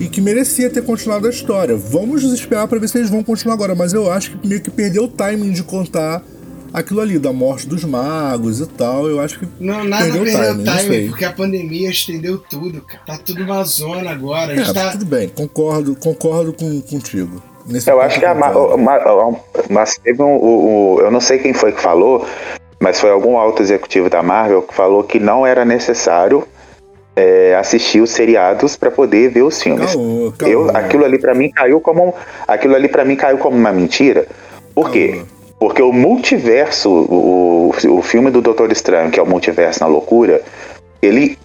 e 0.00 0.08
que 0.08 0.20
merecia 0.20 0.70
ter 0.70 0.82
continuado 0.82 1.26
a 1.26 1.30
história. 1.30 1.76
Vamos 1.76 2.22
esperar 2.24 2.66
pra 2.66 2.78
ver 2.78 2.88
se 2.88 2.98
eles 2.98 3.10
vão 3.10 3.22
continuar 3.22 3.54
agora, 3.54 3.74
mas 3.74 3.92
eu 3.92 4.10
acho 4.10 4.38
que 4.38 4.48
meio 4.48 4.62
que 4.62 4.70
perdeu 4.70 5.04
o 5.04 5.08
timing 5.08 5.52
de 5.52 5.62
contar 5.62 6.24
aquilo 6.72 7.00
ali, 7.00 7.18
da 7.18 7.32
morte 7.32 7.66
dos 7.66 7.84
magos 7.84 8.60
e 8.60 8.66
tal. 8.66 9.08
Eu 9.08 9.20
acho 9.20 9.38
que 9.40 9.48
Não, 9.60 9.84
nada 9.84 10.04
perdeu 10.04 10.22
perdeu 10.24 10.40
o 10.40 10.44
o 10.44 10.46
timing, 10.48 10.64
não 10.64 10.72
timing, 10.76 10.88
sei. 10.88 11.08
porque 11.08 11.24
a 11.24 11.32
pandemia 11.32 11.90
estendeu 11.90 12.38
tudo, 12.38 12.80
cara. 12.82 13.02
Tá 13.06 13.18
tudo 13.24 13.42
uma 13.44 13.62
zona 13.64 14.10
agora. 14.10 14.52
É, 14.60 14.72
tá... 14.72 14.92
tudo 14.92 15.06
bem, 15.06 15.28
concordo, 15.28 15.94
concordo 15.96 16.52
com, 16.52 16.80
contigo. 16.82 17.42
Nesse 17.66 17.90
Eu 17.90 18.00
acho 18.00 18.18
que 18.18 18.24
a 18.24 18.34
Mar- 18.34 18.52
concordo. 18.52 18.74
o- 18.74 18.78
Ma- 18.78 19.12
o- 19.12 19.36
mas 19.70 19.98
teve 19.98 20.22
um, 20.22 20.98
eu 21.00 21.10
não 21.10 21.20
sei 21.20 21.38
quem 21.38 21.52
foi 21.52 21.72
que 21.72 21.80
falou, 21.80 22.26
mas 22.80 22.98
foi 23.00 23.10
algum 23.10 23.36
alto 23.36 23.60
executivo 23.62 24.08
da 24.08 24.22
Marvel 24.22 24.62
que 24.62 24.74
falou 24.74 25.02
que 25.04 25.18
não 25.20 25.46
era 25.46 25.64
necessário 25.64 26.46
é, 27.16 27.56
assistir 27.56 28.00
os 28.00 28.10
seriados 28.10 28.76
para 28.76 28.90
poder 28.92 29.30
ver 29.30 29.42
os 29.42 29.60
filmes. 29.60 29.92
Caô, 29.92 30.32
caô. 30.38 30.48
Eu, 30.48 30.70
aquilo 30.76 31.04
ali 31.04 31.18
para 31.18 31.34
mim 31.34 31.50
caiu 31.50 31.80
como 31.80 32.08
um- 32.08 32.12
aquilo 32.46 32.74
ali 32.76 32.88
para 32.88 33.04
mim 33.04 33.16
caiu 33.16 33.36
como 33.38 33.56
uma 33.56 33.72
mentira. 33.72 34.26
Por 34.74 34.90
quê? 34.92 35.22
Porque 35.58 35.82
o 35.82 35.92
multiverso, 35.92 36.88
o, 36.88 37.74
o 37.88 38.02
filme 38.02 38.30
do 38.30 38.40
Doutor 38.40 38.70
Estranho, 38.70 39.10
que 39.10 39.18
é 39.18 39.22
o 39.22 39.26
multiverso 39.26 39.80
na 39.80 39.86
loucura, 39.86 40.40
ele 41.02 41.36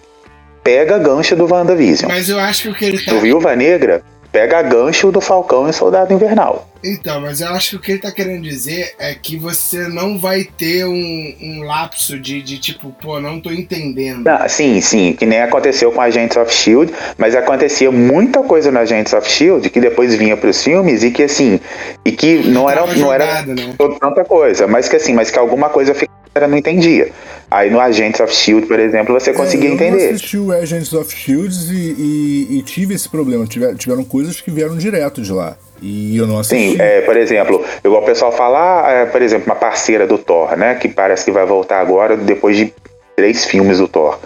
pega 0.62 0.98
gancho 0.98 1.34
do 1.34 1.52
WandaVision. 1.52 2.10
Mas 2.10 2.28
eu 2.28 2.38
acho 2.38 2.62
que 2.62 2.68
o 2.68 2.74
que 2.74 2.84
ele 2.84 3.04
tá. 3.04 3.12
Do 3.12 3.20
Viúva 3.20 3.54
Negra 3.56 4.02
pega 4.34 4.60
gancho 4.62 5.12
do 5.12 5.20
Falcão 5.20 5.68
e 5.68 5.72
Soldado 5.72 6.12
Invernal. 6.12 6.68
Então, 6.82 7.20
mas 7.20 7.40
eu 7.40 7.48
acho 7.50 7.70
que 7.70 7.76
o 7.76 7.78
que 7.78 7.92
ele 7.92 8.00
tá 8.00 8.10
querendo 8.10 8.42
dizer 8.42 8.92
é 8.98 9.14
que 9.14 9.38
você 9.38 9.86
não 9.86 10.18
vai 10.18 10.42
ter 10.42 10.84
um, 10.84 11.34
um 11.40 11.62
lapso 11.62 12.18
de, 12.18 12.42
de 12.42 12.58
tipo, 12.58 12.90
pô, 13.00 13.20
não 13.20 13.40
tô 13.40 13.52
entendendo. 13.52 14.24
Não, 14.24 14.48
sim, 14.48 14.80
sim, 14.80 15.12
que 15.12 15.24
nem 15.24 15.40
aconteceu 15.40 15.92
com 15.92 16.00
Agents 16.00 16.36
of 16.36 16.52
Shield, 16.52 16.92
mas 17.16 17.36
acontecia 17.36 17.92
muita 17.92 18.42
coisa 18.42 18.72
no 18.72 18.80
Agents 18.80 19.12
of 19.12 19.30
Shield 19.30 19.70
que 19.70 19.80
depois 19.80 20.16
vinha 20.16 20.36
pros 20.36 20.64
filmes 20.64 21.04
e 21.04 21.12
que 21.12 21.22
assim, 21.22 21.60
e 22.04 22.10
que 22.10 22.38
não 22.38 22.68
era, 22.68 22.80
Tava 22.80 22.96
não 22.96 23.12
era 23.12 23.42
né? 23.42 23.74
tanta 24.00 24.24
coisa, 24.24 24.66
mas 24.66 24.88
que 24.88 24.96
assim, 24.96 25.14
mas 25.14 25.30
que 25.30 25.38
alguma 25.38 25.68
coisa 25.68 25.94
ficava 25.94 26.48
não 26.48 26.58
entendia. 26.58 27.12
Aí 27.50 27.70
no 27.70 27.78
Agents 27.80 28.20
of 28.20 28.34
Shield, 28.34 28.66
por 28.66 28.78
exemplo, 28.80 29.12
você 29.18 29.32
conseguia 29.32 29.68
É, 29.68 29.70
eu 29.70 29.74
entender. 29.74 30.04
Eu 30.06 30.14
assisti 30.14 30.38
o 30.38 30.52
Agents 30.52 30.92
of 30.92 31.14
Shields 31.14 31.70
e, 31.70 31.74
e- 31.74 32.58
e 32.58 32.62
tive 32.62 32.94
esse 32.94 33.08
problema. 33.08 33.46
Tiver- 33.46 33.74
tiveram 33.76 34.02
coisas 34.04 34.40
que 34.40 34.50
vieram 34.50 34.76
direto 34.76 35.20
de 35.22 35.32
lá. 35.32 35.56
E 35.82 36.16
eu 36.16 36.26
não 36.26 36.38
assisti. 36.38 36.72
Sim, 36.72 36.76
é, 36.80 37.02
por 37.02 37.16
exemplo, 37.16 37.62
igual 37.84 38.02
o 38.02 38.06
pessoal 38.06 38.32
falar, 38.32 38.90
é, 38.90 39.06
por 39.06 39.20
exemplo, 39.22 39.46
uma 39.46 39.54
parceira 39.56 40.06
do 40.06 40.16
Thor, 40.18 40.56
né? 40.56 40.74
Que 40.76 40.88
parece 40.88 41.24
que 41.26 41.30
vai 41.30 41.44
voltar 41.44 41.80
agora 41.80 42.16
depois 42.16 42.56
de 42.56 42.72
três 43.16 43.44
filmes 43.44 43.78
do 43.78 43.86
Thor. 43.88 44.18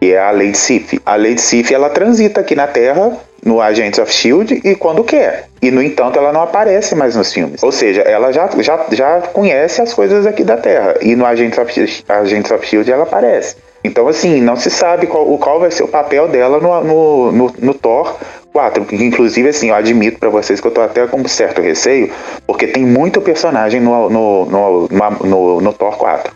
Que 0.00 0.12
é 0.12 0.18
a 0.18 0.30
Lady 0.30 0.56
Sif. 0.58 1.00
A 1.06 1.14
Lady 1.16 1.40
Sif, 1.40 1.72
ela 1.72 1.88
transita 1.88 2.40
aqui 2.40 2.54
na 2.54 2.66
Terra, 2.66 3.16
no 3.44 3.60
Agents 3.60 3.98
of 3.98 4.10
S.H.I.E.L.D. 4.10 4.60
e 4.64 4.74
quando 4.74 5.04
quer. 5.04 5.48
E, 5.60 5.70
no 5.70 5.82
entanto, 5.82 6.18
ela 6.18 6.32
não 6.32 6.42
aparece 6.42 6.94
mais 6.94 7.14
nos 7.14 7.32
filmes. 7.32 7.62
Ou 7.62 7.70
seja, 7.70 8.02
ela 8.02 8.32
já, 8.32 8.48
já, 8.58 8.86
já 8.90 9.20
conhece 9.20 9.82
as 9.82 9.92
coisas 9.92 10.26
aqui 10.26 10.42
da 10.42 10.56
Terra. 10.56 10.94
E 11.00 11.14
no 11.14 11.26
Agents 11.26 11.58
of, 11.58 12.04
Agents 12.08 12.50
of 12.50 12.64
S.H.I.E.L.D. 12.64 12.90
ela 12.90 13.02
aparece. 13.02 13.56
Então, 13.84 14.08
assim, 14.08 14.40
não 14.40 14.56
se 14.56 14.70
sabe 14.70 15.06
qual, 15.06 15.26
qual 15.36 15.60
vai 15.60 15.70
ser 15.70 15.82
o 15.82 15.88
papel 15.88 16.26
dela 16.26 16.58
no, 16.58 16.82
no, 16.82 17.32
no, 17.32 17.54
no 17.58 17.74
Thor 17.74 18.16
4. 18.50 18.82
que, 18.86 18.96
Inclusive, 18.96 19.50
assim, 19.50 19.68
eu 19.68 19.74
admito 19.74 20.18
pra 20.18 20.30
vocês 20.30 20.58
que 20.58 20.66
eu 20.66 20.70
tô 20.70 20.80
até 20.80 21.06
com 21.06 21.20
um 21.20 21.28
certo 21.28 21.60
receio, 21.60 22.10
porque 22.46 22.66
tem 22.66 22.86
muito 22.86 23.20
personagem 23.20 23.82
no, 23.82 24.08
no, 24.08 24.46
no, 24.46 24.88
no, 25.22 25.60
no 25.60 25.72
Thor 25.74 25.98
4. 25.98 26.32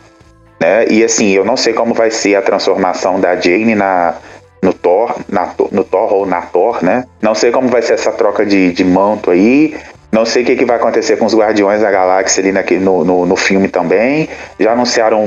Né? 0.60 0.86
E 0.88 1.02
assim, 1.02 1.30
eu 1.30 1.44
não 1.44 1.56
sei 1.56 1.72
como 1.72 1.94
vai 1.94 2.10
ser 2.10 2.34
a 2.34 2.42
transformação 2.42 3.18
da 3.18 3.34
Jane 3.36 3.74
na, 3.74 4.16
no 4.62 4.72
Thor, 4.72 5.14
na, 5.28 5.52
no 5.72 5.84
Thor 5.84 6.12
ou 6.12 6.26
na 6.26 6.40
Thor, 6.42 6.82
né? 6.84 7.04
Não 7.22 7.34
sei 7.34 7.50
como 7.50 7.68
vai 7.68 7.82
ser 7.82 7.94
essa 7.94 8.12
troca 8.12 8.44
de, 8.44 8.72
de 8.72 8.84
manto 8.84 9.30
aí. 9.30 9.76
Não 10.10 10.24
sei 10.24 10.42
o 10.42 10.46
que, 10.46 10.56
que 10.56 10.64
vai 10.64 10.76
acontecer 10.76 11.18
com 11.18 11.26
os 11.26 11.34
Guardiões 11.34 11.82
da 11.82 11.90
Galáxia 11.90 12.42
ali 12.42 12.50
naquele, 12.50 12.82
no, 12.82 13.04
no, 13.04 13.26
no 13.26 13.36
filme 13.36 13.68
também. 13.68 14.26
Já 14.58 14.72
anunciaram 14.72 15.22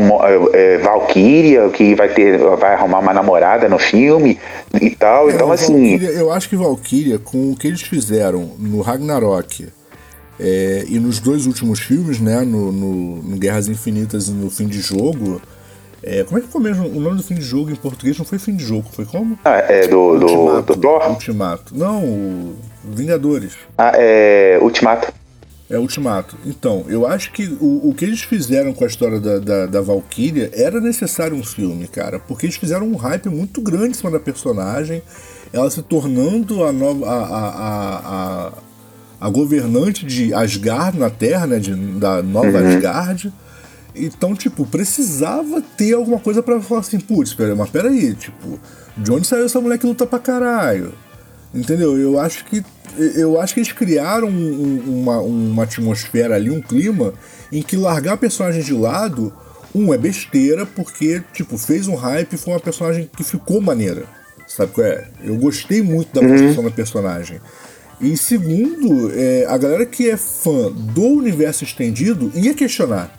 é, 0.53 0.73
é, 0.73 0.77
Valkyria, 0.79 1.69
que 1.69 1.93
vai 1.93 2.09
ter, 2.09 2.39
vai 2.39 2.73
arrumar 2.73 2.97
uma 2.99 3.13
namorada 3.13 3.69
no 3.69 3.77
filme 3.77 4.39
e 4.81 4.89
tal. 4.89 5.29
É, 5.29 5.33
então, 5.35 5.51
assim. 5.51 5.73
Valkyria- 5.97 6.09
eu 6.19 6.31
acho 6.31 6.49
que 6.49 6.55
Valkyria, 6.55 7.19
com 7.19 7.51
o 7.51 7.55
que 7.55 7.67
eles 7.67 7.81
fizeram 7.83 8.49
no 8.57 8.81
Ragnarok 8.81 9.67
é, 10.39 10.83
e 10.87 10.97
nos 10.99 11.19
dois 11.19 11.45
últimos 11.45 11.79
filmes, 11.79 12.19
né? 12.19 12.41
No, 12.41 12.71
no- 12.71 13.21
no 13.21 13.37
Guerras 13.37 13.67
Infinitas 13.67 14.29
e 14.29 14.31
no 14.31 14.49
Fim 14.49 14.65
de 14.65 14.79
Jogo. 14.81 15.39
É, 16.03 16.23
como 16.23 16.39
é 16.39 16.41
que 16.41 16.47
foi 16.47 16.61
mesmo 16.61 16.87
o 16.87 16.99
nome 16.99 17.17
do 17.17 17.23
fim 17.23 17.35
de 17.35 17.41
jogo 17.41 17.69
em 17.71 17.75
português? 17.75 18.17
Não 18.17 18.25
foi 18.25 18.39
fim 18.39 18.55
de 18.55 18.63
jogo, 18.65 18.89
foi 18.91 19.05
como? 19.05 19.37
ah, 19.45 19.57
É 19.57 19.87
do, 19.87 20.17
do, 20.17 20.25
Ultimato. 20.25 20.73
do 20.73 20.81
Thor? 20.81 21.09
Ultimato. 21.09 21.77
Não, 21.77 22.03
o 22.03 22.55
Vingadores. 22.83 23.53
Ah, 23.77 23.91
é 23.95 24.57
Ultimato. 24.61 25.13
É 25.69 25.77
Ultimato. 25.77 26.35
Então, 26.45 26.83
eu 26.89 27.07
acho 27.07 27.31
que 27.31 27.45
o, 27.61 27.89
o 27.89 27.93
que 27.95 28.03
eles 28.03 28.21
fizeram 28.21 28.73
com 28.73 28.83
a 28.83 28.87
história 28.87 29.19
da, 29.21 29.39
da, 29.39 29.65
da 29.67 29.81
Valkyria 29.81 30.51
era 30.53 30.81
necessário 30.81 31.35
um 31.37 31.43
filme, 31.43 31.87
cara. 31.87 32.19
Porque 32.19 32.45
eles 32.45 32.57
fizeram 32.57 32.85
um 32.87 32.95
hype 32.97 33.29
muito 33.29 33.61
grande 33.61 33.91
em 33.91 33.93
cima 33.93 34.11
da 34.11 34.19
personagem. 34.19 35.01
Ela 35.53 35.69
se 35.69 35.81
tornando 35.81 36.63
a 36.65 36.73
nova. 36.73 37.05
a, 37.05 37.13
a, 37.13 37.47
a, 37.47 38.47
a, 38.47 38.51
a 39.21 39.29
governante 39.29 40.05
de 40.05 40.33
Asgard 40.33 40.97
na 40.99 41.09
Terra, 41.09 41.47
né? 41.47 41.59
De, 41.59 41.73
da 41.73 42.21
nova 42.21 42.59
Asgard. 42.59 43.31
Então, 43.95 44.33
tipo, 44.35 44.65
precisava 44.65 45.61
ter 45.61 45.93
alguma 45.93 46.19
coisa 46.19 46.41
pra 46.41 46.61
falar 46.61 46.81
assim, 46.81 46.99
putz, 46.99 47.33
pera, 47.33 47.55
mas 47.55 47.69
peraí, 47.69 48.13
tipo, 48.15 48.59
de 48.97 49.11
onde 49.11 49.27
saiu 49.27 49.45
essa 49.45 49.59
mulher 49.59 49.77
que 49.77 49.85
luta 49.85 50.05
pra 50.05 50.17
caralho? 50.19 50.93
Entendeu? 51.53 51.97
Eu 51.99 52.19
acho 52.19 52.45
que 52.45 52.63
eu 52.97 53.39
acho 53.39 53.53
que 53.53 53.61
eles 53.61 53.71
criaram 53.71 54.27
um- 54.27 54.83
um- 54.87 55.01
uma, 55.01 55.19
uma 55.21 55.63
atmosfera 55.63 56.35
ali, 56.35 56.49
um 56.49 56.61
clima 56.61 57.13
em 57.51 57.61
que 57.61 57.77
largar 57.77 58.13
a 58.13 58.17
personagem 58.17 58.61
de 58.61 58.73
lado, 58.73 59.33
um 59.73 59.93
é 59.93 59.97
besteira 59.97 60.65
porque 60.65 61.21
tipo 61.33 61.57
fez 61.57 61.87
um 61.87 61.95
hype, 61.95 62.33
e 62.33 62.37
foi 62.37 62.53
uma 62.53 62.59
personagem 62.59 63.09
que 63.15 63.23
ficou 63.23 63.61
maneira, 63.61 64.05
Sabe 64.47 64.73
qual 64.73 64.85
é? 64.85 65.07
Eu 65.23 65.37
gostei 65.37 65.81
muito 65.81 66.13
da 66.13 66.19
construção 66.27 66.63
da 66.65 66.71
personagem. 66.71 67.39
E 68.01 68.17
segundo, 68.17 69.09
é, 69.15 69.45
a 69.47 69.57
galera 69.57 69.85
que 69.85 70.09
é 70.09 70.17
fã 70.17 70.69
do 70.71 71.03
universo 71.03 71.63
estendido 71.63 72.29
ia 72.35 72.53
questionar. 72.53 73.17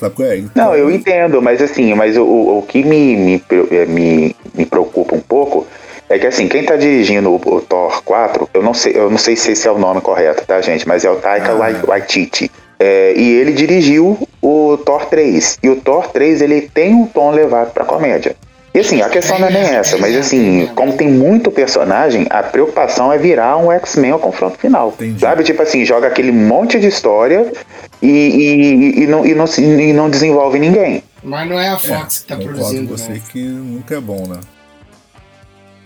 Sabe 0.00 0.14
qual 0.14 0.28
é? 0.28 0.38
Então, 0.38 0.64
Não, 0.64 0.74
eu 0.74 0.90
entendo, 0.90 1.42
mas 1.42 1.60
assim, 1.60 1.92
mas 1.94 2.16
o, 2.16 2.24
o, 2.24 2.64
que 2.66 2.82
me, 2.82 3.16
me, 3.16 3.44
me, 3.86 4.36
me 4.54 4.64
preocupa 4.64 5.14
um 5.14 5.20
pouco 5.20 5.66
é 6.08 6.18
que 6.18 6.26
assim, 6.26 6.48
quem 6.48 6.64
tá 6.64 6.74
dirigindo 6.74 7.30
o, 7.30 7.36
o 7.36 7.60
Thor 7.60 8.02
4, 8.02 8.48
eu 8.54 8.62
não 8.62 8.72
sei, 8.72 8.92
eu 8.96 9.10
não 9.10 9.18
sei 9.18 9.36
se 9.36 9.52
esse 9.52 9.68
é 9.68 9.70
o 9.70 9.78
nome 9.78 10.00
correto, 10.00 10.44
tá, 10.46 10.58
gente? 10.62 10.88
Mas 10.88 11.04
é 11.04 11.10
o 11.10 11.16
Taika 11.16 11.52
Ah. 11.52 11.86
Waititi. 11.86 12.50
É, 12.78 13.12
e 13.14 13.34
ele 13.34 13.52
dirigiu 13.52 14.26
o 14.40 14.78
Thor 14.78 15.04
3. 15.04 15.58
E 15.62 15.68
o 15.68 15.76
Thor 15.76 16.08
3 16.08 16.40
ele 16.40 16.62
tem 16.62 16.94
um 16.94 17.04
tom 17.04 17.30
levado 17.30 17.72
pra 17.72 17.84
comédia. 17.84 18.34
E 18.72 18.78
assim, 18.78 19.02
a 19.02 19.08
questão 19.08 19.38
não 19.38 19.48
é 19.48 19.50
nem 19.50 19.62
essa, 19.62 19.98
mas 19.98 20.14
assim, 20.16 20.70
como 20.76 20.92
tem 20.92 21.08
muito 21.08 21.50
personagem, 21.50 22.26
a 22.30 22.40
preocupação 22.40 23.12
é 23.12 23.18
virar 23.18 23.56
um 23.56 23.72
X-Men 23.72 24.12
ao 24.12 24.18
confronto 24.20 24.58
final. 24.58 24.90
Entendi. 24.90 25.20
Sabe? 25.20 25.42
Tipo 25.42 25.62
assim, 25.62 25.84
joga 25.84 26.06
aquele 26.06 26.30
monte 26.30 26.78
de 26.78 26.86
história 26.86 27.52
e, 28.00 28.08
e, 28.08 29.02
e, 29.02 29.06
não, 29.08 29.26
e, 29.26 29.34
não, 29.34 29.44
e 29.58 29.92
não 29.92 30.08
desenvolve 30.08 30.58
ninguém. 30.60 31.02
Mas 31.22 31.48
não 31.48 31.58
é 31.58 31.68
a 31.68 31.78
Fox 31.78 32.20
que 32.20 32.28
tá 32.28 32.36
produzindo, 32.36 32.90
com 32.90 32.96
você 32.96 33.12
né? 33.12 33.20
que 33.30 33.42
nunca 33.42 33.96
é 33.96 34.00
bom, 34.00 34.26
né? 34.28 34.38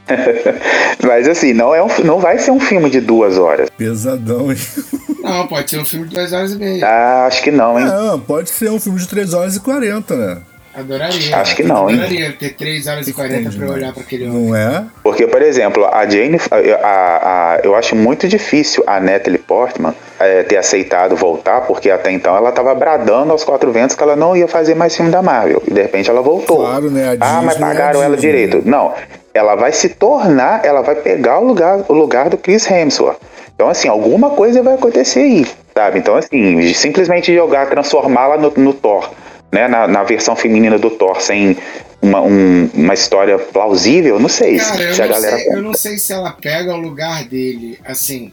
Mas 1.03 1.27
assim, 1.27 1.55
não, 1.55 1.75
é 1.75 1.83
um, 1.83 1.89
não 2.05 2.21
vai 2.21 2.39
ser 2.39 2.51
um 2.51 2.61
filme 2.61 2.91
de 2.91 3.01
duas 3.01 3.39
horas. 3.39 3.71
Pesadão, 3.71 4.53
hein? 4.53 4.59
Não, 5.25 5.47
pode 5.47 5.71
ser 5.71 5.79
um 5.79 5.87
filme 5.87 6.07
de 6.07 6.15
duas 6.15 6.35
horas 6.35 6.53
e 6.53 6.57
meia. 6.57 6.87
Ah, 6.87 7.27
acho 7.27 7.43
que 7.43 7.51
não, 7.51 7.81
hein? 7.81 7.87
Não, 7.87 8.21
pode 8.21 8.51
ser 8.51 8.71
um 8.71 8.79
filme 8.79 8.99
de 8.99 9.09
3 9.09 9.33
horas 9.33 9.57
e 9.57 9.61
40, 9.61 10.15
né? 10.15 10.43
Adoraria. 10.77 11.37
Acho 11.37 11.55
que 11.57 11.63
não, 11.63 11.89
hein? 11.89 11.97
Adoraria 11.97 12.33
ter 12.39 12.51
3 12.55 12.87
horas 12.87 13.07
e 13.09 13.13
40 13.13 13.51
pra 13.57 13.69
olhar 13.71 13.93
pra 13.93 14.03
aquele 14.03 14.27
homem. 14.27 14.49
Não 14.49 14.57
é? 14.57 14.85
Porque, 15.03 15.27
por 15.27 15.41
exemplo, 15.43 15.85
a 15.87 16.05
Jane, 16.09 16.39
a, 16.51 16.57
a- 16.57 17.55
a- 17.55 17.61
eu 17.63 17.75
acho 17.75 17.95
muito 17.95 18.27
difícil 18.29 18.83
a 18.87 18.99
Natalie 19.01 19.39
Portman 19.39 19.95
eh, 20.21 20.43
ter 20.45 20.57
aceitado 20.57 21.15
voltar, 21.17 21.63
porque 21.63 21.91
até 21.91 22.11
então 22.11 22.37
ela 22.37 22.51
tava 22.53 22.75
bradando 22.75 23.31
aos 23.33 23.45
quatro 23.45 23.71
ventos 23.73 23.95
que 23.97 24.03
ela 24.03 24.17
não 24.17 24.37
ia 24.37 24.49
fazer 24.49 24.75
mais 24.75 24.95
filme 24.97 25.11
da 25.11 25.23
Marvel. 25.23 25.63
E 25.67 25.73
de 25.73 25.81
repente 25.83 26.11
ela 26.11 26.23
voltou. 26.23 26.59
Claro, 26.59 26.91
né? 26.91 27.17
A 27.21 27.39
ah, 27.39 27.43
mas 27.43 27.55
Disney 27.57 27.63
é 27.69 27.71
a 27.71 27.75
pagaram 27.75 28.03
ela 28.03 28.17
Disney. 28.17 28.33
direito. 28.33 28.63
Não, 28.69 28.93
ela 29.33 29.55
vai 29.55 29.73
se 29.73 29.89
tornar, 29.91 30.65
ela 30.65 30.83
vai 30.83 30.95
pegar 30.97 31.39
o 31.39 31.45
lugar, 31.45 31.85
o 31.89 31.93
lugar 31.95 32.29
do 32.29 32.37
Chris 32.37 32.69
Hemsworth. 32.71 33.19
Então, 33.55 33.69
assim, 33.69 33.89
alguma 33.89 34.31
coisa 34.31 34.63
vai 34.65 34.75
acontecer 34.75 35.21
aí, 35.21 35.47
sabe? 35.73 36.01
Então, 36.01 36.17
assim, 36.17 36.73
simplesmente 36.75 37.33
jogar, 37.33 37.69
transformá-la 37.69 38.37
no, 38.37 38.53
no 38.57 38.73
Thor, 38.73 39.09
né? 39.53 39.69
Na, 39.69 39.87
na 39.89 40.03
versão 40.03 40.35
feminina 40.37 40.79
do 40.79 40.91
Thor, 40.91 41.21
sem 41.21 41.57
uma, 42.03 42.21
um- 42.21 42.67
uma 42.75 42.95
história 42.95 43.39
plausível, 43.39 44.19
não 44.21 44.29
sei 44.29 44.59
Cara, 44.59 44.83
eu 44.83 44.95
se 44.95 45.03
a 45.03 45.07
não, 45.07 45.13
galera. 45.15 45.37
sei, 45.37 45.49
eu 45.49 45.63
não 45.63 45.75
sei 45.75 45.99
se 45.99 46.13
ela 46.13 46.33
pega 46.33 46.75
o 46.75 46.79
lugar 46.81 47.25
dele. 47.25 47.79
Assim, 47.85 48.33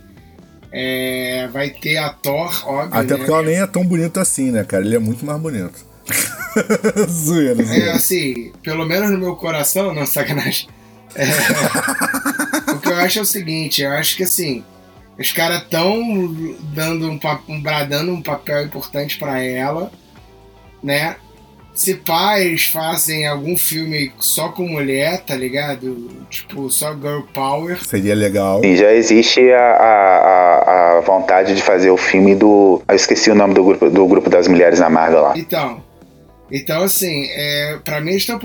é, 0.71 1.47
vai 1.51 1.69
ter 1.69 1.97
a 1.97 2.09
Thor, 2.09 2.63
óbvio. 2.67 2.99
Até 2.99 3.11
né? 3.13 3.17
porque 3.17 3.31
ela 3.31 3.43
nem 3.43 3.61
é 3.61 3.67
tão 3.67 3.85
bonita 3.85 4.21
assim, 4.21 4.51
né, 4.51 4.63
cara? 4.63 4.83
Ele 4.85 4.95
é 4.95 4.99
muito 4.99 5.25
mais 5.25 5.39
bonito. 5.39 5.91
zoeira, 7.09 7.61
É, 7.63 7.91
assim, 7.91 8.51
pelo 8.63 8.85
menos 8.85 9.09
no 9.11 9.17
meu 9.17 9.35
coração, 9.35 9.93
não, 9.93 10.05
sacanagem. 10.05 10.67
É, 11.15 12.71
o 12.71 12.79
que 12.79 12.89
eu 12.89 12.95
acho 12.95 13.19
é 13.19 13.21
o 13.21 13.25
seguinte, 13.25 13.81
eu 13.81 13.91
acho 13.91 14.15
que 14.15 14.23
assim, 14.23 14.63
os 15.19 15.31
caras 15.31 15.63
tão 15.69 16.01
dando 16.73 17.09
um, 17.09 17.19
um 17.49 17.61
bradando 17.61 18.11
um 18.13 18.21
papel 18.21 18.63
importante 18.65 19.17
pra 19.19 19.41
ela, 19.43 19.91
né? 20.83 21.15
Se 21.73 21.95
pais 21.95 22.65
fazem 22.65 23.25
algum 23.25 23.57
filme 23.57 24.11
só 24.19 24.49
com 24.49 24.67
mulher, 24.67 25.21
tá 25.21 25.35
ligado? 25.35 26.09
Tipo, 26.29 26.69
só 26.69 26.93
girl 26.93 27.21
power. 27.33 27.81
Seria 27.83 28.13
legal. 28.13 28.63
E 28.63 28.75
já 28.75 28.91
existe 28.93 29.39
a, 29.53 29.59
a, 29.59 30.97
a- 30.97 31.01
vontade 31.01 31.55
de 31.55 31.61
fazer 31.61 31.89
o 31.89 31.97
filme 31.97 32.35
do. 32.35 32.81
Eu 32.87 32.95
esqueci 32.95 33.31
o 33.31 33.35
nome 33.35 33.53
do 33.53 33.63
grupo, 33.63 33.89
do 33.89 34.05
grupo 34.05 34.29
das 34.29 34.47
mulheres 34.47 34.79
na 34.79 34.89
Marvel 34.89 35.21
lá. 35.21 35.33
Então, 35.37 35.81
então 36.51 36.83
assim, 36.83 37.25
é, 37.31 37.79
para 37.83 38.01
mim 38.01 38.11
eles 38.11 38.23
estão 38.23 38.37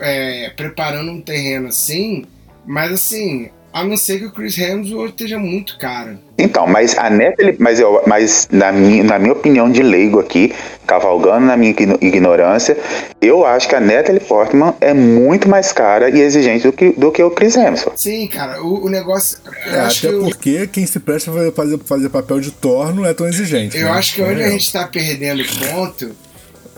é, 0.00 0.50
preparando 0.56 1.10
um 1.12 1.20
terreno 1.20 1.68
assim, 1.68 2.24
mas 2.66 2.92
assim, 2.92 3.48
a 3.72 3.84
não 3.84 3.96
ser 3.96 4.18
que 4.18 4.24
o 4.26 4.32
Chris 4.32 4.56
Hemsworth 4.58 5.10
esteja 5.10 5.38
muito 5.38 5.78
caro. 5.78 6.18
Então, 6.38 6.66
mas 6.66 6.96
a 6.96 7.10
Natalie. 7.10 7.56
Mas, 7.58 7.78
eu, 7.78 8.02
mas 8.06 8.48
na, 8.50 8.72
minha, 8.72 9.04
na 9.04 9.18
minha 9.18 9.32
opinião 9.32 9.70
de 9.70 9.82
leigo 9.82 10.18
aqui, 10.20 10.52
cavalgando 10.86 11.46
na 11.46 11.56
minha 11.56 11.70
igno- 11.70 11.98
ignorância, 12.00 12.76
eu 13.20 13.44
acho 13.44 13.68
que 13.68 13.74
a 13.74 13.80
Natalie 13.80 14.20
Portman 14.20 14.74
é 14.80 14.94
muito 14.94 15.48
mais 15.48 15.70
cara 15.72 16.08
e 16.10 16.20
exigente 16.20 16.66
do 16.66 16.72
que, 16.72 16.90
do 16.92 17.12
que 17.12 17.22
o 17.22 17.30
Chris 17.30 17.56
Hemsworth. 17.56 17.98
Sim, 17.98 18.26
cara, 18.28 18.62
o, 18.62 18.86
o 18.86 18.88
negócio. 18.88 19.38
Eu 19.66 19.72
É, 19.74 19.80
acho 19.80 20.06
até 20.06 20.16
que 20.16 20.22
o- 20.22 20.28
porque 20.28 20.66
quem 20.68 20.86
se 20.86 20.98
presta 21.00 21.30
a 21.30 21.52
fazer, 21.52 21.78
fazer 21.84 22.08
papel 22.08 22.40
de 22.40 22.50
Thor 22.50 22.94
não 22.94 23.04
é 23.04 23.12
tão 23.12 23.28
exigente. 23.28 23.76
Eu 23.76 23.84
né? 23.84 23.90
acho 23.90 24.14
que 24.14 24.22
onde 24.22 24.42
a 24.42 24.46
É. 24.46 24.50
gente 24.50 24.72
tá 24.72 24.86
perdendo 24.86 25.42
ponto 25.68 26.10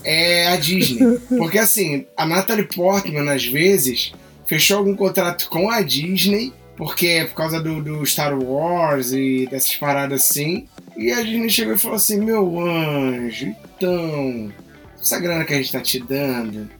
é 0.02 0.48
a 0.48 0.56
Disney. 0.56 1.18
Porque 1.38 1.58
assim, 1.58 2.06
a 2.16 2.26
Natalie 2.26 2.64
Portman, 2.66 3.30
às 3.30 3.44
vezes, 3.46 4.12
fechou 4.46 4.78
algum 4.78 4.96
contrato 4.96 5.48
com 5.48 5.70
a 5.70 5.82
Disney, 5.82 6.52
porque 6.80 7.06
é 7.08 7.24
por 7.26 7.34
causa 7.34 7.60
do, 7.60 7.82
do 7.82 8.06
Star 8.06 8.32
Wars 8.42 9.12
e 9.12 9.46
dessas 9.50 9.76
paradas 9.76 10.22
assim. 10.24 10.66
E 10.96 11.12
a 11.12 11.20
Disney 11.22 11.50
chegou 11.50 11.74
e 11.74 11.78
falou 11.78 11.96
assim: 11.96 12.18
Meu 12.24 12.58
anjo, 12.58 13.54
então, 13.76 14.50
essa 14.98 15.20
grana 15.20 15.44
que 15.44 15.52
a 15.52 15.58
gente 15.58 15.72
tá 15.72 15.80
te 15.82 16.00
dando, 16.00 16.70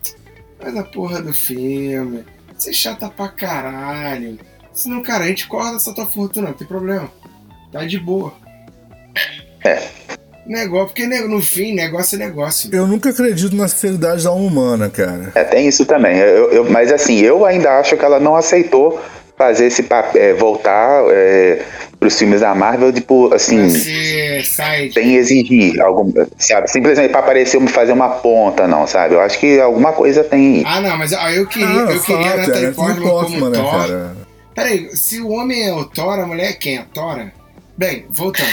faz 0.59 0.75
a 0.75 0.83
porra 0.85 1.21
do 1.21 1.35
filme. 1.35 2.25
Você 2.57 2.71
é 2.71 2.73
chata 2.73 3.11
pra 3.11 3.29
caralho. 3.29 4.39
Senão, 4.73 5.03
cara, 5.03 5.25
a 5.25 5.29
gente 5.29 5.47
corta 5.47 5.77
essa 5.77 5.95
tua 5.95 6.07
fortuna, 6.07 6.49
não 6.49 6.55
tem 6.55 6.67
problema. 6.67 7.13
Tá 7.71 7.85
de 7.85 7.99
boa. 7.99 8.33
Negócio, 10.47 10.87
porque 10.87 11.07
no 11.07 11.43
fim, 11.43 11.75
negócio 11.75 12.17
é 12.17 12.19
negócio. 12.19 12.75
Eu 12.75 12.87
nunca 12.87 13.11
acredito 13.11 13.55
na 13.55 13.69
sinceridade 13.69 14.25
da 14.25 14.31
alma 14.31 14.47
humana, 14.47 14.89
cara. 14.91 15.31
É, 15.35 15.45
tem 15.45 15.69
isso 15.69 15.85
também. 15.85 16.17
Eu, 16.17 16.51
eu- 16.51 16.71
mas 16.71 16.91
assim, 16.91 17.19
eu 17.19 17.45
ainda 17.45 17.79
acho 17.79 17.97
que 17.97 18.05
ela 18.05 18.19
não 18.19 18.35
aceitou 18.35 19.01
fazer 19.41 19.69
esse 19.69 19.85
papel, 19.85 20.37
voltar 20.37 21.03
é, 21.11 21.65
pros 21.99 22.19
filmes 22.19 22.43
da 22.43 22.55
Marvel, 22.55 22.93
tipo, 22.93 23.33
assim. 23.33 23.71
Sem 23.71 25.15
exigir 25.15 25.81
algum, 25.81 26.13
sabe? 26.37 26.71
Simplesmente 26.71 27.09
para 27.09 27.21
aparecer 27.21 27.59
fazer 27.69 27.93
uma 27.93 28.11
ponta, 28.11 28.69
não, 28.69 28.87
sabe? 28.87 29.15
Eu 29.15 29.21
acho 29.23 29.39
que 29.39 29.59
alguma 29.59 29.95
coisa 29.95 30.23
tem. 30.23 30.63
Ah, 30.67 30.83
não, 30.83 30.99
mas 30.99 31.15
ah, 31.15 31.33
eu 31.33 31.47
queria, 31.47 31.67
Ah, 31.67 31.91
eu 31.91 32.03
queria 32.03 32.27
a 32.27 32.37
fato, 32.37 32.37
Natalie 32.37 32.67
é 32.67 32.71
Portman 32.73 32.95
Natalie 32.95 33.11
Portman, 33.11 33.41
como 33.41 33.51
né, 33.51 33.59
Thor. 33.59 33.71
cara? 33.71 34.17
Peraí, 34.55 34.91
se 34.95 35.21
o 35.23 35.31
homem 35.31 35.67
é 35.67 35.73
o 35.73 35.85
Thor, 35.87 36.19
a 36.19 36.27
mulher 36.27 36.51
é 36.51 36.53
quem? 36.53 36.77
A 36.77 36.85
Tora? 36.85 37.33
Bem, 37.79 38.05
voltando. 38.11 38.47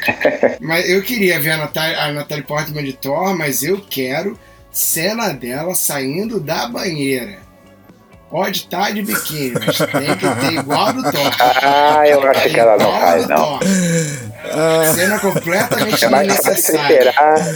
mas 0.58 0.88
eu 0.88 1.02
queria 1.02 1.38
ver 1.38 1.50
a 1.50 1.56
Natalie, 1.58 1.96
a 1.96 2.12
Natalie 2.12 2.44
Portman 2.44 2.82
de 2.82 2.94
Thor, 2.94 3.36
mas 3.36 3.62
eu 3.62 3.78
quero 3.90 4.38
cena 4.72 5.34
dela 5.34 5.74
saindo 5.74 6.40
da 6.40 6.66
banheira. 6.66 7.43
Pode 8.34 8.58
estar 8.58 8.92
de 8.92 9.00
biquíni, 9.02 9.52
mas 9.64 9.78
tem 9.78 10.16
que 10.16 10.26
ter 10.40 10.52
igual 10.58 10.92
do 10.92 11.04
Thor. 11.04 11.30
Ah, 11.62 12.02
eu 12.08 12.20
acho 12.28 12.48
que 12.50 12.58
ela 12.58 12.76
não 12.76 12.90
faz, 13.00 13.28
não. 13.28 13.60
Ah, 14.52 14.92
Cena 14.92 15.20
completamente 15.20 16.04
É 16.04 16.08
mais 16.08 16.26
fácil 16.38 16.52
desnecessária. 16.54 17.10
esperar. 17.10 17.54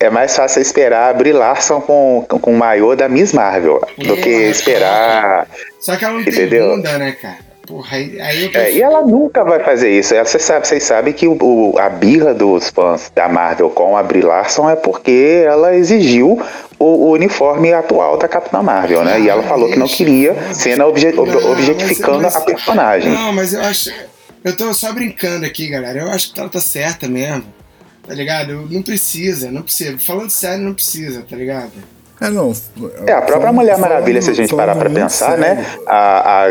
É 0.00 0.10
mais 0.10 0.36
fácil 0.36 0.60
esperar 0.60 1.08
a 1.08 1.14
Brie 1.14 1.32
Larson 1.32 1.80
com, 1.80 2.26
com 2.28 2.52
o 2.52 2.58
maiô 2.58 2.94
da 2.94 3.08
Miss 3.08 3.32
Marvel 3.32 3.80
do 3.96 4.16
que 4.18 4.28
É, 4.28 4.50
esperar. 4.50 5.48
Só 5.80 5.96
que 5.96 6.04
ela 6.04 6.12
não 6.18 6.22
tem 6.24 6.34
Entendeu? 6.34 6.76
bunda, 6.76 6.98
né, 6.98 7.12
cara? 7.12 7.38
Porra, 7.68 7.96
aí, 7.98 8.18
aí 8.20 8.44
eu 8.46 8.50
É, 8.60 8.72
e 8.72 8.82
ela 8.82 9.02
nunca 9.02 9.44
vai 9.44 9.60
fazer 9.62 9.90
isso. 9.90 10.14
Ela- 10.14 10.24
Vocês 10.24 10.42
sabem, 10.42 10.80
sabem 10.80 11.12
que 11.12 11.28
o, 11.28 11.36
o- 11.40 11.78
a 11.78 11.90
birra 11.90 12.32
dos 12.32 12.70
fãs 12.70 13.12
da 13.14 13.28
Marvel 13.28 13.68
com 13.68 13.94
a 13.96 14.02
Brie 14.02 14.22
Larson 14.22 14.70
é 14.70 14.74
porque 14.74 15.44
ela 15.46 15.76
exigiu 15.76 16.40
o, 16.78 16.84
o 16.84 17.10
uniforme 17.12 17.70
atual 17.72 18.16
da 18.16 18.26
Capitã 18.26 18.62
Marvel, 18.62 19.04
né? 19.04 19.20
E 19.20 19.28
ela 19.28 19.42
falou 19.42 19.68
que 19.68 19.78
não 19.78 19.86
queria 19.86 20.34
cena 20.54 20.86
obje- 20.86 21.08
ob- 21.16 21.28
objetificando 21.46 22.22
mas- 22.22 22.32
mas- 22.34 22.36
a 22.36 22.40
personagem. 22.46 23.12
Não, 23.12 23.32
mas 23.34 23.52
eu 23.52 23.60
acho. 23.60 23.92
Eu 24.42 24.56
tô 24.56 24.72
só 24.72 24.90
brincando 24.92 25.44
aqui, 25.44 25.68
galera. 25.68 25.98
Eu 26.00 26.10
acho 26.10 26.32
que 26.32 26.40
ela 26.40 26.48
tá 26.48 26.60
certa 26.60 27.06
mesmo. 27.06 27.44
Tá 28.06 28.14
ligado? 28.14 28.66
Não 28.70 28.80
precisa, 28.80 29.50
não 29.50 29.60
precisa. 29.60 29.98
Falando 29.98 30.30
sério, 30.30 30.64
não 30.64 30.72
precisa, 30.72 31.22
tá 31.28 31.36
ligado? 31.36 31.72
É, 32.20 32.30
não. 32.30 32.52
É, 33.06 33.12
a 33.12 33.16
própria 33.22 33.38
falando- 33.38 33.54
Mulher 33.54 33.78
Maravilha, 33.78 34.20
se 34.22 34.30
a 34.30 34.34
gente 34.34 34.54
parar 34.54 34.74
pra 34.76 34.88
muito 34.88 35.02
pensar, 35.02 35.26
sério, 35.38 35.40
né? 35.40 35.66
A, 35.86 35.96
a, 35.96 36.46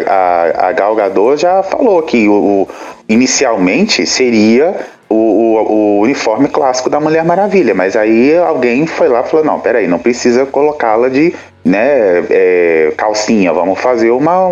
a, 0.66 0.68
a 0.70 0.72
Gal 0.72 0.96
Gadot 0.96 1.42
já 1.42 1.62
falou 1.64 2.02
que 2.04 2.28
o, 2.28 2.34
o- 2.34 2.68
inicialmente 3.10 4.06
seria 4.06 4.76
o, 5.10 5.16
o, 5.16 5.72
o 5.72 6.00
uniforme 6.02 6.48
clássico 6.48 6.90
da 6.90 7.00
Mulher 7.00 7.24
Maravilha, 7.26 7.74
mas 7.74 7.96
aí 7.96 8.38
alguém 8.38 8.86
foi 8.86 9.08
lá 9.08 9.22
e 9.22 9.30
falou, 9.30 9.46
não, 9.46 9.60
peraí, 9.60 9.88
não 9.88 10.00
precisa 10.00 10.46
colocá-la 10.46 11.10
de 11.10 11.34
né, 11.66 12.24
é, 12.30 12.94
calcinha, 12.96 13.52
vamos 13.54 13.80
fazer 13.80 14.12
uma, 14.12 14.48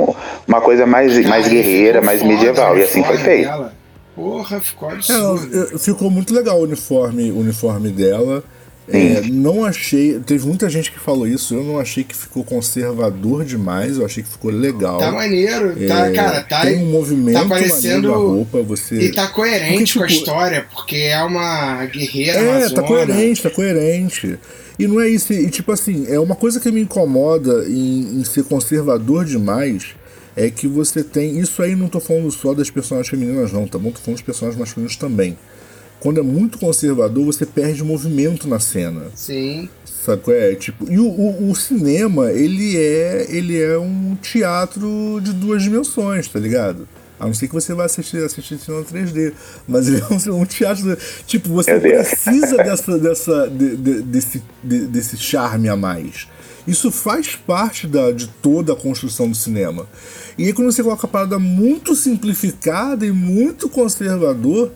uma 0.47 0.59
coisa 0.61 0.85
mais, 0.85 1.17
mais 1.27 1.47
guerreira, 1.47 2.01
mais 2.01 2.21
foda 2.21 2.33
medieval, 2.33 2.77
e 2.77 2.83
assim 2.83 3.03
foi 3.03 3.17
feito. 3.17 3.49
Porra, 4.15 4.59
ficou 4.61 4.89
É, 4.89 4.93
absurdo. 4.93 5.55
eu- 5.73 5.79
ficou 5.79 6.09
muito 6.09 6.33
legal 6.33 6.57
o 6.59 6.63
uniforme, 6.63 7.31
o 7.31 7.39
uniforme 7.39 7.89
dela. 7.89 8.43
É, 8.87 9.21
não 9.21 9.63
achei. 9.65 10.19
Teve 10.19 10.45
muita 10.45 10.69
gente 10.69 10.91
que 10.91 10.99
falou 10.99 11.27
isso. 11.27 11.55
Eu 11.55 11.63
não 11.63 11.79
achei 11.79 12.03
que 12.03 12.15
ficou 12.15 12.43
conservador 12.43 13.43
demais. 13.43 13.97
Eu 13.97 14.05
achei 14.05 14.21
que 14.21 14.29
ficou 14.29 14.51
legal. 14.51 14.99
Tá 14.99 15.11
maneiro. 15.11 15.75
Tá, 15.87 16.07
É, 16.07 16.11
cara, 16.11 16.41
tá. 16.43 16.61
tem 16.61 16.77
um 16.77 16.91
movimento 16.91 17.33
tá 17.39 17.45
parecendo- 17.45 18.09
maneiro 18.09 18.27
da 18.27 18.33
roupa. 18.35 18.61
Você... 18.61 18.95
E 18.95 19.11
tá 19.11 19.27
coerente 19.27 19.93
Porque, 19.93 19.99
com 19.99 20.03
a 20.03 20.07
tipo, 20.07 20.19
história, 20.19 20.65
porque 20.71 20.95
é 20.97 21.23
uma 21.23 21.85
guerreira 21.85 22.39
É, 22.39 22.49
amazona. 22.51 22.75
tá 22.75 22.83
coerente, 22.83 23.41
tá 23.41 23.49
coerente. 23.49 24.39
E 24.77 24.87
não 24.87 25.01
é 25.01 25.09
isso. 25.09 25.33
E 25.33 25.49
tipo 25.49 25.71
assim, 25.71 26.05
é 26.07 26.19
uma 26.19 26.35
coisa 26.35 26.59
que 26.59 26.69
me 26.71 26.81
incomoda 26.81 27.65
em, 27.67 28.19
em 28.19 28.23
ser 28.23 28.43
conservador 28.43 29.25
demais. 29.25 29.95
É 30.37 30.49
que 30.49 30.67
você 30.67 31.01
tem. 31.01 31.39
Isso 31.39 31.61
aí 31.63 31.75
não 31.75 31.87
tô 31.87 31.99
falando 32.01 32.29
só 32.29 32.53
das 32.53 32.69
personagens 32.69 33.09
femininas, 33.09 33.53
não, 33.53 33.65
tá 33.65 33.79
bom? 33.79 33.89
Tô 33.89 33.99
falando 33.99 34.17
dos 34.17 34.25
personagens 34.25 34.59
masculinos 34.59 34.95
também. 34.97 35.37
Quando 35.99 36.19
é 36.19 36.23
muito 36.23 36.57
conservador, 36.59 37.25
você 37.25 37.45
perde 37.45 37.83
movimento 37.83 38.47
na 38.47 38.59
cena. 38.59 39.03
Sim. 39.15 39.67
Sabe 40.05 40.21
qual 40.21 40.35
é? 40.37 40.53
Tipo, 40.55 40.91
e 40.91 40.99
o, 40.99 41.07
o, 41.07 41.49
o 41.49 41.55
cinema, 41.55 42.31
ele 42.31 42.77
é, 42.77 43.25
ele 43.29 43.59
é 43.59 43.77
um 43.77 44.15
teatro 44.21 45.19
de 45.23 45.33
duas 45.33 45.63
dimensões, 45.63 46.27
tá 46.27 46.39
ligado? 46.39 46.87
A 47.19 47.25
não 47.25 47.33
ser 47.33 47.47
que 47.47 47.53
você 47.53 47.73
vá 47.73 47.85
assistir, 47.85 48.17
assistir 48.23 48.59
cinema 48.59 48.83
3D. 48.83 49.33
Mas 49.67 49.87
ele 49.89 50.01
é 50.01 50.31
um, 50.31 50.41
um 50.41 50.45
teatro. 50.45 50.95
Tipo, 51.25 51.49
você 51.49 51.79
precisa 51.79 52.57
dessa, 52.57 52.99
dessa, 52.99 53.47
de- 53.49 53.75
de- 53.77 54.01
desse, 54.03 54.43
de- 54.63 54.85
desse 54.85 55.17
charme 55.17 55.69
a 55.69 55.75
mais. 55.75 56.27
Isso 56.67 56.91
faz 56.91 57.35
parte 57.35 57.87
da, 57.87 58.11
de 58.11 58.27
toda 58.27 58.73
a 58.73 58.75
construção 58.75 59.29
do 59.29 59.35
cinema. 59.35 59.87
E 60.37 60.45
aí 60.45 60.53
quando 60.53 60.71
você 60.71 60.83
coloca 60.83 61.07
a 61.07 61.09
parada 61.09 61.39
muito 61.39 61.95
simplificada 61.95 63.05
e 63.05 63.11
muito 63.11 63.69
conservador, 63.69 64.71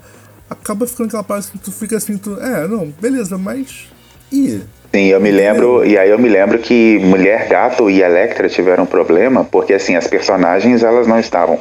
acaba 0.49 0.87
ficando 0.87 1.07
aquela 1.07 1.23
parada 1.23 1.45
que 1.51 1.57
tu 1.57 1.71
fica 1.71 1.97
assim, 1.97 2.17
tu, 2.17 2.39
é, 2.39 2.67
não, 2.67 2.87
beleza, 2.99 3.37
mas. 3.37 3.87
E? 4.31 4.61
Sim, 4.93 5.05
eu 5.05 5.21
me 5.21 5.29
lembro, 5.29 5.85
e 5.85 5.97
aí 5.97 6.09
eu 6.09 6.17
me 6.17 6.27
lembro 6.27 6.57
que 6.57 6.97
Mulher 6.99 7.47
Gato 7.47 7.89
e 7.89 8.01
Electra 8.01 8.49
tiveram 8.49 8.83
um 8.83 8.87
problema, 8.87 9.43
porque 9.43 9.73
assim, 9.73 9.95
as 9.95 10.07
personagens 10.07 10.81
elas 10.83 11.05
não 11.05 11.19
estavam 11.19 11.59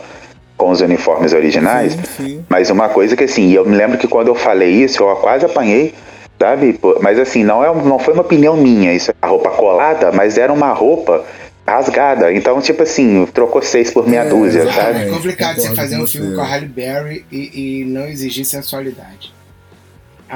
com 0.57 0.71
os 0.71 0.81
uniformes 0.81 1.33
originais, 1.35 1.93
Sim, 1.93 2.03
sim. 2.17 2.45
mas 2.49 2.71
uma 2.71 2.89
coisa 2.89 3.15
que 3.15 3.25
assim, 3.25 3.53
eu 3.53 3.65
me 3.65 3.77
lembro 3.77 3.99
que 3.99 4.09
quando 4.09 4.29
eu 4.29 4.35
falei 4.35 4.71
isso, 4.71 5.03
eu 5.03 5.17
quase 5.17 5.45
apanhei, 5.45 5.95
sabe? 6.39 6.81
Mas 7.03 7.19
assim, 7.19 7.45
não, 7.45 7.63
é, 7.63 7.73
não 7.83 7.99
foi 7.99 8.15
uma 8.15 8.23
opinião 8.23 8.57
minha, 8.57 8.93
isso 8.95 9.11
é 9.11 9.15
a 9.21 9.27
roupa 9.27 9.51
colada, 9.51 10.11
mas 10.11 10.39
era 10.39 10.53
uma 10.53 10.73
roupa 10.73 11.25
rasgada, 11.69 12.33
então 12.33 12.61
tipo 12.61 12.83
assim, 12.83 13.27
trocou 13.27 13.63
seis 13.63 13.91
por 13.91 14.07
meia 14.09 14.23
É, 14.23 14.29
dúzia, 14.29 14.71
sabe? 14.73 15.03
é 15.03 15.07
complicado 15.11 15.61
você 15.61 15.75
fazer 15.75 15.97
um 15.97 16.01
você. 16.07 16.19
filme 16.19 16.35
com 16.35 16.41
a 16.41 16.45
Halle 16.47 16.67
Berry 16.67 17.25
e, 17.31 17.81
e 17.81 17.85
não 17.85 18.07
exigir 18.07 18.45
sensualidade. 18.45 19.33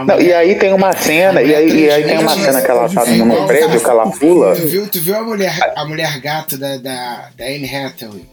Não, 0.07 0.19
e 0.21 0.33
aí 0.33 0.55
tem 0.55 0.73
uma 0.73 0.93
cena, 0.93 1.43
e 1.43 1.55
aí, 1.55 1.69
e 1.85 1.91
aí 1.91 2.05
tem 2.05 2.19
uma 2.19 2.35
cena 2.35 2.63
que 2.63 2.71
ela 2.71 2.89
tá 2.89 3.05
no 3.05 3.15
igual, 3.15 3.47
prédio, 3.47 3.79
que 3.79 3.91
ela 3.91 4.11
pula. 4.11 4.55
Tu 4.57 4.67
viu, 4.67 4.89
tu 4.89 4.99
viu 5.01 5.15
a 5.17 5.23
mulher, 5.23 5.73
a 5.77 5.85
mulher 5.85 6.19
gato 6.19 6.57
da, 6.57 6.79
da, 6.79 7.29
da 7.37 7.45
Anne 7.45 7.69
Hathaway? 7.77 8.25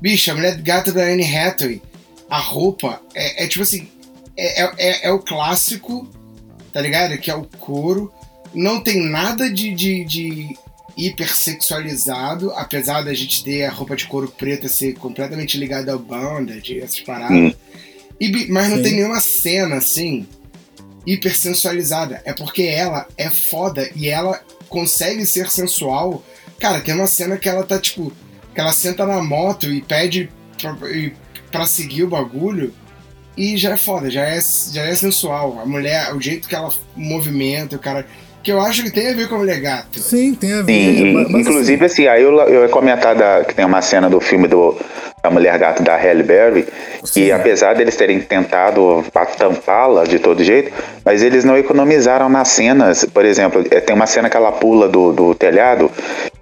Bicho, 0.00 0.30
a 0.30 0.34
mulher 0.34 0.54
gato 0.62 0.92
da 0.92 1.02
Anne 1.02 1.24
Hathaway, 1.24 1.82
a 2.30 2.38
roupa 2.38 3.00
é, 3.16 3.44
é 3.44 3.46
tipo 3.48 3.64
assim, 3.64 3.88
é, 4.36 4.62
é, 4.62 4.70
é- 4.78 5.06
é 5.08 5.10
o 5.12 5.18
clássico, 5.18 6.08
tá 6.72 6.80
ligado? 6.80 7.18
Que 7.18 7.32
é 7.32 7.34
o 7.34 7.42
couro. 7.58 8.12
Não 8.54 8.80
tem 8.80 9.02
nada 9.10 9.50
de, 9.50 9.74
de, 9.74 10.04
de 10.04 10.56
hipersexualizado, 10.98 12.50
apesar 12.52 13.02
da 13.02 13.14
gente 13.14 13.44
ter 13.44 13.64
a 13.64 13.70
roupa 13.70 13.94
de 13.96 14.06
couro 14.06 14.28
preta 14.28 14.68
ser 14.68 14.94
completamente 14.94 15.56
ligada 15.56 15.92
ao 15.92 15.98
bondage, 15.98 16.80
essas 16.80 17.00
paradas. 17.00 17.36
Hum. 17.36 17.52
E 18.20 18.46
mas 18.50 18.68
não 18.68 18.78
Sim. 18.78 18.82
tem 18.82 18.92
nenhuma 18.96 19.20
cena 19.20 19.76
assim 19.76 20.26
hipersensualizada. 21.06 22.20
É 22.24 22.32
porque 22.32 22.62
ela 22.62 23.06
é 23.16 23.30
foda 23.30 23.88
e 23.94 24.08
ela 24.08 24.40
consegue 24.68 25.24
ser 25.24 25.48
sensual. 25.50 26.22
Cara, 26.58 26.80
tem 26.80 26.94
uma 26.94 27.06
cena 27.06 27.36
que 27.36 27.48
ela 27.48 27.64
tá 27.64 27.78
tipo. 27.78 28.12
Que 28.54 28.60
ela 28.60 28.72
senta 28.72 29.06
na 29.06 29.22
moto 29.22 29.70
e 29.70 29.80
pede 29.80 30.28
pra, 30.60 30.76
e- 30.90 31.12
pra 31.50 31.64
seguir 31.66 32.02
o 32.02 32.08
bagulho. 32.08 32.74
E 33.36 33.56
já 33.56 33.70
é 33.70 33.76
foda, 33.76 34.10
já 34.10 34.22
é, 34.22 34.40
já 34.72 34.82
é 34.82 34.94
sensual. 34.96 35.60
A 35.60 35.64
mulher, 35.66 36.12
o 36.12 36.20
jeito 36.20 36.48
que 36.48 36.54
ela 36.56 36.72
movimenta, 36.96 37.76
o 37.76 37.78
cara. 37.78 38.04
Que 38.42 38.52
eu 38.52 38.60
acho 38.60 38.82
que 38.84 38.90
tem 38.90 39.10
a 39.10 39.14
ver 39.14 39.28
com 39.28 39.34
a 39.34 39.38
mulher 39.38 39.60
gato. 39.60 39.98
Sim, 39.98 40.34
tem 40.34 40.54
a 40.54 40.62
ver. 40.62 40.72
Sim, 40.72 41.12
mas- 41.12 41.28
mas, 41.30 41.40
inclusive 41.46 41.84
assim, 41.84 42.06
aí 42.06 42.22
eu, 42.22 42.32
eu 42.42 42.62
ia 42.62 42.68
comentar 42.68 43.14
da, 43.14 43.44
que 43.44 43.54
tem 43.54 43.64
uma 43.64 43.82
cena 43.82 44.08
do 44.08 44.20
filme 44.20 44.46
do, 44.48 44.76
da 45.22 45.28
Mulher 45.30 45.58
Gato 45.58 45.82
da 45.82 45.96
Halle 45.96 46.22
Berry, 46.22 46.66
Sim. 47.04 47.24
e 47.24 47.32
apesar 47.32 47.74
deles 47.74 47.96
terem 47.96 48.20
tentado 48.20 49.04
tampá-la 49.36 50.04
de 50.04 50.18
todo 50.18 50.42
jeito, 50.44 50.72
mas 51.04 51.22
eles 51.22 51.44
não 51.44 51.58
economizaram 51.58 52.28
nas 52.28 52.48
cenas. 52.48 53.04
Por 53.04 53.24
exemplo, 53.24 53.64
eh, 53.70 53.80
tem 53.80 53.94
uma 53.94 54.06
cena 54.06 54.30
que 54.30 54.36
ela 54.36 54.52
pula 54.52 54.88
do, 54.88 55.12
do 55.12 55.34
telhado, 55.34 55.90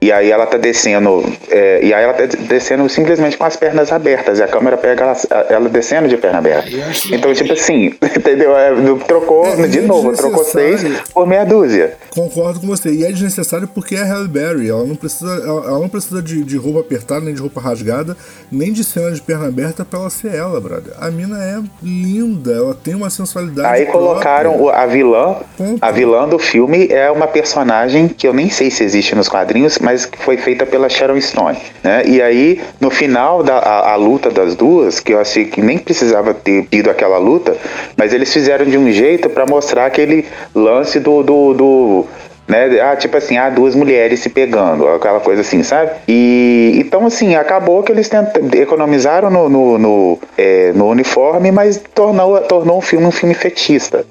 e 0.01 0.13
aí 0.13 0.31
ela 0.31 0.47
tá 0.47 0.57
descendo, 0.57 1.25
eh, 1.51 1.81
e 1.83 1.95
aí 1.95 2.05
ela 2.05 2.13
tá 2.13 2.25
descendo 2.27 2.89
simplesmente 2.89 3.37
com 3.37 3.45
as 3.45 3.57
pernas 3.57 3.91
abertas, 3.93 4.39
e 4.39 4.43
a 4.43 4.49
câmera 4.49 4.77
pega 4.77 5.05
ela, 5.05 5.47
ela 5.49 5.69
descendo 5.69 6.09
de 6.09 6.17
perna 6.17 6.39
aberta. 6.39 6.69
Então, 7.11 7.33
tipo 7.33 7.53
assim, 7.53 7.87
entendeu? 8.17 8.57
É, 8.57 8.73
Trocou, 9.07 9.47
É, 9.47 9.67
de 9.67 9.81
novo, 9.81 10.13
trocou 10.13 10.45
seis 10.45 10.83
por 11.15 11.27
meia 11.27 11.45
dúzia. 11.45 11.95
Concordo 12.15 12.61
com 12.61 12.67
você. 12.67 12.91
E 12.91 13.05
é 13.05 13.09
desnecessário 13.13 13.69
porque 13.69 13.95
é 13.95 14.03
Halle 14.03 14.29
Berry. 14.29 14.69
Ela 14.69 14.85
não 14.85 14.97
precisa, 14.97 15.31
ela, 15.45 15.67
ela 15.67 15.79
não 15.79 15.89
precisa 15.89 16.23
de, 16.23 16.43
de 16.45 16.57
roupa 16.57 16.81
apertada, 16.81 17.21
nem 17.21 17.35
de 17.35 17.41
roupa 17.41 17.61
rasgada, 17.61 18.17
nem 18.51 18.73
de 18.73 18.83
cena 18.85 19.11
de 19.13 19.21
perna 19.21 19.49
aberta 19.49 19.85
pra 19.85 20.01
ela 20.01 20.11
ser 20.11 20.35
ela, 20.35 20.61
brother. 20.61 20.93
A 20.99 21.11
mina 21.11 21.43
é 21.43 21.59
linda, 21.83 22.53
ela 22.53 22.75
tem 22.75 22.95
uma 22.95 23.11
sensualidade. 23.11 23.67
Aí 23.69 23.87
colocaram 23.87 24.55
própria. 24.55 24.77
o- 24.79 24.83
a 24.83 24.87
vilã. 24.87 25.37
Ponto. 25.57 25.79
A 25.83 25.91
vilã 25.91 26.29
do 26.29 26.39
filme 26.39 26.89
é 26.91 27.11
uma 27.11 27.27
personagem 27.27 28.09
que 28.09 28.27
eu 28.27 28.33
nem 28.33 28.49
sei 28.51 28.71
se 28.71 28.83
existe 28.85 29.15
nos 29.15 29.29
quadrinhos, 29.29 29.79
mas 29.87 30.05
que 30.05 30.19
foi 30.19 30.37
feita 30.37 30.67
pela 30.67 30.89
Sharon 30.89 31.21
Stone. 31.21 31.57
Né? 31.81 32.03
E 32.07 32.21
aí, 32.21 32.61
no 32.81 32.91
final 32.91 33.45
da 33.45 33.57
a, 33.59 33.93
a 33.93 33.97
luta 33.97 34.31
das 34.33 34.57
duas, 34.57 34.99
que 34.99 35.13
eu 35.15 35.21
achei 35.21 35.45
que 35.45 35.63
nem 35.63 35.79
precisava 35.79 36.35
ter 36.35 36.67
tido 36.67 36.91
aquela 36.91 37.19
luta, 37.19 37.57
mas 37.97 38.13
eles 38.13 38.33
fizeram 38.33 38.67
de 38.67 38.77
um 38.77 38.91
jeito 38.91 39.31
pra 39.31 39.47
mostrar 39.47 39.87
aquele 39.87 40.25
lance 40.53 40.99
do. 40.99 41.23
do, 41.23 41.55
do 41.55 42.05
né? 42.49 42.81
Ah, 42.81 42.97
tipo 42.97 43.17
assim, 43.17 43.37
ah, 43.37 43.49
duas 43.49 43.77
mulheres 43.77 44.19
se 44.21 44.29
pegando, 44.29 44.89
aquela 44.89 45.21
coisa 45.21 45.43
assim, 45.43 45.63
sabe? 45.63 45.93
E 46.09 46.73
então, 46.77 47.07
assim, 47.07 47.37
acabou 47.37 47.83
que 47.85 47.93
eles 47.93 48.09
tent- 48.09 48.55
economizaram 48.55 49.31
no, 49.31 49.49
no, 49.49 49.79
no, 49.79 50.19
é, 50.37 50.73
no 50.73 50.89
uniforme, 50.89 51.53
mas 51.53 51.81
tornou, 51.95 52.41
tornou 52.41 52.79
o 52.79 52.83
filme 52.83 53.07
um 53.07 53.13
filme 53.13 53.35
fetista. 53.35 54.05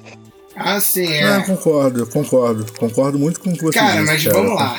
Ah, 0.56 0.80
sim, 0.80 1.06
é. 1.12 1.36
É, 1.36 1.40
concordo, 1.46 2.06
concordo. 2.06 2.64
Concordo 2.78 3.18
muito 3.18 3.40
com 3.40 3.50
o 3.50 3.52
que 3.52 3.62
você 3.62 3.78
Cara, 3.78 3.92
disse, 4.00 4.06
mas 4.06 4.24
cara. 4.24 4.36
vamos 4.36 4.54
lá. 4.54 4.76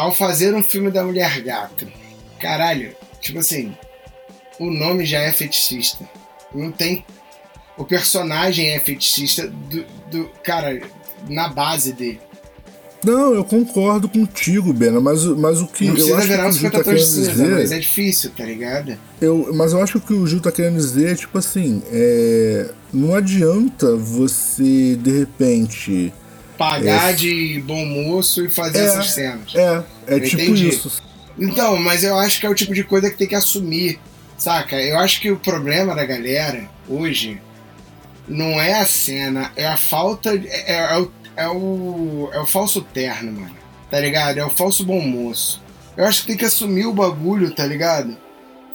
Ao 0.00 0.14
fazer 0.14 0.54
um 0.54 0.62
filme 0.62 0.90
da 0.90 1.04
Mulher 1.04 1.42
Gato, 1.42 1.86
caralho, 2.40 2.92
tipo 3.20 3.38
assim, 3.38 3.70
o 4.58 4.70
nome 4.70 5.04
já 5.04 5.18
é 5.18 5.30
fetichista. 5.30 6.08
Não 6.54 6.72
tem. 6.72 7.04
O 7.76 7.84
personagem 7.84 8.70
é 8.70 8.80
fetichista 8.80 9.46
do. 9.48 9.84
do 10.10 10.30
cara, 10.42 10.80
na 11.28 11.48
base 11.48 11.92
dele. 11.92 12.18
Não, 13.04 13.34
eu 13.34 13.44
concordo 13.44 14.08
contigo, 14.08 14.72
Bena, 14.72 15.00
mas, 15.02 15.26
o- 15.26 15.36
mas 15.36 15.60
o 15.60 15.66
que 15.66 15.84
Não 15.86 15.96
eu 15.96 16.16
acho 16.16 16.26
que 16.26 16.32
virar 16.32 16.44
o 16.46 16.48
um 16.48 16.52
Gil 16.52 16.60
50 16.70 16.78
tá 16.78 16.84
querendo 16.84 17.00
mas 17.00 17.26
dizer. 17.28 17.76
é 17.76 17.78
difícil, 17.78 18.30
tá 18.36 18.44
ligado? 18.44 18.98
Eu, 19.20 19.50
mas 19.54 19.72
eu 19.72 19.82
acho 19.82 19.92
que 19.92 19.98
o 19.98 20.00
que 20.00 20.12
o 20.14 20.26
Gil 20.26 20.40
tá 20.40 20.50
querendo 20.52 20.76
dizer 20.76 21.12
é 21.12 21.14
tipo 21.14 21.36
assim, 21.36 21.82
é, 21.92 22.70
não 22.92 23.14
adianta 23.14 23.96
você 23.96 24.96
de 24.96 25.18
repente. 25.18 26.12
Pagar 26.60 27.10
É. 27.10 27.12
de 27.14 27.58
bom 27.66 27.86
moço 27.86 28.44
e 28.44 28.50
fazer 28.50 28.80
É. 28.80 28.84
essas 28.84 29.12
cenas. 29.12 29.54
É, 29.54 29.82
é 30.06 30.14
Eu 30.14 30.20
tipo 30.20 30.42
entendi. 30.42 30.68
isso. 30.68 31.02
Então, 31.38 31.78
mas 31.78 32.04
eu 32.04 32.18
acho 32.18 32.38
que 32.38 32.44
é 32.44 32.50
o 32.50 32.54
tipo 32.54 32.74
de 32.74 32.84
coisa 32.84 33.10
que 33.10 33.16
tem 33.16 33.26
que 33.26 33.34
assumir, 33.34 33.98
saca? 34.36 34.76
Eu 34.78 34.98
acho 34.98 35.22
que 35.22 35.30
o 35.30 35.38
problema 35.38 35.94
da 35.94 36.04
galera 36.04 36.68
hoje 36.86 37.40
não 38.28 38.60
é 38.60 38.74
a 38.74 38.84
cena, 38.84 39.50
é 39.56 39.66
a 39.66 39.78
falta. 39.78 40.38
de- 40.38 40.48
É, 40.48 40.92
é 40.94 40.98
o, 40.98 41.10
é, 41.34 41.48
o, 41.48 42.28
é 42.34 42.38
o 42.40 42.44
falso 42.46 42.82
terno, 42.82 43.32
mano. 43.32 43.56
Tá 43.90 43.98
ligado? 43.98 44.36
É 44.36 44.44
o 44.44 44.50
falso 44.50 44.84
bom 44.84 45.00
moço. 45.00 45.62
Eu 45.96 46.04
acho 46.04 46.20
que 46.20 46.26
tem 46.28 46.36
que 46.36 46.44
assumir 46.44 46.84
o 46.84 46.92
bagulho, 46.92 47.50
tá 47.54 47.64
ligado? 47.64 48.18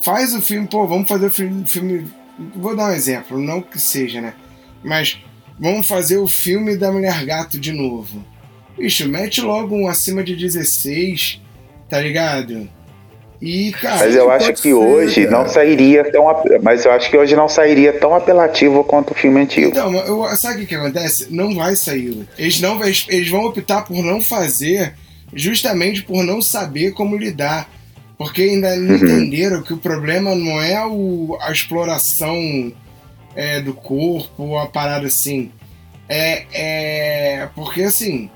Faz 0.02 0.34
o 0.34 0.40
filme, 0.42 0.66
pô, 0.66 0.88
vamos 0.88 1.08
fazer 1.08 1.26
o 1.26 1.30
filme. 1.30 1.64
filme 1.66 2.10
vou 2.54 2.74
dar 2.76 2.86
um 2.90 2.92
exemplo, 2.92 3.38
não 3.38 3.62
que 3.62 3.78
seja, 3.78 4.20
né? 4.20 4.34
Mas 4.82 5.18
vamos 5.58 5.86
fazer 5.86 6.18
o 6.18 6.28
filme 6.28 6.76
da 6.76 6.90
Mulher 6.92 7.24
Gato 7.24 7.58
de 7.58 7.72
novo. 7.72 8.24
Bicho, 8.78 9.08
mete 9.08 9.40
logo 9.40 9.74
um 9.74 9.88
acima 9.88 10.22
de 10.22 10.36
16, 10.36 11.40
tá 11.88 12.00
ligado? 12.00 12.68
E, 13.40 13.70
cara. 13.72 13.96
Mas 13.98 14.14
eu 14.16 14.30
acho 14.30 14.52
que 14.54 14.58
ser, 14.60 14.74
hoje 14.74 15.24
cara. 15.26 15.30
não 15.38 15.48
sairia 15.48 16.10
tão. 16.10 16.24
Mas 16.62 16.84
eu 16.84 16.92
acho 16.92 17.10
que 17.10 17.16
hoje 17.16 17.36
não 17.36 17.48
sairia 17.48 17.92
tão 17.92 18.14
apelativo 18.14 18.82
quanto 18.84 19.10
o 19.10 19.14
filme 19.14 19.40
antigo. 19.40 19.68
Então, 19.68 19.94
eu, 19.94 20.24
sabe 20.36 20.56
o 20.56 20.58
que, 20.60 20.66
que 20.66 20.74
acontece? 20.74 21.26
Não 21.30 21.54
vai 21.54 21.76
sair. 21.76 22.26
Eles, 22.38 22.60
não, 22.60 22.82
eles, 22.82 23.06
eles 23.08 23.28
vão 23.28 23.44
optar 23.44 23.82
por 23.82 24.02
não 24.02 24.20
fazer 24.22 24.94
justamente 25.34 26.02
por 26.02 26.22
não 26.24 26.40
saber 26.40 26.92
como 26.92 27.16
lidar. 27.16 27.68
Porque 28.16 28.42
ainda 28.42 28.74
não 28.76 28.94
Uhum. 28.94 29.04
entenderam 29.04 29.62
que 29.62 29.74
o 29.74 29.76
problema 29.76 30.34
não 30.34 30.58
é 30.62 30.86
o, 30.86 31.36
a 31.42 31.52
exploração 31.52 32.72
é, 33.36 33.60
do 33.60 33.72
corpo, 33.74 34.56
a 34.56 34.66
parada 34.66 35.06
assim. 35.06 35.52
É, 36.08 36.44
é. 36.52 37.48
Porque 37.54 37.82
assim, 37.82 38.28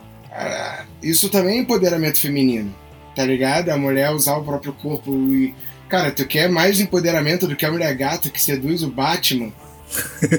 isso 1.02 1.28
também 1.28 1.58
é 1.58 1.60
empoderamento 1.62 2.18
feminino, 2.20 2.72
tá 3.16 3.24
ligado? 3.24 3.70
A 3.70 3.76
mulher 3.76 4.10
usar 4.10 4.36
o 4.36 4.44
próprio 4.44 4.72
corpo 4.72 5.10
e. 5.32 5.54
Cara, 5.88 6.12
tu 6.12 6.24
quer 6.24 6.48
mais 6.48 6.78
empoderamento 6.80 7.48
do 7.48 7.56
que 7.56 7.66
a 7.66 7.70
mulher 7.72 7.92
gata 7.96 8.30
que 8.30 8.40
seduz 8.40 8.84
o 8.84 8.90
Batman, 8.90 9.50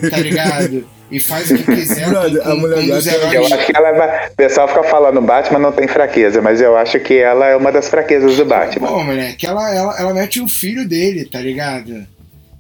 tá 0.10 0.18
ligado? 0.18 0.88
E 1.12 1.20
faz 1.20 1.52
o 1.52 1.58
que 1.58 1.64
quiser. 1.76 2.08
Brother, 2.08 2.48
a 2.48 2.56
mulher 2.56 2.80
um 2.80 2.88
gata- 2.88 3.10
Eu 3.12 3.32
heróis. 3.34 3.52
acho 3.52 3.66
que 3.66 3.76
ela 3.76 3.92
vai. 3.92 4.30
O 4.30 4.36
pessoal 4.36 4.68
fica 4.70 4.84
falando 4.84 5.22
Batman 5.22 5.60
não 5.60 5.74
tem 5.74 5.90
fraqueza, 5.90 6.42
mas 6.42 6.62
eu 6.62 6.78
acho 6.78 6.98
que 7.02 7.18
ela 7.18 7.48
é 7.48 7.56
uma 7.58 7.70
das 7.70 7.90
fraquezas 7.90 8.38
do 8.38 8.46
Batman. 8.46 8.88
Pô, 8.88 9.04
moleque, 9.04 9.46
ela, 9.46 9.76
ela, 9.76 10.00
ela 10.00 10.14
mete 10.14 10.40
o 10.40 10.48
filho 10.48 10.88
dele, 10.88 11.26
tá 11.26 11.42
ligado? 11.42 12.08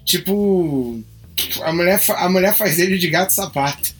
Tipo. 0.03 1.01
A 1.63 1.73
mulher, 1.73 1.99
a 2.09 2.29
mulher 2.29 2.55
faz 2.55 2.79
ele 2.79 2.97
de 2.97 3.09
gato 3.09 3.33
sapato. 3.33 3.93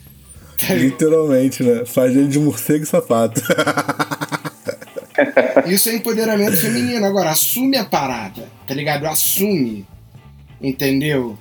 Tá? 0.58 0.74
Literalmente, 0.74 1.64
né? 1.64 1.86
Faz 1.86 2.16
ele 2.16 2.28
de 2.28 2.40
morcego 2.40 2.84
e 2.84 2.88
sapato. 2.88 3.42
Isso 5.66 5.90
é 5.90 5.96
empoderamento 5.96 6.58
feminino. 6.58 7.06
Agora, 7.06 7.32
assume 7.32 7.78
a 7.78 7.86
parada, 7.86 8.48
tá 8.68 8.74
ligado? 8.74 9.06
Assume. 9.06 9.86
Entendeu? 10.62 11.38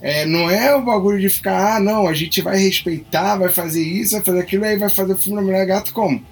É, 0.00 0.24
não 0.24 0.48
é 0.48 0.74
o 0.74 0.82
bagulho 0.82 1.18
de 1.18 1.28
ficar, 1.28 1.76
ah, 1.76 1.80
não, 1.80 2.06
a 2.06 2.14
gente 2.14 2.40
vai 2.40 2.56
respeitar, 2.56 3.36
vai 3.36 3.48
fazer 3.48 3.82
isso, 3.82 4.12
vai 4.12 4.22
fazer 4.22 4.38
aquilo, 4.38 4.64
aí 4.64 4.76
vai 4.76 4.88
fazer 4.88 5.12
o 5.12 5.16
filme 5.16 5.40
da 5.40 5.44
Mulher 5.44 5.66
Gato 5.66 5.92
como? 5.92 6.24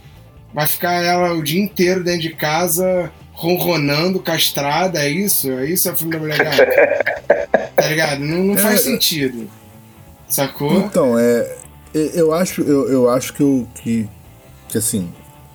Vai 0.55 0.69
ficar 0.69 1.03
ela 1.03 1.33
o 1.33 1.43
dia 1.43 1.61
inteiro 1.61 2.05
dentro 2.05 2.23
de 2.23 2.31
casa, 2.31 3.11
ronronando, 3.33 4.21
castrada, 4.21 5.03
é 5.03 5.09
isso? 5.09 5.51
É 5.51 5.67
isso 5.67 5.89
é 5.89 5.93
o 5.93 5.97
filme 5.97 6.13
da 6.13 6.21
Mulher 6.21 6.39
Gato? 6.39 7.51
tá 7.77 7.87
ligado? 7.89 8.21
Não, 8.21 8.43
não 8.45 8.57
faz 8.57 8.81
É. 8.81 8.85
sentido. 8.85 9.49
Sacou? 10.29 10.79
Então, 10.79 11.19
é. 11.19 11.57
Eu 11.95 12.35
acho, 12.35 12.61
eu, 12.63 12.89
eu 12.91 13.09
acho 13.09 13.33
que, 13.33 13.41
eu, 13.43 13.67
que, 13.77 14.07
que 14.69 14.77
assim. 14.77 15.09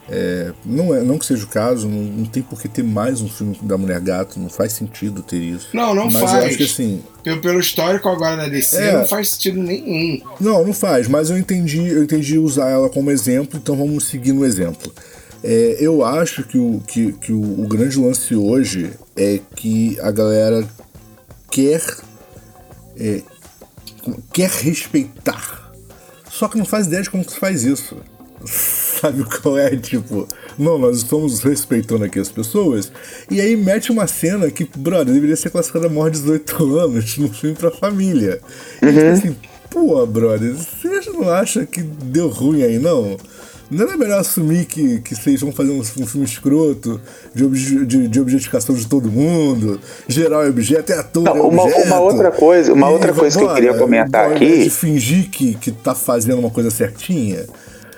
é, 0.09 0.51
não, 0.65 0.93
é, 0.95 1.01
não 1.03 1.19
que 1.19 1.25
seja 1.25 1.43
o 1.45 1.47
caso, 1.47 1.87
não, 1.87 2.01
não 2.01 2.25
tem 2.25 2.41
por 2.41 2.59
que 2.59 2.67
ter 2.67 2.83
mais 2.83 3.21
um 3.21 3.29
filme 3.29 3.55
da 3.61 3.77
Mulher 3.77 3.99
Gato, 3.99 4.39
não 4.39 4.49
faz 4.49 4.73
sentido 4.73 5.21
ter 5.21 5.37
isso. 5.37 5.69
Não, 5.71 5.93
não 5.93 6.05
Mas 6.05 6.15
faz. 6.23 6.31
eu 6.43 6.47
acho 6.49 6.57
que 6.57 6.63
assim. 6.63 7.03
Pelo, 7.23 7.41
pelo 7.41 7.59
histórico 7.59 8.09
agora 8.09 8.37
da 8.37 8.47
DC, 8.47 8.75
É. 8.77 8.93
não 8.93 9.05
faz 9.07 9.29
sentido 9.29 9.61
nenhum. 9.61 10.19
Não, 10.39 10.65
não 10.65 10.73
faz, 10.73 11.07
mas 11.07 11.29
eu 11.29 11.37
entendi, 11.37 11.85
eu 11.87 12.03
entendi 12.03 12.39
usar 12.39 12.69
ela 12.69 12.89
como 12.89 13.11
exemplo, 13.11 13.59
então 13.61 13.75
vamos 13.75 14.05
seguir 14.05 14.31
no 14.33 14.43
exemplo. 14.43 14.91
É, 15.43 15.77
eu 15.79 16.03
acho 16.03 16.43
que, 16.43 16.57
o, 16.57 16.81
que, 16.87 17.13
que 17.13 17.31
o, 17.31 17.61
o 17.61 17.67
grande 17.67 17.99
lance 17.99 18.35
hoje 18.35 18.91
é 19.15 19.39
que 19.55 19.99
a 20.01 20.09
galera 20.11 20.67
quer 21.51 21.81
é, 23.01 23.21
quer 24.31 24.49
respeitar. 24.49 25.71
Só 26.29 26.47
que 26.47 26.57
não 26.57 26.65
faz 26.65 26.87
ideia 26.87 27.01
de 27.01 27.09
como 27.09 27.25
que 27.25 27.33
se 27.33 27.39
faz 27.39 27.63
isso. 27.63 27.97
Sabe 28.45 29.23
qual 29.23 29.57
é? 29.57 29.75
Tipo, 29.75 30.27
não, 30.57 30.77
nós 30.77 30.97
estamos 30.97 31.39
respeitando 31.41 32.03
aqui 32.03 32.19
as 32.19 32.29
pessoas. 32.29 32.91
E 33.29 33.41
aí 33.41 33.57
mete 33.57 33.91
uma 33.91 34.05
cena 34.05 34.49
que, 34.51 34.63
brother, 34.77 35.13
deveria 35.13 35.35
ser 35.35 35.49
classificada 35.49 35.89
morte 35.89 36.15
de 36.15 36.21
18 36.21 36.79
anos 36.79 37.17
num 37.19 37.33
filme 37.33 37.55
pra 37.55 37.71
família. 37.71 38.39
E 38.81 38.87
tipo 38.87 39.05
assim, 39.07 39.35
pô, 39.69 40.05
brother, 40.05 40.53
vocês 40.53 41.07
não 41.07 41.29
acham 41.29 41.65
que 41.65 41.81
deu 41.81 42.29
ruim 42.29 42.61
aí, 42.63 42.77
não? 42.77 43.17
Não 43.71 43.87
era 43.87 43.95
melhor 43.97 44.19
assumir 44.19 44.65
que, 44.65 44.99
que 44.99 45.15
vocês 45.15 45.39
vão 45.39 45.51
fazer 45.53 45.71
um, 45.71 45.79
um 45.79 46.05
filme 46.05 46.25
escroto 46.25 46.99
de, 47.33 47.45
obje- 47.45 47.85
de, 47.85 48.07
de 48.09 48.19
objetificação 48.19 48.75
de 48.75 48.85
todo 48.85 49.09
mundo, 49.09 49.79
geral 50.09 50.43
é 50.43 50.49
objeto, 50.49 50.91
é 50.91 50.99
ator, 50.99 51.23
Não, 51.23 51.37
é 51.37 51.41
uma- 51.41 51.63
objeto. 51.63 51.87
uma 51.87 51.99
outra 52.01 52.31
coisa- 52.31 52.73
uma 52.73 52.89
outra 52.89 53.13
coisa 53.13 53.39
que 53.39 53.45
eu 53.45 53.53
queria 53.53 53.73
comentar 53.73 54.25
invés 54.35 54.51
aqui- 54.51 54.63
de 54.65 54.69
fingir 54.69 55.29
que, 55.29 55.53
que 55.55 55.71
tá 55.71 55.95
fazendo 55.95 56.39
uma 56.39 56.49
coisa 56.51 56.69
certinha. 56.69 57.45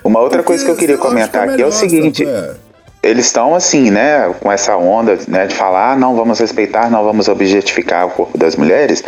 Uma 0.04 0.20
outra 0.20 0.42
coisa 0.44 0.64
que 0.64 0.70
eu 0.70 0.76
queria 0.76 0.96
Porque, 0.96 1.08
lá, 1.08 1.14
comentar 1.14 1.42
acho 1.42 1.52
aqui 1.54 1.62
é 1.62 1.66
o 1.66 1.72
seguinte. 1.72 2.24
sabe? 2.24 2.36
É. 2.36 2.54
Eles 3.02 3.26
estão 3.26 3.54
assim, 3.54 3.90
né, 3.90 4.32
com 4.40 4.50
essa 4.52 4.76
onda, 4.76 5.18
né, 5.28 5.46
de 5.46 5.54
falar, 5.54 5.92
ah, 5.92 5.96
não 5.96 6.14
vamos 6.14 6.38
respeitar, 6.38 6.88
não 6.90 7.02
vamos 7.04 7.26
objetificar 7.28 8.06
o 8.06 8.10
corpo 8.10 8.38
das 8.38 8.54
mulheres. 8.56 9.02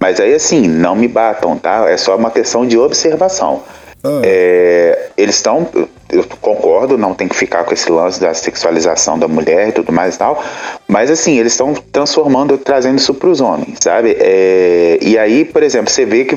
Mas 0.00 0.20
aí, 0.20 0.32
assim, 0.32 0.66
não 0.68 0.94
me 0.94 1.08
batam, 1.08 1.56
tá? 1.58 1.90
É 1.90 1.96
só 1.96 2.16
uma 2.16 2.30
questão 2.30 2.64
de 2.66 2.78
observação. 2.78 3.62
Ah. 4.04 4.20
É, 4.22 5.08
eles 5.16 5.36
estão, 5.36 5.66
eu 6.12 6.24
concordo, 6.40 6.98
não 6.98 7.14
tem 7.14 7.26
que 7.26 7.34
ficar 7.34 7.64
com 7.64 7.72
esse 7.72 7.90
lance 7.90 8.20
da 8.20 8.34
sexualização 8.34 9.18
da 9.18 9.26
mulher 9.26 9.68
e 9.68 9.72
tudo 9.72 9.90
mais 9.90 10.16
e 10.16 10.18
tal, 10.18 10.42
mas 10.86 11.10
assim, 11.10 11.38
eles 11.38 11.52
estão 11.52 11.72
transformando, 11.72 12.58
trazendo 12.58 12.98
isso 12.98 13.14
para 13.14 13.30
os 13.30 13.40
homens, 13.40 13.78
sabe? 13.80 14.14
É, 14.20 14.98
e 15.00 15.16
aí, 15.16 15.44
por 15.46 15.62
exemplo, 15.62 15.90
você 15.90 16.04
vê 16.04 16.24
que 16.24 16.36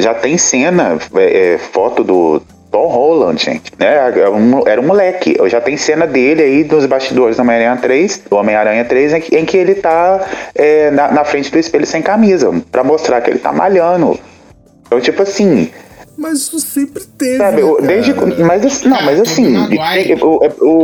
já 0.00 0.12
tem 0.12 0.36
cena, 0.36 0.98
é, 1.14 1.54
é, 1.54 1.58
foto 1.58 2.02
do 2.02 2.42
Tom 2.72 2.88
Holland, 2.88 3.40
gente, 3.40 3.70
né? 3.78 3.94
Era 3.94 4.32
um, 4.32 4.66
era 4.66 4.80
um 4.80 4.84
moleque. 4.84 5.36
Já 5.46 5.60
tem 5.60 5.76
cena 5.76 6.08
dele 6.08 6.42
aí 6.42 6.64
dos 6.64 6.86
bastidores 6.86 7.36
do 7.36 7.42
Homem-Aranha 7.42 7.76
3, 7.76 8.22
do 8.28 8.34
Homem-Aranha 8.36 8.84
3, 8.84 9.12
em 9.12 9.20
que, 9.20 9.36
em 9.36 9.44
que 9.44 9.56
ele 9.56 9.76
tá 9.76 10.26
é, 10.56 10.90
na, 10.90 11.12
na 11.12 11.24
frente 11.24 11.52
do 11.52 11.58
espelho 11.60 11.86
sem 11.86 12.02
camisa, 12.02 12.52
pra 12.72 12.82
mostrar 12.82 13.20
que 13.20 13.30
ele 13.30 13.38
tá 13.38 13.52
malhando. 13.52 14.18
Então, 14.88 15.00
tipo 15.00 15.22
assim, 15.22 15.70
Mas 16.24 16.38
isso 16.38 16.58
sempre 16.58 17.04
teve. 17.04 17.36
sabe, 17.36 17.62
né, 17.62 17.86
desde. 17.86 18.14
Mas 18.42 18.82
não, 18.82 18.90
Cara, 18.96 19.04
mas 19.04 19.20
assim. 19.20 19.48
Maguire. 19.50 20.14
o- 20.22 20.40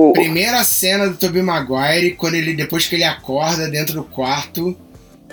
o- 0.09 0.13
Primeira 0.13 0.63
cena 0.65 1.09
do 1.09 1.17
Tobey 1.17 1.43
Maguire, 1.43 2.13
quando 2.13 2.35
ele, 2.35 2.53
depois 2.55 2.87
que 2.87 2.95
ele 2.97 3.05
acorda 3.05 3.67
dentro 3.69 3.95
do 3.95 4.05
quarto, 4.05 4.77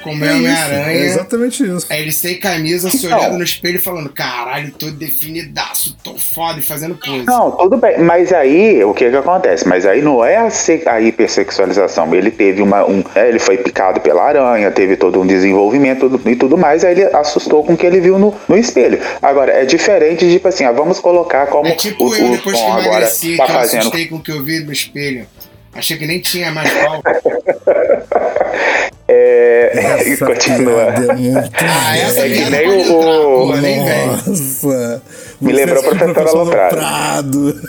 como 0.03 0.23
é 0.23 0.27
É 0.29 0.31
isso, 0.33 0.45
é 0.47 0.51
Homem-Aranha. 0.65 0.99
exatamente 1.05 1.63
isso. 1.63 1.85
Aí 1.89 2.01
ele 2.01 2.11
sem 2.11 2.39
camisa, 2.39 2.89
se 2.89 3.05
Então. 3.05 3.17
olhando 3.19 3.37
no 3.37 3.43
espelho 3.43 3.77
e 3.77 3.81
falando, 3.81 4.09
caralho, 4.09 4.71
tô 4.71 4.89
definidaço, 4.91 5.97
tô 6.03 6.15
foda 6.15 6.59
e 6.59 6.61
fazendo 6.61 6.95
pose. 6.95 7.23
Não, 7.25 7.51
tudo 7.51 7.77
bem, 7.77 7.97
mas 7.99 8.31
aí 8.31 8.83
o 8.83 8.93
que 8.93 9.09
que 9.09 9.15
acontece? 9.15 9.67
Mas 9.67 9.85
aí 9.85 10.01
não 10.01 10.23
é 10.23 10.37
a, 10.37 10.49
se- 10.49 10.83
a 10.85 11.01
hipersexualização. 11.01 12.13
Ele 12.13 12.31
teve 12.31 12.61
uma. 12.61 12.85
Um, 12.85 13.03
é, 13.15 13.27
ele 13.29 13.39
foi 13.39 13.57
picado 13.57 13.99
pela 14.01 14.23
aranha, 14.23 14.71
teve 14.71 14.95
todo 14.95 15.19
um 15.21 15.25
desenvolvimento 15.27 16.21
e 16.25 16.35
tudo 16.35 16.57
mais, 16.57 16.83
aí 16.85 16.91
ele 16.93 17.03
assustou 17.15 17.63
com 17.63 17.73
o 17.73 17.77
que 17.77 17.85
ele 17.85 17.99
viu 17.99 18.17
no, 18.19 18.33
no 18.47 18.57
espelho. 18.57 18.99
Agora, 19.21 19.51
é 19.51 19.65
diferente 19.65 20.25
de, 20.25 20.33
tipo 20.33 20.47
assim, 20.47 20.63
ah, 20.65 20.71
vamos 20.71 20.99
colocar 20.99 21.47
como 21.47 21.67
É 21.67 21.71
tipo 21.75 22.05
o, 22.05 22.15
eu 22.15 22.25
o 22.27 22.31
depois 22.31 22.55
que 22.55 22.61
Tom 22.63 22.71
agora 22.73 22.87
emagreci, 22.87 23.37
tá 23.37 23.45
que 23.45 23.51
eu 23.51 23.55
fazendo. 23.55 23.79
assustei 23.79 24.05
com 24.07 24.15
o 24.15 24.21
que 24.21 24.31
eu 24.31 24.43
vi 24.43 24.59
no 24.59 24.71
espelho. 24.71 25.25
Achei 25.73 25.95
que 25.97 26.05
nem 26.07 26.19
tinha 26.19 26.51
mais 26.51 26.69
pau. 26.73 27.01
É, 29.07 29.71
e 30.05 30.11
Essa 30.13 30.25
continua. 30.27 30.83
é 30.83 30.93
Ah, 31.63 31.97
essa 31.97 32.25
É 32.25 32.29
que 32.29 32.49
nem 32.49 32.67
o- 32.69 32.73
entrar, 32.81 32.95
o-. 32.97 34.27
Nossa! 34.27 35.01
Me 35.39 35.53
lembrou 35.53 35.77
assistiu 35.79 36.13
Professor 36.13 36.37
Aloprado. 36.39 36.77
Aloprado. 36.79 37.61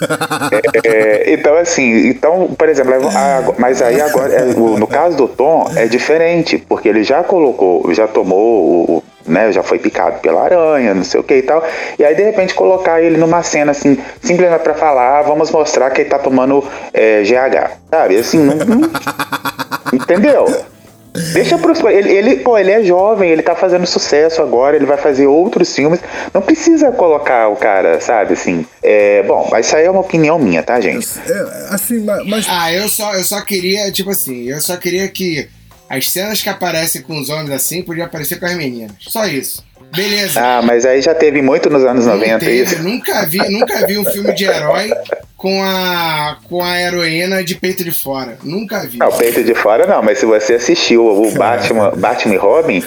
É, 0.84 1.32
então, 1.32 1.54
assim, 1.56 2.08
então, 2.08 2.48
por 2.58 2.68
exemplo, 2.68 2.94
a- 3.08 3.52
mas 3.58 3.82
aí 3.82 4.00
agora, 4.00 4.32
é, 4.32 4.42
o- 4.56 4.78
no 4.78 4.86
caso 4.86 5.16
do 5.16 5.28
Tom, 5.28 5.70
é 5.76 5.86
diferente, 5.86 6.56
porque 6.58 6.88
ele 6.88 7.02
já 7.04 7.22
colocou, 7.22 7.92
já 7.94 8.06
tomou 8.08 8.38
o. 8.64 8.96
o- 8.98 9.02
Né, 9.28 9.52
já 9.52 9.62
foi 9.62 9.78
picado 9.78 10.20
pela 10.20 10.42
aranha, 10.42 10.94
não 10.94 11.04
sei 11.04 11.20
o 11.20 11.22
que 11.22 11.34
e 11.34 11.42
tal. 11.42 11.62
E 11.98 12.02
aí, 12.02 12.14
de 12.14 12.22
repente, 12.22 12.54
colocar 12.54 13.02
ele 13.02 13.18
numa 13.18 13.42
cena 13.42 13.72
assim, 13.72 13.98
simplesmente 14.22 14.62
pra 14.62 14.72
falar, 14.72 15.18
ah, 15.18 15.22
vamos 15.22 15.50
mostrar 15.50 15.90
que 15.90 16.00
ele 16.00 16.08
tá 16.08 16.18
tomando 16.18 16.64
é, 16.94 17.22
GH. 17.24 17.72
Sabe? 17.90 18.16
Assim, 18.16 18.38
não. 18.38 18.54
não- 18.56 18.90
entendeu? 19.92 20.46
Deixa 21.32 21.58
pros. 21.58 21.80
Ele, 21.80 22.10
ele, 22.12 22.36
pô, 22.36 22.56
ele 22.58 22.70
é 22.70 22.82
jovem, 22.82 23.30
ele 23.30 23.42
tá 23.42 23.54
fazendo 23.54 23.86
sucesso 23.86 24.42
agora, 24.42 24.76
ele 24.76 24.86
vai 24.86 24.96
fazer 24.96 25.26
outros 25.26 25.74
filmes. 25.74 26.00
Não 26.32 26.40
precisa 26.42 26.90
colocar 26.92 27.48
o 27.48 27.56
cara, 27.56 28.00
sabe, 28.00 28.34
assim. 28.34 28.66
É, 28.82 29.22
bom, 29.22 29.48
mas 29.50 29.66
isso 29.66 29.76
aí 29.76 29.84
é 29.84 29.90
uma 29.90 30.00
opinião 30.00 30.38
minha, 30.38 30.62
tá, 30.62 30.80
gente? 30.80 31.06
É, 31.26 31.74
assim, 31.74 32.00
ma- 32.00 32.22
mas. 32.24 32.46
Ah, 32.48 32.72
eu 32.72 32.88
só, 32.88 33.14
eu 33.14 33.24
só 33.24 33.40
queria, 33.42 33.90
tipo 33.92 34.10
assim, 34.10 34.48
eu 34.48 34.60
só 34.60 34.76
queria 34.76 35.08
que 35.08 35.48
as 35.88 36.10
cenas 36.10 36.42
que 36.42 36.48
aparecem 36.48 37.00
com 37.02 37.18
os 37.18 37.30
homens 37.30 37.50
assim 37.50 37.82
podiam 37.82 38.06
aparecer 38.06 38.38
com 38.38 38.46
as 38.46 38.54
meninas. 38.54 38.92
Só 39.00 39.26
isso. 39.26 39.64
Beleza. 39.94 40.40
Ah, 40.40 40.62
mas 40.62 40.84
aí 40.84 41.00
já 41.00 41.14
teve 41.14 41.40
muito 41.42 41.70
nos 41.70 41.84
anos 41.84 42.06
Não 42.06 42.14
90 42.14 42.38
teve, 42.38 42.62
isso. 42.62 42.82
nunca 42.82 43.24
vi, 43.26 43.38
nunca 43.50 43.86
vi 43.86 43.98
um 43.98 44.04
filme 44.04 44.32
de 44.34 44.44
herói 44.44 44.90
com 45.36 45.62
a 45.62 46.36
com 46.48 46.62
a 46.62 46.80
heroína 46.80 47.42
de 47.44 47.54
peito 47.54 47.84
de 47.84 47.92
fora. 47.92 48.36
Nunca 48.42 48.80
vi. 48.86 48.98
Não, 48.98 49.10
peito 49.12 49.42
de 49.42 49.54
fora 49.54 49.86
não, 49.86 50.02
mas 50.02 50.18
se 50.18 50.26
você 50.26 50.54
assistiu 50.54 51.06
o 51.06 51.30
Batman, 51.32 51.92
Batman 51.96 52.34
e 52.34 52.36
Robin, 52.36 52.84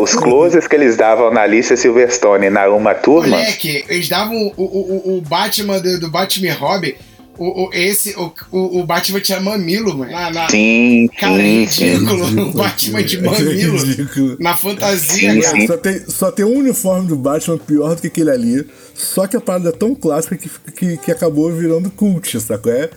os 0.00 0.14
closes 0.14 0.66
que 0.66 0.76
eles 0.76 0.96
davam 0.96 1.30
na 1.32 1.42
Alicia 1.42 1.76
Silverstone 1.76 2.46
e 2.46 2.50
na 2.50 2.68
Uma 2.68 2.94
Turma, 2.94 3.36
Moleque, 3.36 3.84
eles 3.88 4.08
davam 4.08 4.36
o, 4.36 4.52
o, 4.56 5.12
o, 5.14 5.18
o 5.18 5.20
Batman 5.22 5.80
do, 5.80 6.00
do 6.00 6.08
Batman 6.08 6.46
e 6.48 6.50
Robin, 6.50 6.94
o, 7.38 7.66
o, 7.66 7.70
esse, 7.72 8.14
o, 8.16 8.32
o, 8.50 8.80
o 8.80 8.84
Batman 8.86 9.20
tinha 9.20 9.40
mamilo, 9.40 9.96
mano. 9.96 10.10
Na, 10.12 10.30
na- 10.30 10.48
sim, 10.50 11.08
cara, 11.18 11.40
é 11.42 11.66
sim, 11.66 11.66
sim. 11.66 11.84
ridículo. 11.92 12.48
O 12.48 12.52
Batman 12.52 13.02
de 13.02 13.20
mamilo. 13.22 13.78
É. 14.38 14.42
Na 14.42 14.56
fantasia, 14.56 15.32
Sim, 15.34 15.40
cara. 15.40 15.60
sim. 15.60 15.66
Só 15.66 15.76
tem, 15.76 16.00
só 16.08 16.30
tem 16.32 16.44
um 16.44 16.58
uniforme 16.58 17.08
do 17.08 17.16
Batman 17.16 17.58
pior 17.58 17.94
do 17.94 18.00
que 18.00 18.08
aquele 18.08 18.30
ali. 18.30 18.66
Só 18.94 19.26
que 19.26 19.36
a 19.36 19.40
parada 19.40 19.68
é 19.68 19.72
tão 19.72 19.94
clássica 19.94 20.36
que, 20.36 20.50
que, 20.72 20.96
que 20.96 21.10
acabou 21.12 21.52
virando 21.52 21.90
cult, 21.90 22.38
sacou? 22.40 22.72
É? 22.72 22.90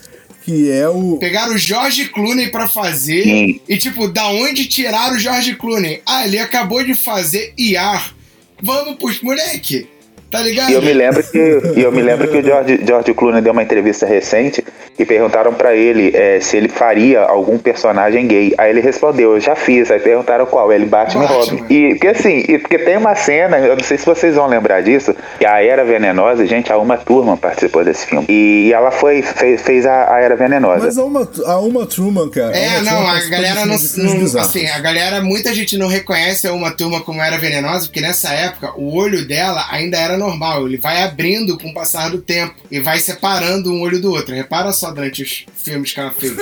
Que 0.43 0.71
é 0.71 0.89
o. 0.89 1.17
Pegaram 1.19 1.53
o 1.53 1.57
George 1.57 2.05
Clooney 2.09 2.49
pra 2.49 2.67
fazer 2.67 3.23
Sim. 3.23 3.59
e, 3.69 3.77
tipo, 3.77 4.07
da 4.07 4.27
onde 4.29 4.65
tiraram 4.65 5.15
o 5.15 5.19
George 5.19 5.55
Clooney? 5.55 6.01
Ah, 6.05 6.25
ele 6.25 6.39
acabou 6.39 6.83
de 6.83 6.95
fazer 6.95 7.53
IAR. 7.57 8.15
Vamos 8.63 8.95
pros 8.97 9.21
moleque. 9.21 9.87
Tá 10.31 10.39
ligado? 10.41 10.69
E 10.69 10.73
eu 10.73 10.81
me 10.81 10.93
lembro 10.93 11.21
que, 11.23 11.61
e 11.75 11.81
eu 11.81 11.91
me 11.91 12.01
lembro 12.01 12.27
que 12.27 12.37
o 12.37 12.43
George, 12.43 12.79
George 12.85 13.13
Clooney 13.13 13.41
deu 13.41 13.51
uma 13.51 13.63
entrevista 13.63 14.05
recente 14.05 14.63
e 14.97 15.05
perguntaram 15.05 15.53
pra 15.53 15.75
ele 15.75 16.15
é, 16.15 16.39
se 16.39 16.55
ele 16.57 16.69
faria 16.69 17.21
algum 17.21 17.57
personagem 17.57 18.27
gay. 18.27 18.53
Aí 18.57 18.69
ele 18.69 18.81
respondeu, 18.81 19.33
eu 19.33 19.39
já 19.39 19.55
fiz. 19.55 19.91
Aí 19.91 19.99
perguntaram 19.99 20.45
qual, 20.45 20.71
ele 20.71 20.85
Batman, 20.85 21.23
Batman. 21.27 21.57
Robin. 21.59 21.65
E 21.73 21.89
porque 21.95 22.07
assim, 22.07 22.45
e, 22.47 22.57
porque 22.57 22.77
tem 22.79 22.97
uma 22.97 23.15
cena, 23.15 23.57
eu 23.59 23.75
não 23.75 23.83
sei 23.83 23.97
se 23.97 24.05
vocês 24.05 24.35
vão 24.35 24.47
lembrar 24.47 24.81
disso, 24.81 25.13
que 25.37 25.45
a 25.45 25.61
Era 25.63 25.83
Venenosa, 25.83 26.45
gente, 26.45 26.71
a 26.71 26.77
Uma 26.77 26.97
Turma 26.97 27.35
participou 27.35 27.83
desse 27.83 28.05
filme. 28.05 28.25
E, 28.29 28.67
e 28.67 28.73
ela 28.73 28.91
foi, 28.91 29.21
fez, 29.21 29.61
fez 29.61 29.85
a, 29.85 30.15
a 30.15 30.19
Era 30.21 30.35
Venenosa. 30.35 30.85
Mas 30.85 30.97
a 30.97 31.03
uma, 31.03 31.27
a 31.45 31.59
uma 31.59 31.85
Truman, 31.85 32.29
cara. 32.29 32.55
É, 32.55 32.79
Uma 32.79 32.81
não, 32.81 32.97
Truman 32.97 33.17
a 33.17 33.29
galera 33.29 33.65
não, 33.65 33.75
não- 33.75 34.41
assim, 34.41 34.67
a 34.67 34.79
galera, 34.79 35.21
muita 35.21 35.53
gente 35.53 35.77
não 35.77 35.87
reconhece 35.87 36.47
uma 36.49 36.71
turma 36.71 37.01
como 37.01 37.21
era 37.21 37.37
venenosa, 37.37 37.85
porque 37.87 38.01
nessa 38.01 38.29
época 38.33 38.73
o 38.77 38.95
olho 38.95 39.27
dela 39.27 39.65
ainda 39.71 39.97
era 39.97 40.17
normal, 40.21 40.65
ele 40.67 40.77
vai 40.77 41.03
abrindo 41.03 41.57
com 41.57 41.69
o 41.69 41.73
passar 41.73 42.09
do 42.09 42.19
tempo 42.21 42.55
e 42.71 42.79
vai 42.79 42.99
separando 42.99 43.71
um 43.73 43.81
olho 43.81 44.01
do 44.01 44.11
outro. 44.11 44.33
Repara 44.33 44.71
só 44.71 44.91
durante 44.91 45.21
os 45.23 45.45
filmes 45.55 45.91
que 45.91 45.99
ela 45.99 46.11
fez. 46.11 46.33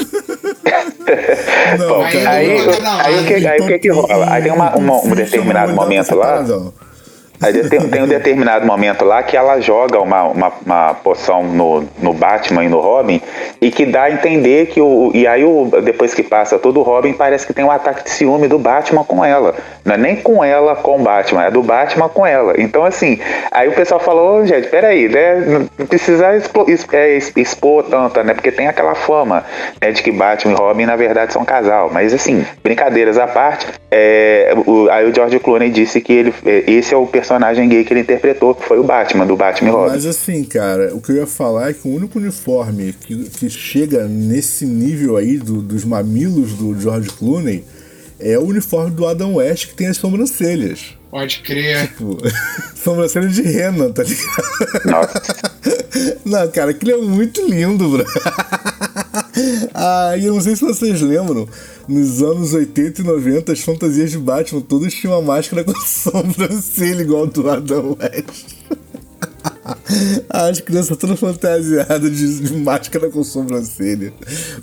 Não, 1.80 2.02
Aí 2.04 2.26
aí, 2.28 2.82
dar 2.82 3.06
aí, 3.06 3.24
o 3.24 3.28
que, 3.28 3.34
aí 3.48 3.60
o 3.62 3.68
que 3.68 3.80
que 3.80 3.90
rola? 3.90 4.32
Aí 4.32 4.44
tem 4.44 4.52
uma, 4.52 4.76
uma- 4.76 5.02
um 5.04 5.16
determinado 5.16 5.74
momento 5.74 6.16
lá. 6.16 6.44
Aí 7.42 7.54
tem, 7.70 7.80
tem 7.88 8.04
um 8.04 8.08
determinado 8.08 8.66
momento 8.66 9.06
lá 9.06 9.24
que 9.24 9.38
ela 9.38 9.60
joga 9.62 10.00
uma, 10.02 10.24
uma, 10.24 10.52
uma 10.66 10.94
poção 10.96 11.44
no, 11.44 11.86
no 12.02 12.14
Batman 12.14 12.66
e 12.66 12.70
no 12.70 12.80
Robin 12.80 13.22
e 13.62 13.72
que 13.72 13.86
dá 13.86 14.04
a 14.04 14.12
entender 14.12 14.68
que 14.68 14.82
o. 14.82 15.10
E 15.14 15.26
aí, 15.26 15.44
o, 15.46 15.70
depois 15.82 16.14
que 16.14 16.22
passa 16.22 16.60
todo 16.60 16.80
o 16.82 16.84
Robin, 16.84 17.14
parece 17.14 17.48
que 17.48 17.54
tem 17.54 17.64
um 17.64 17.72
ataque 17.72 18.04
de 18.04 18.10
ciúme 18.10 18.48
do 18.50 18.60
Batman 18.60 19.06
com 19.06 19.24
ela. 19.24 19.56
Não 19.86 19.96
é 19.96 19.98
nem 19.98 20.16
com 20.18 20.44
ela 20.44 20.76
com 20.76 20.98
o 20.98 21.04
Batman, 21.04 21.46
é 21.46 21.52
do 21.52 21.64
Batman 21.64 22.10
com 22.10 22.28
ela. 22.28 22.54
Então, 22.58 22.84
assim, 22.84 23.20
aí 23.52 23.70
o 23.70 23.74
pessoal 23.74 24.02
falou, 24.02 24.42
"Ô, 24.42 24.46
gente, 24.46 24.68
peraí, 24.68 25.08
né? 25.08 25.68
Não 25.78 25.86
precisa 25.88 26.36
expor, 26.36 26.66
é, 26.92 27.16
es- 27.16 27.32
expor 27.38 27.84
tanto, 27.84 28.22
né? 28.22 28.34
Porque 28.34 28.52
tem 28.52 28.68
aquela 28.68 28.96
fama 28.96 29.46
né, 29.82 29.92
de 29.92 30.04
que 30.04 30.12
Batman 30.12 30.54
e 30.54 30.56
Robin, 30.56 30.86
na 30.86 30.98
verdade, 30.98 31.32
são 31.32 31.42
um 31.42 31.46
casal. 31.46 31.90
Mas, 31.92 32.14
assim, 32.14 32.46
brincadeiras 32.62 33.18
à 33.18 33.28
parte, 33.28 33.66
é, 33.90 34.54
o- 34.66 34.90
aí 34.92 35.10
o 35.10 35.16
George 35.16 35.40
Clooney 35.40 35.70
disse 35.70 36.02
que 36.02 36.12
ele, 36.12 36.34
é, 36.46 36.64
esse 36.68 36.94
é 36.94 36.98
o 36.98 37.06
personagem 37.08 37.29
gay 37.70 37.84
que 37.84 37.94
ele 37.94 38.02
interpretou, 38.02 38.56
que 38.56 38.66
foi 38.66 38.80
o 38.80 38.84
Batman, 38.84 39.26
do 39.26 39.36
Batman 39.36 39.72
Robin. 39.72 39.92
Mas 39.92 40.06
assim, 40.06 40.44
cara, 40.44 40.94
o 40.96 41.02
que 41.02 41.12
eu 41.12 41.18
ia 41.18 41.28
falar 41.28 41.70
é 41.70 41.74
que 41.74 41.88
o 41.88 41.94
único 41.94 42.18
uniforme 42.18 42.94
que, 42.94 43.30
que 43.30 43.50
chega 43.50 44.08
nesse 44.08 44.66
nível 44.66 45.18
aí 45.18 45.38
do- 45.38 45.62
dos 45.62 45.86
mamilos 45.86 46.54
do 46.54 46.80
George 46.80 47.10
Clooney 47.10 47.64
é 48.20 48.38
o 48.38 48.44
uniforme 48.44 48.92
do 48.92 49.06
Adam 49.08 49.36
West 49.36 49.68
que 49.68 49.76
tem 49.76 49.88
as 49.88 49.98
sobrancelhas. 49.98 50.98
Pode 51.10 51.40
crer. 51.40 51.88
Tipo, 51.88 52.18
sobrancelha 52.76 53.28
de 53.28 53.42
rena, 53.42 53.90
tá 53.90 54.04
ligado? 54.04 54.86
Nossa. 54.86 55.22
Não, 56.26 56.48
cara, 56.52 56.72
aquilo 56.72 56.92
é 56.92 56.98
muito 56.98 57.42
lindo, 57.48 57.90
bro. 57.90 58.06
ah, 59.74 60.16
e 60.18 60.26
eu 60.26 60.34
não 60.34 60.42
sei 60.42 60.56
se 60.56 60.62
vocês 60.64 61.02
lembram, 61.02 61.48
nos 61.90 62.22
anos 62.22 62.54
80 62.54 63.02
e 63.02 63.04
90, 63.04 63.52
as 63.52 63.60
fantasias 63.62 64.12
de 64.12 64.18
Batman 64.18 64.62
todas 64.62 64.94
tinham 64.94 65.14
uma 65.20 65.34
máscara 65.36 65.64
com 65.64 65.74
sobrancelha 65.82 67.02
igual 67.02 67.28
do 67.28 67.50
Adam 67.50 67.98
West. 68.00 68.56
As 70.30 70.60
crianças 70.62 70.98
todas 70.98 71.20
fantasiadas 71.20 72.16
de, 72.16 72.54
máscara 72.58 73.10
com 73.10 73.24
sobrancelha. 73.24 74.14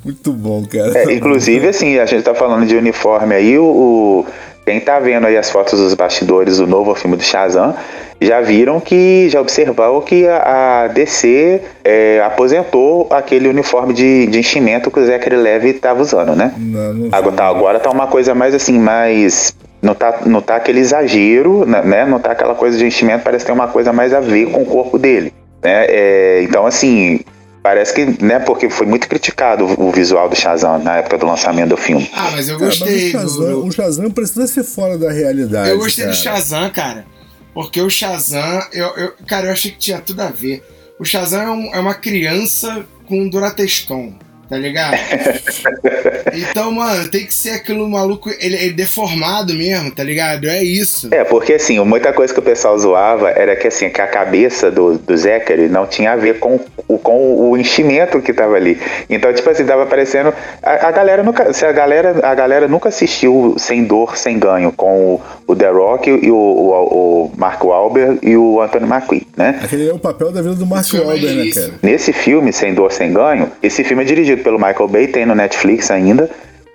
Muito 0.05 0.33
bom, 0.33 0.65
cara. 0.67 0.99
É, 0.99 1.15
inclusive, 1.15 1.69
assim, 1.69 1.99
a 1.99 2.07
gente 2.07 2.23
tá 2.25 2.35
falando 2.35 2.67
de 2.67 2.77
uniforme 2.77 3.35
aí, 3.35 3.59
o- 3.59 4.25
quem 4.67 4.81
tá 4.81 4.99
vendo 4.99 5.29
aí 5.29 5.37
as 5.37 5.49
fotos 5.49 5.79
dos 5.79 5.95
bastidores 5.95 6.59
do 6.59 6.67
novo 6.67 6.93
filme 6.97 7.17
do 7.17 7.23
Shazam, 7.23 7.73
já 8.21 8.41
viram 8.41 8.81
que, 8.81 9.29
já 9.29 9.41
observou 9.41 10.03
que 10.03 10.27
a, 10.27 10.89
DC 10.89 11.63
é, 11.85 12.21
aposentou 12.27 13.07
aquele 13.13 13.49
uniforme 13.49 13.95
de, 13.95 14.27
de 14.27 14.41
enchimento 14.41 14.91
que 14.91 14.99
o 14.99 15.07
Zachary 15.07 15.37
Levy 15.37 15.75
tava 15.75 16.03
usando, 16.03 16.35
né? 16.35 16.53
Não, 16.57 16.95
não 16.95 17.09
Agora 17.13 17.37
tá, 17.37 17.47
agora 17.47 17.79
tá 17.79 17.91
uma 17.91 18.09
coisa 18.09 18.35
mais 18.35 18.57
assim, 18.57 18.77
mais. 18.77 19.55
Não 19.81 19.95
tá, 19.95 20.23
não 20.27 20.41
tá 20.41 20.57
aquele 20.57 20.81
exagero, 20.81 21.65
né? 21.65 22.05
Não 22.05 22.19
tá 22.19 22.33
aquela 22.33 22.57
coisa 22.57 22.77
de 22.77 22.85
enchimento, 22.85 23.23
parece 23.23 23.45
que 23.45 23.53
tem 23.53 23.55
uma 23.55 23.69
coisa 23.69 23.93
mais 23.93 24.13
a 24.13 24.19
ver 24.19 24.51
com 24.51 24.63
o 24.63 24.67
corpo 24.67 24.99
dele. 24.99 25.33
Né? 25.63 25.87
É, 25.89 26.43
então, 26.43 26.67
assim, 26.67 27.21
parece 27.67 27.93
que, 27.93 28.23
né, 28.25 28.39
porque 28.39 28.71
foi 28.71 28.87
muito 28.87 29.09
criticado 29.09 29.65
o 29.77 29.91
visual 29.91 30.29
do 30.29 30.37
Shazam 30.37 30.79
na 30.79 30.99
época 30.99 31.19
do 31.19 31.27
lançamento 31.27 31.71
do 31.71 31.77
filme. 31.77 32.09
Ah, 32.15 32.31
mas 32.31 32.49
eu 32.49 32.57
Cara, 32.57 32.69
mas 32.71 32.79
gostei 32.79 33.09
o 33.09 33.11
Shazam, 33.11 33.51
do, 33.51 33.67
o 33.67 33.73
Shazam 33.73 34.11
precisa 34.13 34.47
ser 34.47 34.63
fora 34.63 34.97
da 34.97 35.11
realidade. 35.11 35.71
Eu 35.71 35.79
gostei 35.79 36.05
cara. 36.05 36.17
do 36.17 36.23
Shazam, 36.23 36.71
cara. 36.71 37.05
Porque 37.53 37.81
o 37.83 37.91
Shazam, 37.91 38.63
eu, 38.73 38.87
eu- 38.97 39.13
cara, 39.27 39.49
eu 39.49 39.53
achei 39.53 39.73
que 39.73 39.79
tinha 39.79 39.99
tudo 40.01 40.21
a 40.21 40.29
ver. 40.29 40.63
O 40.97 41.05
Shazam 41.05 41.43
é, 41.43 41.51
um- 41.51 41.75
é 41.75 41.81
uma 41.81 41.95
criança 41.95 42.87
com 43.09 43.19
um 43.23 43.29
Durateston, 43.29 44.15
tá 44.49 44.57
ligado? 44.57 44.97
então, 46.33 46.71
mano, 46.73 47.09
tem 47.09 47.27
que 47.27 47.35
ser 47.35 47.51
aquilo 47.51 47.89
maluco, 47.89 48.31
ele, 48.41 48.57
ele 48.57 48.73
deformado 48.73 49.55
mesmo, 49.55 49.91
tá 49.91 50.03
ligado? 50.03 50.49
É 50.49 50.63
isso. 50.63 51.09
É, 51.13 51.25
porque 51.25 51.55
assim, 51.55 51.79
muita 51.85 52.13
coisa 52.13 52.33
que 52.33 52.39
o 52.41 52.43
pessoal 52.43 52.79
zoava 52.79 53.31
era 53.31 53.55
que 53.57 53.69
assim, 53.69 53.89
que 53.91 54.01
a 54.01 54.07
cabeça 54.07 54.71
do, 54.71 54.99
do 54.99 55.17
Zachary 55.17 55.69
não 55.69 55.87
tinha 55.87 56.13
a 56.13 56.17
ver 56.17 56.39
com, 56.39 56.61
o- 56.89 56.99
com 56.99 57.51
o 57.51 57.57
enchimento 57.57 58.21
que 58.21 58.33
tava 58.33 58.55
ali. 58.57 58.79
Então, 59.09 59.33
tipo 59.33 59.49
assim, 59.51 59.65
tava 59.65 59.87
parecendo. 59.87 60.33
A, 60.63 60.89
a 60.89 60.91
galera 60.91 61.23
nunca. 61.23 61.53
Se 61.53 61.65
a 61.65 61.73
galera, 61.73 62.17
a 62.23 62.35
galera 62.35 62.69
nunca 62.69 62.89
assistiu 62.89 63.55
Sem 63.59 63.85
Dor, 63.85 64.17
Sem 64.17 64.39
Ganho 64.39 64.73
com 64.73 65.15
o, 65.15 65.21
o 65.47 65.57
The 65.57 65.69
Rock 65.71 66.11
e 66.11 66.31
o, 66.31 66.37
o, 66.37 67.27
o 67.27 67.33
Mark 67.37 67.63
Wahlberg 67.65 68.19
e 68.23 68.37
o 68.37 68.61
Anthony 68.61 68.87
Mackie, 68.87 69.27
né? 69.37 69.61
Aquele 69.63 69.89
é 69.89 69.93
o 69.93 69.99
papel 69.99 70.31
da 70.33 70.43
vida 70.43 70.55
do 70.55 70.67
Mark 70.67 70.87
é 70.93 70.99
Wahlberg, 70.99 71.35
né, 71.37 71.45
isso. 71.45 71.61
cara? 71.61 71.73
Nesse 71.83 72.13
filme, 72.13 72.53
Sem 72.53 72.75
Dor, 72.75 72.93
Sem 72.93 73.13
Ganho, 73.13 73.51
esse 73.63 73.83
filme 73.85 74.03
é 74.03 74.07
dirigido 74.07 74.36
pelo 74.43 74.59
Michael 74.59 74.89
Bay, 74.89 75.07
tem 75.09 75.27
no 75.27 75.35
Netflix 75.35 75.91
ainda. 75.91 76.31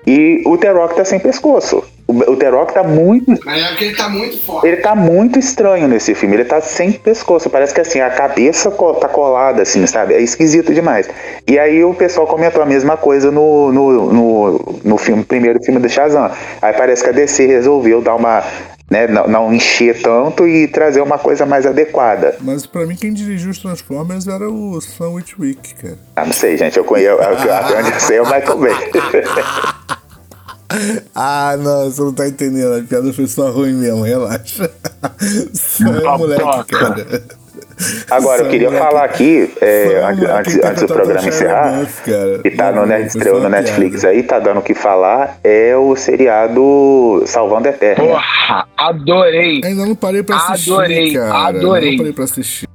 E 0.06 0.42
o 0.46 0.58
The 0.58 0.72
Rock 0.72 0.96
tá 0.96 1.06
sem 1.06 1.20
pescoço. 1.20 1.84
O, 2.08 2.36
The 2.36 2.50
Rock 2.50 2.74
tá 2.74 2.84
muito 2.84 3.32
é 3.32 3.68
porque 3.70 3.86
ele 3.86 3.96
tá 3.96 4.10
muito 4.10 4.38
forte. 4.42 4.68
ele 4.68 4.78
tá 4.78 4.96
muito 4.96 5.40
estranho 5.40 5.88
nesse 5.88 6.14
filme. 6.14 6.36
Ele 6.36 6.44
tá 6.44 6.60
sem 6.60 6.92
pescoço. 6.92 7.50
Parece 7.50 7.74
que 7.74 7.80
assim, 7.80 8.02
a 8.02 8.10
cabeça 8.10 8.70
tá 9.00 9.08
colada, 9.08 9.62
assim, 9.62 9.86
sabe? 9.88 10.16
É 10.16 10.22
esquisito 10.22 10.74
demais. 10.74 11.10
E 11.48 11.58
aí 11.58 11.84
o 11.84 11.94
pessoal 11.94 12.28
comentou 12.28 12.62
a 12.62 12.66
mesma 12.66 12.98
coisa 12.98 13.32
no, 13.32 13.72
no, 13.72 14.14
no, 14.14 14.80
no 14.84 14.98
filme, 14.98 15.24
primeiro 15.24 15.64
filme 15.64 15.80
do 15.80 15.88
Shazam. 15.88 16.30
Aí 16.62 16.74
parece 16.74 17.04
que 17.04 17.10
a 17.10 17.14
DC 17.14 17.46
resolveu 17.46 18.02
dar 18.02 18.16
uma. 18.16 18.44
Né, 18.92 19.08
não, 19.08 19.26
não 19.26 19.54
encher 19.54 20.02
tanto 20.02 20.46
e 20.46 20.68
trazer 20.68 21.00
uma 21.02 21.18
coisa 21.18 21.46
mais 21.46 21.66
adequada. 21.66 22.36
Mas 22.42 22.66
pra 22.66 22.86
mim 22.86 22.98
quem 22.98 23.14
dirigiu 23.14 23.50
os 23.50 23.58
Transformers 23.58 24.28
era 24.28 24.50
o 24.50 24.82
Sam 24.82 25.12
Witwick, 25.12 25.76
cara. 25.76 25.98
Ah, 26.14 26.26
não 26.26 26.34
sei, 26.34 26.58
gente. 26.58 26.78
Eu 26.78 26.84
conheço. 26.84 27.22
Até 27.22 27.80
onde 27.80 27.92
eu 27.94 28.00
sei 28.02 28.18
é 28.18 28.22
o 28.22 28.26
Michael 28.26 28.58
Bay. 28.58 28.74
Ah, 31.14 31.58
não, 31.58 31.92
você 31.92 32.02
não 32.02 32.14
tá 32.14 32.28
entendendo. 32.28 32.76
A 32.76 32.82
piada 32.82 33.12
foi 33.12 33.28
só 33.28 33.52
ruim 33.52 33.74
mesmo, 33.74 34.04
relaxa. 34.04 34.72
Sam 35.54 36.00
é 36.00 36.18
moleque, 36.18 36.66
cara. 36.68 37.24
Agora, 38.10 38.44
eu 38.44 38.50
queria 38.50 38.72
falar 38.72 39.04
aqui, 39.06 39.52
é, 39.62 40.02
antes, 40.04 40.24
antes, 40.30 40.64
antes 40.64 40.82
do 40.84 40.88
programa 40.94 41.28
encerrar, 41.28 41.86
que 42.44 42.52
tá 42.52 42.72
no, 42.72 42.86
Net- 42.86 43.08
estreou 43.08 43.40
no 43.40 43.50
Netflix 43.50 44.02
piada. 44.02 44.16
aí, 44.16 44.24
tá 44.24 44.40
dando 44.40 44.60
o 44.60 44.62
que 44.62 44.74
falar, 44.74 45.38
é 45.44 45.76
o 45.76 45.96
seriado 45.96 47.24
Salvando 47.26 47.68
a 47.68 47.72
Eterna. 47.72 48.04
Porra, 48.04 48.68
adorei. 48.78 49.62
Ainda 49.64 49.86
não 49.86 49.96
parei 49.96 50.24
pra 50.24 50.36
assistir, 50.38 50.72
Adorei, 50.74 51.14
cara. 51.14 51.48
adorei. 51.48 51.92
Não 51.92 51.98
parei 51.98 52.14
pra 52.14 52.24
assistir. 52.24 52.68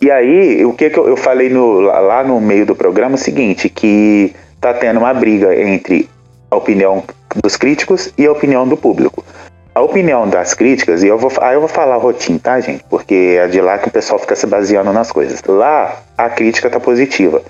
E 0.00 0.10
aí, 0.10 0.64
o 0.64 0.72
que, 0.74 0.90
que 0.90 0.98
eu, 0.98 1.08
eu 1.08 1.16
falei 1.16 1.48
no- 1.48 1.80
lá 1.80 1.98
lá 2.00 2.24
no 2.24 2.40
meio 2.40 2.66
do 2.66 2.74
programa 2.74 3.14
é 3.14 3.18
o 3.18 3.18
seguinte, 3.18 3.68
que 3.68 4.34
tá 4.60 4.74
tendo 4.74 4.98
uma 4.98 5.12
briga 5.14 5.54
entre 5.58 6.08
a 6.50 6.56
opinião 6.56 7.02
dos 7.42 7.56
críticos 7.56 8.12
e 8.16 8.26
a 8.26 8.32
opinião 8.32 8.66
do 8.68 8.76
público. 8.76 9.24
A 9.76 9.82
opinião 9.82 10.26
das 10.26 10.54
críticas, 10.54 11.02
e 11.02 11.06
eu 11.06 11.18
vou, 11.18 11.30
aí 11.38 11.52
eu 11.52 11.60
vou 11.60 11.68
falar 11.68 11.98
rotim, 11.98 12.38
tá, 12.38 12.58
gente? 12.60 12.82
Porque 12.88 13.36
é 13.38 13.46
de 13.46 13.60
lá 13.60 13.76
que 13.76 13.88
o 13.88 13.90
pessoal 13.90 14.18
fica 14.18 14.34
se 14.34 14.46
baseando 14.46 14.90
nas 14.90 15.12
coisas. 15.12 15.42
Lá, 15.46 15.96
a 16.16 16.30
crítica 16.30 16.70
tá 16.70 16.80
positiva. 16.80 17.42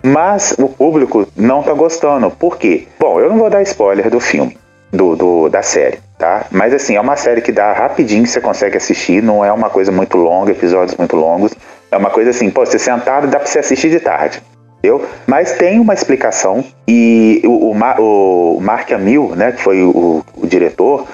Mas 0.00 0.54
o 0.60 0.68
público 0.68 1.26
não 1.36 1.60
tá 1.60 1.72
gostando. 1.72 2.30
Por 2.30 2.56
quê? 2.56 2.86
Bom, 3.00 3.18
eu 3.18 3.28
não 3.28 3.36
vou 3.36 3.50
dar 3.50 3.62
spoiler 3.62 4.08
do 4.08 4.20
filme, 4.20 4.56
do, 4.92 5.16
do- 5.16 5.48
da 5.48 5.60
série, 5.60 5.98
tá? 6.16 6.46
Mas 6.52 6.72
assim, 6.72 6.94
é 6.94 7.00
uma 7.00 7.16
série 7.16 7.40
que 7.40 7.50
dá 7.50 7.72
rapidinho, 7.72 8.28
você 8.28 8.40
consegue 8.40 8.76
assistir, 8.76 9.20
não 9.20 9.44
é 9.44 9.50
uma 9.50 9.68
coisa 9.68 9.90
muito 9.90 10.16
longa, 10.16 10.52
episódios 10.52 10.96
muito 10.96 11.16
longos. 11.16 11.52
É 11.90 11.96
uma 11.96 12.10
coisa 12.10 12.30
assim, 12.30 12.48
pô, 12.48 12.64
você 12.64 12.78
sentado 12.78 13.26
dá 13.26 13.40
pra 13.40 13.48
você 13.48 13.58
assistir 13.58 13.90
de 13.90 13.98
tarde. 13.98 14.40
Entendeu? 14.78 15.04
Mas 15.26 15.50
tem 15.54 15.80
uma 15.80 15.94
explicação 15.94 16.64
e 16.86 17.42
o, 17.44 17.72
o, 17.72 18.56
o 18.56 18.60
Mark 18.60 18.92
Hamill, 18.92 19.32
né, 19.34 19.50
que 19.50 19.60
foi 19.60 19.82
o, 19.82 20.24
o 20.36 20.46
diretor, 20.46 21.06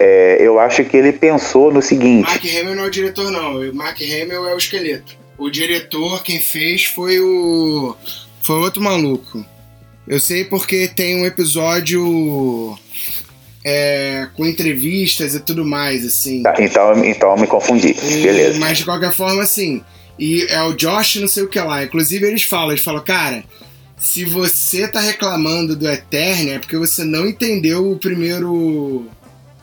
é, 0.00 0.38
eu 0.40 0.58
acho 0.58 0.82
que 0.84 0.96
ele 0.96 1.12
pensou 1.12 1.72
no 1.72 1.80
seguinte. 1.82 2.26
Mark 2.26 2.44
Hamill 2.44 2.74
não 2.74 2.84
é 2.84 2.86
o 2.86 2.90
diretor, 2.90 3.30
não. 3.30 3.60
O 3.60 3.74
Mark 3.74 4.00
Hamill 4.00 4.48
é 4.48 4.54
o 4.54 4.58
esqueleto. 4.58 5.14
O 5.38 5.50
diretor, 5.50 6.22
quem 6.22 6.40
fez, 6.40 6.84
foi 6.86 7.20
o. 7.20 7.94
Foi 8.42 8.56
outro 8.56 8.82
maluco. 8.82 9.44
Eu 10.08 10.18
sei 10.18 10.44
porque 10.44 10.88
tem 10.88 11.16
um 11.16 11.24
episódio. 11.26 12.76
é, 13.64 14.26
com 14.34 14.46
entrevistas 14.46 15.34
e 15.34 15.40
tudo 15.40 15.64
mais, 15.64 16.04
assim. 16.04 16.42
Tá, 16.42 16.54
então, 16.58 17.04
então 17.04 17.30
eu 17.32 17.38
me 17.38 17.46
confundi. 17.46 17.88
E- 18.02 18.22
Beleza. 18.22 18.58
Mas 18.58 18.78
de 18.78 18.84
qualquer 18.84 19.12
forma, 19.12 19.42
assim. 19.42 19.82
E 20.18 20.46
é 20.50 20.62
o 20.62 20.74
Josh 20.74 21.16
não 21.16 21.28
sei 21.28 21.42
o 21.44 21.48
que 21.48 21.58
lá. 21.60 21.84
Inclusive 21.84 22.26
eles 22.26 22.42
falam, 22.42 22.70
eles 22.72 22.82
falam, 22.84 23.02
cara, 23.02 23.42
se 23.98 24.24
você 24.24 24.86
tá 24.88 25.00
reclamando 25.00 25.74
do 25.76 25.88
Eternia 25.88 26.54
é 26.54 26.58
porque 26.58 26.76
você 26.76 27.04
não 27.04 27.26
entendeu 27.26 27.90
o 27.90 27.98
primeiro. 27.98 29.06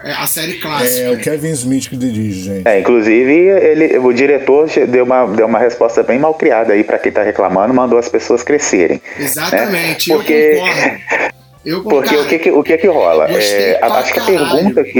É, 0.03 0.11
a 0.11 0.27
série 0.27 0.53
clássica. 0.55 1.07
É 1.07 1.11
o 1.11 1.17
Kevin 1.17 1.51
Smith 1.51 1.89
que 1.89 1.95
dirige, 1.97 2.41
gente. 2.41 2.67
É, 2.67 2.79
inclusive, 2.79 3.33
ele, 3.33 3.97
o 3.99 4.13
diretor 4.13 4.67
deu 4.87 5.03
uma, 5.05 5.25
deu 5.27 5.45
uma 5.45 5.59
resposta 5.59 6.03
bem 6.03 6.19
mal 6.19 6.33
criada 6.33 6.73
aí 6.73 6.83
pra 6.83 6.97
quem 6.99 7.11
tá 7.11 7.23
reclamando, 7.23 7.73
mandou 7.73 7.97
as 7.97 8.09
pessoas 8.09 8.43
crescerem. 8.43 9.01
Exatamente, 9.19 10.09
Porque- 10.11 10.33
eu 10.33 10.59
concordo. 10.59 11.37
Eu. 11.65 11.83
Porque 11.83 12.15
o 12.15 12.25
que 12.25 12.39
que, 12.39 12.51
o 12.51 12.63
que, 12.63 12.77
que 12.77 12.87
rola? 12.87 13.27
É, 13.29 13.77
acho 13.81 14.13
que 14.13 14.19
a 14.21 14.23
pergunta 14.23 14.83
que. 14.85 14.99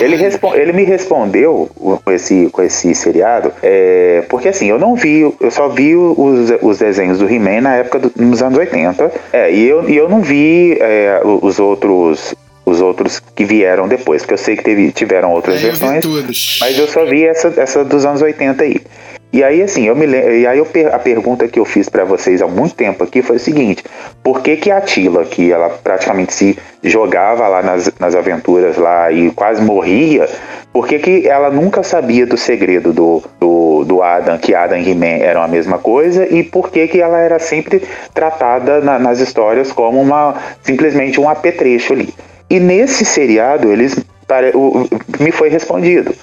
Ele, 0.00 0.16
respon- 0.16 0.54
ele 0.56 0.72
me 0.72 0.82
respondeu 0.82 1.70
com 1.76 2.10
esse, 2.10 2.48
com 2.50 2.60
esse 2.60 2.92
seriado, 2.92 3.52
é, 3.62 4.24
porque 4.28 4.48
assim, 4.48 4.66
eu 4.68 4.80
não 4.80 4.96
vi, 4.96 5.20
eu 5.20 5.50
só 5.52 5.68
vi 5.68 5.94
os, 5.94 6.50
os 6.60 6.78
desenhos 6.78 7.18
do 7.18 7.28
He-Man 7.30 7.60
na 7.60 7.76
época 7.76 8.00
do- 8.00 8.12
nos 8.16 8.42
anos 8.42 8.58
80. 8.58 9.12
É, 9.32 9.52
e 9.52 9.62
eu, 9.68 9.88
e 9.88 9.96
eu 9.96 10.08
não 10.08 10.20
vi 10.22 10.76
é, 10.80 11.20
os 11.24 11.60
outros. 11.60 12.34
Os 12.72 12.80
outros 12.80 13.20
que 13.20 13.44
vieram 13.44 13.86
depois, 13.86 14.22
porque 14.22 14.32
eu 14.34 14.38
sei 14.38 14.56
que 14.56 14.64
teve, 14.64 14.90
tiveram 14.92 15.30
outras 15.30 15.60
versões. 15.60 16.04
Mas 16.60 16.78
eu 16.78 16.88
só 16.88 17.04
vi 17.04 17.26
essa, 17.26 17.52
essa 17.56 17.84
dos 17.84 18.06
anos 18.06 18.22
80 18.22 18.64
aí. 18.64 18.80
E 19.30 19.42
aí, 19.42 19.62
assim, 19.62 19.86
eu 19.86 19.94
me. 19.96 20.06
E 20.06 20.46
aí 20.46 20.58
eu 20.58 20.66
a 20.92 20.98
pergunta 20.98 21.48
que 21.48 21.58
eu 21.58 21.64
fiz 21.64 21.88
pra 21.88 22.04
vocês 22.04 22.42
há 22.42 22.46
muito 22.46 22.74
tempo 22.74 23.02
aqui 23.02 23.22
foi 23.22 23.36
o 23.36 23.40
seguinte: 23.40 23.82
por 24.22 24.42
que, 24.42 24.56
que 24.56 24.70
a 24.70 24.80
Tila, 24.80 25.24
que 25.24 25.50
ela 25.50 25.70
praticamente 25.70 26.34
se 26.34 26.58
jogava 26.82 27.46
lá 27.48 27.62
nas, 27.62 27.90
nas 27.98 28.14
aventuras 28.14 28.76
lá 28.76 29.10
e 29.10 29.30
quase 29.30 29.62
morria, 29.62 30.28
por 30.72 30.86
que, 30.86 30.98
que 30.98 31.28
ela 31.28 31.50
nunca 31.50 31.82
sabia 31.82 32.26
do 32.26 32.36
segredo 32.36 32.92
do, 32.92 33.22
do, 33.40 33.84
do 33.84 34.02
Adam, 34.02 34.36
que 34.36 34.54
Adam 34.54 34.78
e 34.78 34.90
He-Man 34.90 35.22
eram 35.24 35.42
a 35.42 35.48
mesma 35.48 35.78
coisa, 35.78 36.26
e 36.30 36.42
por 36.42 36.70
que, 36.70 36.86
que 36.88 37.00
ela 37.00 37.18
era 37.18 37.38
sempre 37.38 37.82
tratada 38.12 38.80
na- 38.82 38.98
nas 38.98 39.18
histórias 39.18 39.72
como 39.72 39.98
uma 40.00 40.34
simplesmente 40.62 41.18
um 41.18 41.28
apetrecho 41.28 41.94
ali? 41.94 42.12
E 42.50 42.58
nesse 42.60 43.04
seriado, 43.04 43.72
eles 43.72 43.96
me 45.20 45.30
foi 45.32 45.48
respondido. 45.48 46.14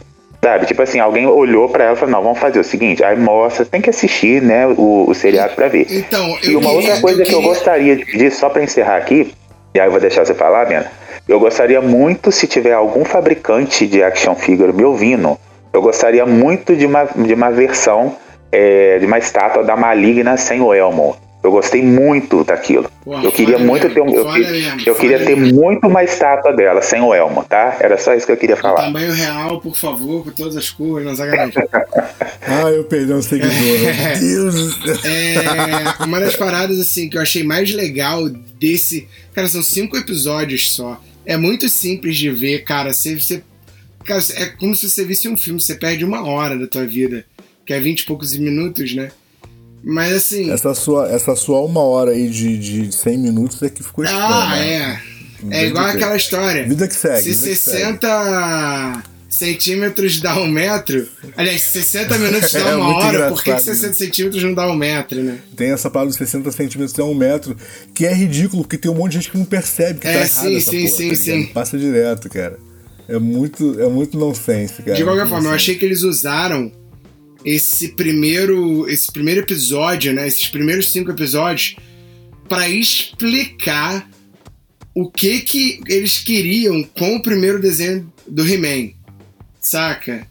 Sabe, 0.42 0.66
tipo 0.68 0.82
assim, 0.82 1.00
alguém 1.00 1.28
olhou 1.28 1.68
pra 1.68 1.84
ela 1.84 1.94
e 1.94 1.98
falou, 1.98 2.14
não, 2.16 2.24
vamos 2.24 2.40
fazer 2.40 2.60
o 2.60 2.64
seguinte, 2.64 3.04
aí 3.04 3.18
mostra, 3.20 3.66
tem 3.66 3.82
que 3.82 3.90
assistir, 3.90 4.42
né, 4.42 4.66
o, 4.68 5.06
o 5.10 5.14
seriado 5.14 5.54
pra 5.54 5.68
ver. 5.68 5.86
Então, 5.90 6.30
E 6.42 6.54
eu 6.54 6.60
uma 6.60 6.70
queria- 6.70 6.72
outra 6.92 7.02
coisa 7.02 7.24
que 7.26 7.34
eu 7.34 7.40
queria- 7.40 7.50
gostaria 7.54 7.96
de 7.98 8.06
pedir, 8.06 8.32
só 8.32 8.48
pra 8.48 8.64
encerrar 8.64 8.96
aqui, 8.96 9.34
e 9.76 9.80
aí 9.82 9.86
eu 9.86 9.92
vou 9.92 10.00
deixar 10.00 10.26
você 10.26 10.34
falar, 10.34 10.64
Bena, 10.66 10.90
eu 11.28 11.42
gostaria 11.42 11.82
muito, 11.82 12.32
se 12.32 12.48
tiver 12.48 12.72
algum 12.72 13.04
fabricante 13.04 13.86
de 13.86 14.02
action 14.02 14.34
figure 14.34 14.72
me 14.72 14.86
ouvindo, 14.86 15.38
eu 15.74 15.82
gostaria 15.82 16.26
muito 16.26 16.74
de 16.74 16.86
uma, 16.86 17.04
de 17.04 17.34
uma 17.34 17.52
versão, 17.52 18.16
é, 18.50 18.98
de 18.98 19.06
uma 19.06 19.18
estátua 19.18 19.62
da 19.62 19.76
Maligna 19.76 20.38
sem 20.38 20.62
o 20.62 20.74
Elmo. 20.74 21.18
Eu 21.42 21.52
gostei 21.52 21.82
muito 21.82 22.44
daquilo. 22.44 22.92
Porra, 23.04 23.24
eu 23.24 23.32
queria 23.32 23.58
muito 23.58 23.88
mesmo, 23.88 23.94
ter 23.96 24.02
um, 24.02 24.14
eu, 24.14 24.26
que- 24.34 24.40
mesmo, 24.40 24.82
eu 24.86 24.96
queria 24.96 25.20
ter 25.26 25.38
mesmo. 25.38 25.56
muito 25.62 25.88
uma 25.88 26.04
estátua 26.04 26.52
dela 26.54 26.82
sem 26.82 27.00
o 27.00 27.14
Elmo, 27.14 27.46
tá? 27.46 27.78
Era 27.80 27.98
só 27.98 28.14
isso 28.14 28.26
que 28.26 28.32
eu 28.34 28.38
queria 28.38 28.58
falar. 28.58 28.76
Tamanho 28.84 29.14
real, 29.14 29.62
por 29.62 29.74
favor, 29.76 30.24
com 30.26 30.32
todas 30.32 30.58
as 30.58 30.70
cores, 30.70 31.06
não. 31.18 31.26
Ah, 32.52 32.70
eu 32.72 32.84
perdi 32.84 33.14
um 33.14 33.22
seguidor. 33.22 33.52
Meu 33.54 34.20
Deus. 34.52 35.06
É, 35.06 36.04
uma 36.04 36.20
das 36.20 36.36
paradas 36.36 36.80
assim 36.80 37.08
que 37.10 37.18
eu 37.18 37.22
achei 37.22 37.44
mais 37.44 37.72
legal 37.74 38.28
desse. 38.28 39.08
Cara, 39.34 39.48
são 39.48 39.62
cinco 39.64 39.96
episódios 39.98 40.72
só. 40.74 41.00
É 41.26 41.38
muito 41.38 41.70
simples 41.70 42.18
de 42.18 42.30
ver, 42.32 42.64
cara. 42.64 42.92
Você, 42.92 43.16
você- 43.16 43.44
cara, 44.04 44.22
é 44.36 44.46
como 44.48 44.76
se 44.76 44.90
você 44.90 45.06
visse 45.06 45.30
um 45.30 45.38
filme, 45.38 45.62
você 45.62 45.76
perde 45.76 46.04
uma 46.04 46.28
hora 46.28 46.58
da 46.58 46.68
tua 46.68 46.86
vida. 46.86 47.24
Que 47.66 47.74
é 47.74 47.80
vinte 47.80 48.02
e 48.02 48.06
poucos 48.06 48.36
minutos, 48.36 48.96
né? 48.96 49.12
Mas 49.84 50.14
assim. 50.14 50.52
Essa 50.52 50.74
sua, 50.74 51.10
essa 51.10 51.36
sua 51.36 51.62
uma 51.62 51.82
hora 51.82 52.12
aí 52.12 52.30
de, 52.30 52.58
de 52.58 52.96
100 52.96 53.18
minutos 53.18 53.62
é 53.64 53.70
que 53.70 53.84
ficou 53.84 54.04
estranha. 54.04 54.26
Ah, 54.26 54.50
né? 54.56 54.74
é. 54.74 55.10
É 55.52 55.68
igual 55.68 55.86
aquela 55.86 56.18
história. 56.18 56.68
Vida 56.68 56.88
que 56.88 56.96
segue. 56.96 57.22
Se 57.22 57.30
vida 57.32 57.48
que 57.48 57.56
segue. 57.56 57.78
60 57.78 59.04
centímetros 59.30 60.20
dá 60.20 60.38
um 60.40 60.48
metro. 60.48 61.08
Aliás, 61.38 61.62
60 61.62 62.18
minutos 62.18 62.52
dá 62.52 62.60
É 62.70 62.76
uma 62.76 62.98
hora, 62.98 63.30
por 63.30 63.38
que, 63.38 63.44
que 63.44 63.50
engraçado, 63.52 63.76
60 63.76 63.88
né? 63.88 63.94
centímetros 63.94 64.44
não 64.44 64.54
dá 64.54 64.70
um 64.70 64.76
metro, 64.76 65.24
né? 65.24 65.38
Tem 65.56 65.72
essa 65.72 65.90
parada 65.90 66.10
dos 66.10 66.18
60 66.18 66.52
centímetros 66.52 67.00
a 67.00 67.04
um 67.06 67.14
metro, 67.14 67.56
que 67.94 68.06
é 68.06 68.14
ridículo, 68.14 68.64
porque 68.64 68.78
tem 68.78 68.92
um 68.92 68.96
monte 68.96 69.12
de 69.12 69.18
gente 69.20 69.32
que 69.32 69.38
não 69.38 69.46
percebe 69.46 70.00
que 70.00 70.08
É, 70.08 70.12
tá 70.14 70.20
errado 70.20 70.30
sim, 70.30 70.58
essa 70.58 70.72
sim, 70.72 70.82
porra, 70.82 70.96
sim, 70.98 71.10
tá 71.10 71.16
sim. 71.16 71.46
Passa 71.54 71.78
direto, 71.78 72.30
cara. 72.30 72.60
É 73.08 73.18
muito, 73.18 73.80
é 73.80 73.88
muito 73.88 74.18
nonsense, 74.18 74.84
cara. 74.84 74.98
De 74.98 75.04
qualquer 75.04 75.28
forma, 75.28 75.50
eu 75.50 75.54
achei 75.54 75.76
que 75.76 75.86
eles 75.86 76.04
usaram 76.04 76.72
esse 77.46 77.90
primeiro, 77.90 78.90
esse 78.90 79.12
primeiro 79.12 79.42
episódio, 79.42 80.14
né? 80.14 80.28
Esses 80.28 80.48
primeiros 80.48 80.92
cinco 80.92 81.12
episódios 81.12 81.76
para 82.48 82.68
explicar 82.70 84.10
o 84.96 85.10
que 85.10 85.40
que 85.42 85.80
eles 85.88 86.18
queriam 86.20 86.84
com 86.84 87.16
o 87.16 87.22
primeiro 87.22 87.62
desenho 87.62 88.12
do 88.28 88.46
He-Man, 88.48 88.92
saca? 89.62 90.28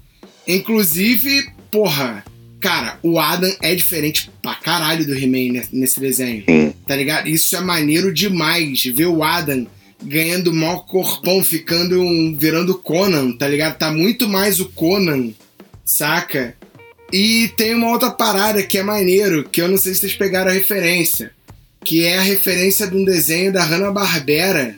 Inclusive, 0.47 1.49
porra, 1.71 2.25
cara, 2.61 2.99
o 3.03 3.19
Adam 3.21 3.55
é 3.63 3.75
diferente 3.75 4.31
pra 4.43 4.55
caralho 4.57 5.07
do 5.07 5.15
He-Man 5.15 5.53
ne- 5.53 5.69
nesse 5.73 6.01
desenho, 6.01 6.45
tá 6.87 6.97
ligado? 6.97 7.29
Isso 7.29 7.55
é 7.57 7.61
maneiro 7.61 8.13
demais, 8.13 8.85
ver 8.85 9.07
o 9.07 9.23
Adam 9.23 9.67
ganhando 10.03 10.53
mó 10.53 10.79
corpão, 10.81 11.43
ficando 11.43 12.01
um, 12.01 12.37
virando 12.37 12.79
Conan, 12.79 13.33
tá 13.33 13.47
ligado? 13.49 13.79
Tá 13.79 13.93
muito 13.93 14.29
mais 14.29 14.61
o 14.61 14.67
Conan, 14.71 15.31
saca? 15.85 16.57
E 17.13 17.49
tem 17.57 17.75
uma 17.75 17.91
outra 17.91 18.11
parada 18.11 18.63
que 18.63 18.77
é 18.79 18.83
maneiro, 18.83 19.45
que 19.49 19.63
eu 19.63 19.69
não 19.69 19.77
sei 19.79 19.95
se 19.95 20.01
vocês 20.01 20.15
pegaram 20.15 20.51
a 20.51 20.55
referência, 20.55 21.31
que 21.85 22.05
é 22.05 22.19
a 22.19 22.23
referência 22.23 22.87
de 22.87 22.97
um 22.97 23.05
desenho 23.05 23.53
da 23.53 23.63
Hanna-Barbera 23.65 24.77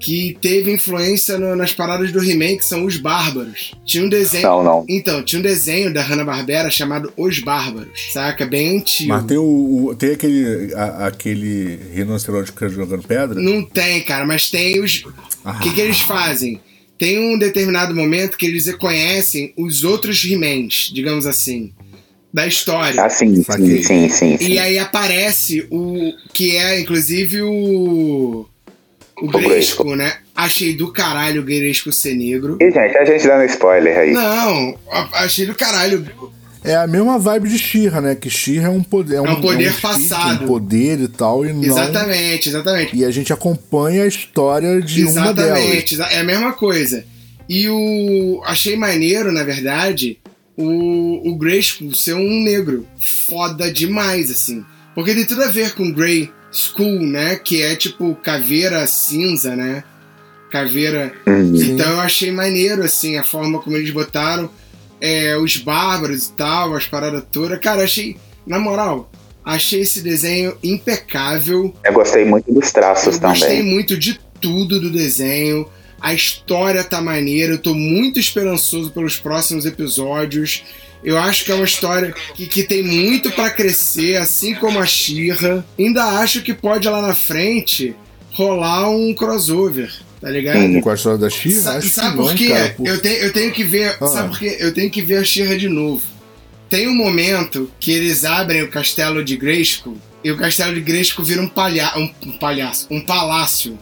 que 0.00 0.38
teve 0.40 0.72
influência 0.72 1.36
no- 1.38 1.56
nas 1.56 1.72
paradas 1.72 2.12
do 2.12 2.22
He-Man, 2.22 2.56
que 2.56 2.64
são 2.64 2.84
Os 2.84 2.96
Bárbaros. 2.98 3.72
Tinha 3.84 4.04
um 4.04 4.08
desenho... 4.08 4.44
Não, 4.44 4.62
não. 4.62 4.86
Então, 4.88 5.24
tinha 5.24 5.40
um 5.40 5.42
desenho 5.42 5.92
da 5.92 6.00
Hanna-Barbera 6.02 6.70
chamado 6.70 7.12
Os 7.16 7.40
Bárbaros, 7.40 8.12
saca? 8.12 8.46
Bem 8.46 8.78
antigo. 8.78 9.08
Mas 9.08 9.24
tem, 9.24 9.36
o, 9.36 9.86
o- 9.88 9.94
tem 9.96 10.12
aquele, 10.12 10.72
a- 10.74 11.06
aquele 11.08 11.80
rinoceronte 11.92 12.52
que 12.52 12.58
fica 12.60 12.68
jogando 12.68 13.02
pedra? 13.02 13.40
Não 13.40 13.64
tem, 13.64 14.00
cara, 14.02 14.24
mas 14.24 14.48
tem 14.48 14.80
os. 14.80 15.02
O 15.44 15.58
que, 15.60 15.74
que 15.74 15.80
eles 15.80 15.98
fazem? 16.02 16.60
Tem 16.98 17.18
um 17.18 17.38
determinado 17.38 17.94
momento 17.94 18.36
que 18.36 18.44
eles 18.44 18.66
reconhecem 18.66 19.52
os 19.56 19.84
outros 19.84 20.24
He-Mans, 20.24 20.90
digamos 20.92 21.26
assim, 21.26 21.72
da 22.34 22.46
história. 22.46 23.02
Ah, 23.02 23.08
sim, 23.08 23.42
sim, 23.42 23.82
sim, 23.82 24.08
sim, 24.08 24.36
sim. 24.36 24.48
E 24.48 24.58
aí 24.58 24.78
aparece 24.78 25.66
o. 25.70 26.12
que 26.32 26.56
é, 26.56 26.80
inclusive, 26.80 27.42
o. 27.42 28.46
O 29.20 29.26
Grayskull. 29.26 29.50
Gresco, 29.50 29.96
né? 29.96 30.18
Achei 30.34 30.74
do 30.74 30.92
caralho 30.92 31.40
o 31.40 31.44
Gresco 31.44 31.92
ser 31.92 32.14
negro. 32.14 32.56
E, 32.60 32.70
gente, 32.70 32.96
a 32.96 33.04
gente 33.04 33.26
dando 33.26 33.44
spoiler 33.46 33.98
aí. 33.98 34.12
Não, 34.12 34.78
achei 35.12 35.44
do 35.44 35.54
caralho. 35.54 36.06
É 36.64 36.74
a 36.74 36.86
mesma 36.86 37.18
vibe 37.18 37.48
de 37.48 37.58
Shira, 37.58 38.00
né? 38.00 38.14
Que 38.14 38.28
Shira 38.28 38.66
é 38.66 38.70
um 38.70 38.82
poder. 38.82 39.16
É 39.16 39.20
um, 39.20 39.40
poder 39.40 39.64
é 39.64 39.68
um 39.68 39.70
espírito, 39.70 39.80
passado. 39.80 40.44
Um 40.44 40.46
poder 40.46 41.00
e 41.00 41.08
tal, 41.08 41.46
e 41.46 41.52
não. 41.52 41.62
Exatamente, 41.62 42.48
exatamente. 42.48 42.96
E 42.96 43.04
a 43.04 43.10
gente 43.10 43.32
acompanha 43.32 44.02
a 44.02 44.06
história 44.06 44.80
de 44.80 45.04
uma 45.04 45.32
delas. 45.32 45.58
Exatamente, 45.58 46.00
é 46.00 46.20
a 46.20 46.24
mesma 46.24 46.52
coisa. 46.52 47.04
E 47.48 47.68
o. 47.68 48.42
Achei 48.44 48.76
maneiro, 48.76 49.32
na 49.32 49.44
verdade, 49.44 50.18
o, 50.56 51.30
o 51.30 51.36
Grayskull 51.36 51.94
ser 51.94 52.14
um 52.14 52.42
negro. 52.42 52.86
Foda 52.98 53.72
demais, 53.72 54.30
assim. 54.30 54.64
Porque 54.94 55.14
tem 55.14 55.24
tudo 55.24 55.44
a 55.44 55.48
ver 55.48 55.74
com 55.74 55.92
Grey 55.92 56.30
School, 56.50 57.00
né? 57.00 57.36
Que 57.36 57.62
é 57.62 57.76
tipo 57.76 58.14
caveira 58.16 58.86
cinza, 58.86 59.54
né? 59.54 59.84
Caveira. 60.50 61.12
Uhum. 61.26 61.54
Então 61.54 61.92
eu 61.92 62.00
achei 62.00 62.32
maneiro, 62.32 62.82
assim, 62.82 63.16
a 63.16 63.22
forma 63.22 63.60
como 63.60 63.76
eles 63.76 63.90
botaram 63.90 64.50
é, 65.00 65.36
os 65.36 65.56
bárbaros 65.56 66.26
e 66.26 66.32
tal, 66.32 66.74
as 66.74 66.86
paradas 66.86 67.22
todas. 67.30 67.58
Cara, 67.60 67.82
achei. 67.84 68.16
Na 68.46 68.58
moral, 68.58 69.10
achei 69.44 69.82
esse 69.82 70.00
desenho 70.00 70.56
impecável. 70.62 71.74
Eu 71.84 71.92
gostei 71.92 72.24
muito 72.24 72.52
dos 72.52 72.72
traços 72.72 73.14
Eu 73.16 73.20
gostei 73.20 73.58
também. 73.58 73.62
muito 73.62 73.96
de 73.96 74.18
tudo 74.40 74.80
do 74.80 74.90
desenho. 74.90 75.68
A 76.00 76.14
história 76.14 76.82
tá 76.84 77.00
maneira. 77.00 77.54
Eu 77.54 77.58
tô 77.58 77.74
muito 77.74 78.18
esperançoso 78.18 78.90
pelos 78.90 79.16
próximos 79.16 79.66
episódios. 79.66 80.62
Eu 81.04 81.18
acho 81.18 81.44
que 81.44 81.52
é 81.52 81.54
uma 81.54 81.64
história 81.64 82.14
que, 82.34 82.46
que 82.46 82.62
tem 82.62 82.82
muito 82.82 83.30
pra 83.32 83.50
crescer, 83.50 84.16
assim 84.16 84.54
como 84.54 84.78
a 84.80 84.86
Shira. 84.86 85.64
Ainda 85.78 86.04
acho 86.04 86.42
que 86.42 86.54
pode 86.54 86.88
lá 86.88 87.02
na 87.02 87.14
frente 87.14 87.94
rolar 88.32 88.88
um 88.90 89.12
crossover, 89.14 89.92
tá 90.20 90.30
ligado? 90.30 90.80
Com 90.80 90.90
a 90.90 90.94
história 90.94 91.18
da 91.18 91.30
Shira? 91.30 91.60
Sa- 91.60 91.76
Acho 91.78 91.88
sabe 91.90 92.10
que 92.16 92.22
por 92.22 92.34
quê? 92.34 92.48
cara. 92.48 92.74
por- 92.76 92.86
Eu, 92.86 93.00
tenho, 93.00 93.16
eu 93.16 93.32
tenho 93.32 93.52
que 93.52 93.64
ver. 93.64 93.96
Ah. 94.00 94.06
Sabe 94.08 94.28
por 94.30 94.38
quê? 94.38 94.56
Eu 94.60 94.72
tenho 94.74 94.90
que 94.90 95.02
ver 95.02 95.16
a 95.18 95.24
Shira 95.24 95.56
de 95.58 95.68
novo. 95.68 96.02
Tem 96.68 96.86
um 96.88 96.94
momento 96.94 97.70
que 97.80 97.90
eles 97.92 98.24
abrem 98.24 98.62
o 98.62 98.68
castelo 98.68 99.24
de 99.24 99.36
Grayskull 99.36 99.96
e 100.22 100.30
o 100.30 100.36
castelo 100.36 100.74
de 100.74 100.80
Grayskull 100.82 101.24
vira 101.24 101.40
um, 101.40 101.48
palha 101.48 101.92
um, 101.96 102.10
um 102.26 102.32
palhaço, 102.38 102.86
um 102.90 103.00
palácio. 103.00 103.78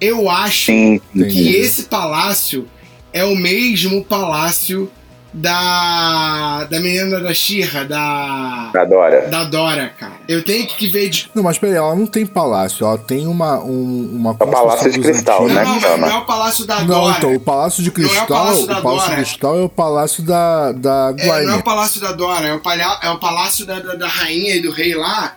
Eu 0.00 0.28
acho 0.30 0.70
que 1.12 1.56
esse 1.56 1.84
palácio 1.84 2.68
é 3.12 3.24
o 3.24 3.34
mesmo 3.36 4.04
palácio 4.04 4.90
da 5.34 6.64
da 6.64 6.80
menina 6.80 7.18
da 7.20 7.32
Xirra, 7.32 7.84
da 7.84 8.70
Adora. 8.74 9.28
da 9.28 9.44
Dora, 9.44 9.88
cara. 9.98 10.12
Eu 10.28 10.44
tenho 10.44 10.66
que 10.66 10.86
ver 10.88 11.08
de 11.08 11.30
Não, 11.34 11.42
mas 11.42 11.58
peraí, 11.58 11.76
ela 11.76 11.94
não 11.94 12.06
tem 12.06 12.26
palácio, 12.26 12.86
ela 12.86 12.98
tem 12.98 13.26
uma, 13.26 13.58
um, 13.60 14.10
uma 14.14 14.30
É 14.38 14.44
o 14.44 14.46
Palácio 14.48 14.90
de 14.92 15.00
Cristal, 15.00 15.44
antigos. 15.44 15.54
né? 15.54 15.64
não, 15.64 15.80
não, 15.80 15.98
não 15.98 16.08
é 16.08 16.18
o 16.18 16.24
palácio 16.26 16.66
da 16.66 16.80
Não, 16.80 16.86
Dora. 16.86 17.14
então, 17.18 17.34
o 17.34 17.40
Palácio 17.40 17.82
de 17.82 17.88
Não 17.90 18.04
é 18.04 18.06
o 18.06 18.08
Cristal, 18.10 18.26
Palácio 18.26 18.64
o 18.64 18.66
da 18.66 18.74
Palácio 18.82 19.00
de 19.00 19.06
Dora. 19.10 19.16
Cristal 19.24 19.56
é 19.58 19.62
o 19.62 19.68
Palácio 19.68 20.22
da, 20.22 20.72
da 20.72 21.14
É, 21.18 21.26
não 21.26 21.34
é 21.34 21.40
o 21.40 21.46
Guaine. 21.46 21.62
palácio 21.62 22.00
da 22.00 22.12
Dora, 22.12 22.46
é 22.48 22.54
o, 22.54 22.60
palha 22.60 22.98
é 23.02 23.10
o 23.10 23.18
palácio 23.18 23.64
da, 23.66 23.78
da, 23.80 23.94
da 23.94 24.08
rainha 24.08 24.54
e 24.56 24.60
do 24.62 24.70
rei 24.70 24.94
lá, 24.94 25.34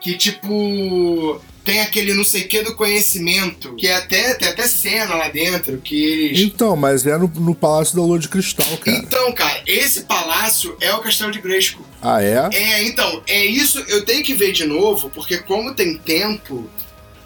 que 0.00 0.16
tipo. 0.16 1.40
Tem 1.66 1.80
aquele 1.80 2.14
não 2.14 2.22
sei 2.24 2.42
o 2.42 2.48
que 2.48 2.62
do 2.62 2.76
conhecimento, 2.76 3.74
que 3.74 3.88
é 3.88 3.96
até, 3.96 4.34
tem 4.34 4.46
até 4.48 4.68
cena 4.68 5.16
lá 5.16 5.28
dentro, 5.28 5.78
que 5.78 5.96
eles. 6.04 6.40
Então, 6.40 6.76
mas 6.76 7.04
é 7.04 7.18
no, 7.18 7.26
no 7.26 7.56
Palácio 7.56 7.96
da 7.96 8.02
Lua 8.02 8.20
de 8.20 8.28
Cristal, 8.28 8.64
cara. 8.78 8.96
Então, 8.96 9.32
cara, 9.32 9.60
esse 9.66 10.02
palácio 10.02 10.76
é 10.80 10.94
o 10.94 11.00
Castelo 11.00 11.32
de 11.32 11.40
Grayskull. 11.40 11.84
Ah, 12.00 12.22
é? 12.22 12.48
É, 12.52 12.84
então, 12.84 13.20
é 13.26 13.44
isso, 13.44 13.84
eu 13.88 14.04
tenho 14.04 14.22
que 14.22 14.32
ver 14.32 14.52
de 14.52 14.64
novo, 14.64 15.10
porque 15.10 15.38
como 15.38 15.74
tem 15.74 15.98
tempo, 15.98 16.70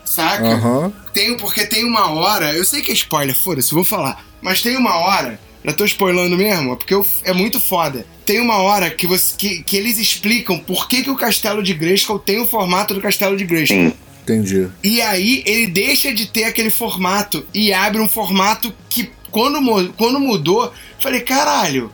saca? 0.07 0.43
Aham. 0.49 0.91
Tem, 1.13 1.37
porque 1.37 1.67
tem 1.67 1.85
uma 1.85 2.11
hora, 2.11 2.53
eu 2.55 2.65
sei 2.65 2.81
que 2.81 2.91
é 2.91 2.95
spoiler, 2.95 3.37
foda-se, 3.37 3.75
vou 3.75 3.85
falar, 3.85 4.25
mas 4.41 4.63
tem 4.63 4.75
uma 4.77 4.97
hora, 4.97 5.39
já 5.63 5.73
tô 5.75 5.85
spoilando 5.85 6.37
mesmo, 6.37 6.77
porque 6.79 6.95
eu- 6.95 7.07
é 7.25 7.33
muito 7.35 7.61
foda. 7.61 8.07
Tem 8.25 8.41
uma 8.41 8.57
hora 8.57 8.89
que, 8.91 9.07
você, 9.07 9.35
que, 9.37 9.63
que 9.63 9.77
eles 9.77 9.99
explicam 9.99 10.59
por 10.59 10.89
que, 10.89 11.03
que 11.03 11.11
o 11.11 11.17
Castelo 11.17 11.63
de 11.63 11.75
Grayskull 11.75 12.19
tem 12.19 12.41
o 12.41 12.47
formato 12.47 12.95
do 12.95 13.01
Castelo 13.03 13.37
de 13.37 13.45
Grayskull. 13.45 13.91
Sim. 13.91 13.95
Entendi. 14.33 14.69
E 14.83 15.01
aí 15.03 15.43
ele 15.47 15.67
deixa 15.67 16.13
de 16.13 16.27
ter 16.27 16.45
aquele 16.45 16.71
formato 16.71 17.45
e 17.55 17.73
abre 17.73 18.01
um 18.01 18.09
formato 18.09 18.73
que 18.89 19.11
quando, 19.31 19.93
quando 19.95 20.19
mudou, 20.21 20.73
falei, 20.99 21.21
caralho, 21.21 21.91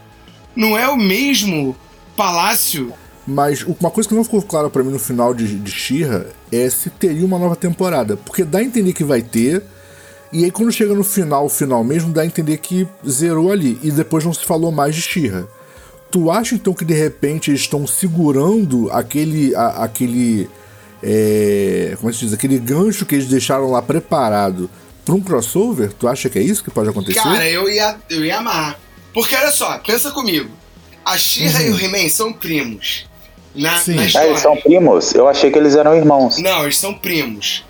não 0.55 0.77
é 0.77 0.89
o 0.89 0.97
mesmo 0.97 1.77
palácio 2.17 2.93
Mas 3.27 3.63
uma 3.63 3.91
coisa 3.91 4.09
que 4.09 4.15
não 4.15 4.25
ficou 4.25 4.41
clara 4.43 4.71
pra 4.71 4.83
mim 4.83 4.91
no 4.93 4.99
final 4.99 5.35
de, 5.35 5.59
de 5.59 6.05
é 6.53 6.71
se 6.71 6.89
teria 6.91 7.27
uma 7.27 7.39
nova 7.39 7.57
temporada. 7.57 8.17
Porque 8.17 8.45
dá 8.45 8.59
a 8.59 8.65
entender 8.65 8.93
que 8.93 9.05
vai 9.05 9.21
ter, 9.21 9.63
e 10.33 10.45
aí 10.45 10.51
quando 10.51 10.73
chega 10.73 10.95
no 10.95 11.05
final, 11.05 11.49
final 11.49 11.85
mesmo, 11.85 12.13
dá 12.13 12.23
a 12.23 12.27
entender 12.27 12.57
que 12.59 12.87
zerou 13.07 13.53
ali. 13.53 13.79
E 13.83 13.91
depois 13.91 14.25
não 14.25 14.33
se 14.33 14.45
falou 14.45 14.71
mais 14.73 14.95
de 14.95 15.03
She-Ra. 15.03 15.45
Tu 16.11 16.31
acha 16.31 16.55
então 16.55 16.73
que 16.73 16.85
de 16.85 16.95
repente 16.95 17.51
eles 17.51 17.61
estão 17.63 17.87
segurando 17.87 18.89
aquele. 18.93 19.55
a- 19.55 19.85
aquele. 19.85 20.49
É, 21.09 21.95
como 21.99 22.09
é 22.09 22.13
que 22.13 22.19
se 22.19 22.25
diz? 22.25 22.35
Aquele 22.35 22.59
gancho 22.59 23.07
que 23.07 23.15
eles 23.15 23.29
deixaram 23.29 23.71
lá 23.71 23.81
preparado 23.81 24.69
pra 25.05 25.15
um 25.15 25.21
crossover? 25.21 25.93
Tu 25.93 26.09
acha 26.09 26.29
que 26.29 26.37
é 26.37 26.43
isso 26.43 26.65
que 26.65 26.71
pode 26.71 26.89
acontecer? 26.89 27.21
Cara, 27.21 27.49
eu 27.49 27.71
ia, 27.71 27.97
eu 28.11 28.25
ia 28.25 28.39
amar. 28.39 28.77
Porque 29.15 29.37
olha 29.37 29.53
só, 29.53 29.79
pensa 29.79 30.11
comigo. 30.11 30.51
A 31.05 31.17
She-Ra 31.17 31.63
e 31.63 31.71
o 31.71 31.81
He-Man 31.81 32.09
são 32.09 32.33
primos. 32.33 33.07
Na, 33.55 33.79
Sim. 33.79 33.95
na 33.95 34.05
história. 34.05 34.31
eles 34.31 34.41
são 34.41 34.57
primos? 34.57 35.15
Eu 35.15 35.29
achei 35.29 35.53
que 35.53 35.57
eles 35.57 35.77
eram 35.77 35.95
irmãos. 35.95 36.39
Não, 36.39 36.65
eles 36.65 36.77
são 36.77 36.93
primos. 36.93 37.65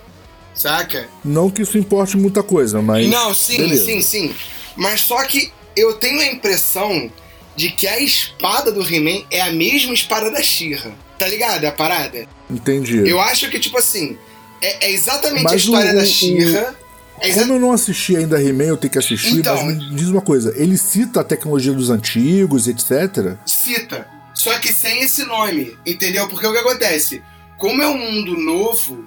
Saca? 0.54 1.06
Não 1.22 1.50
que 1.50 1.60
isso 1.60 1.76
importe 1.76 2.16
muita 2.16 2.42
coisa, 2.42 2.80
mas. 2.80 3.06
Não, 3.06 3.34
sim, 3.34 3.58
beleza. 3.58 3.84
sim, 3.84 4.00
sim. 4.00 4.34
Mas 4.74 5.02
só 5.02 5.22
que 5.24 5.52
eu 5.76 5.92
tenho 5.94 6.18
a 6.20 6.26
impressão 6.26 7.12
de 7.54 7.70
que 7.70 7.86
a 7.86 8.00
espada 8.00 8.72
do 8.72 8.82
He-Man 8.82 9.24
é 9.30 9.42
a 9.42 9.52
mesma 9.52 9.92
espada 9.92 10.30
da 10.30 10.42
She-Ra. 10.42 10.92
Tá 11.18 11.26
ligado 11.26 11.64
a 11.64 11.72
parada? 11.72 12.26
Entendi. 12.50 13.08
Eu 13.08 13.20
acho 13.20 13.48
que, 13.50 13.58
tipo 13.58 13.78
assim, 13.78 14.18
é, 14.60 14.86
é 14.86 14.92
exatamente 14.92 15.42
Mas 15.44 15.52
a 15.52 15.56
história 15.56 15.92
o- 15.92 15.96
da 15.96 16.04
She-Ra. 16.04 16.74
É 17.18 17.28
exa- 17.30 17.40
Como 17.40 17.54
eu 17.54 17.60
não 17.60 17.72
assisti 17.72 18.14
ainda 18.14 18.38
He-Man, 18.42 18.64
eu 18.64 18.76
tenho 18.76 18.90
que 18.92 18.98
assistir, 18.98 19.38
Então, 19.38 19.54
mas 19.64 19.74
me 19.78 19.94
diz 19.96 20.08
uma 20.08 20.20
coisa, 20.20 20.52
ele 20.54 20.76
cita 20.76 21.20
a 21.20 21.24
tecnologia 21.24 21.72
dos 21.72 21.88
antigos, 21.88 22.68
etc. 22.68 23.36
cita. 23.46 24.06
Só 24.34 24.58
que 24.58 24.70
sem 24.70 25.00
esse 25.02 25.24
nome, 25.24 25.74
entendeu? 25.86 26.28
Porque 26.28 26.46
o 26.46 26.52
que 26.52 26.58
acontece? 26.58 27.22
Como 27.56 27.80
é 27.80 27.88
um 27.88 27.96
mundo 27.96 28.36
novo, 28.36 29.06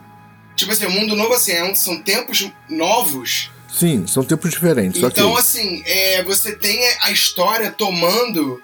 tipo 0.56 0.72
assim, 0.72 0.88
um 0.88 0.92
mundo 0.92 1.16
novo 1.16 1.36
assim, 1.36 1.52
é 1.52 1.64
um- 1.64 1.76
são 1.76 2.02
tempos 2.02 2.50
novos. 2.68 3.52
Sim, 3.72 4.08
são 4.08 4.24
tempos 4.24 4.50
diferentes, 4.50 5.00
Então, 5.04 5.30
ok. 5.30 5.40
assim, 5.40 5.84
é, 5.86 6.24
você 6.24 6.54
tem 6.54 6.80
a 7.04 7.12
história 7.12 7.70
tomando 7.70 8.60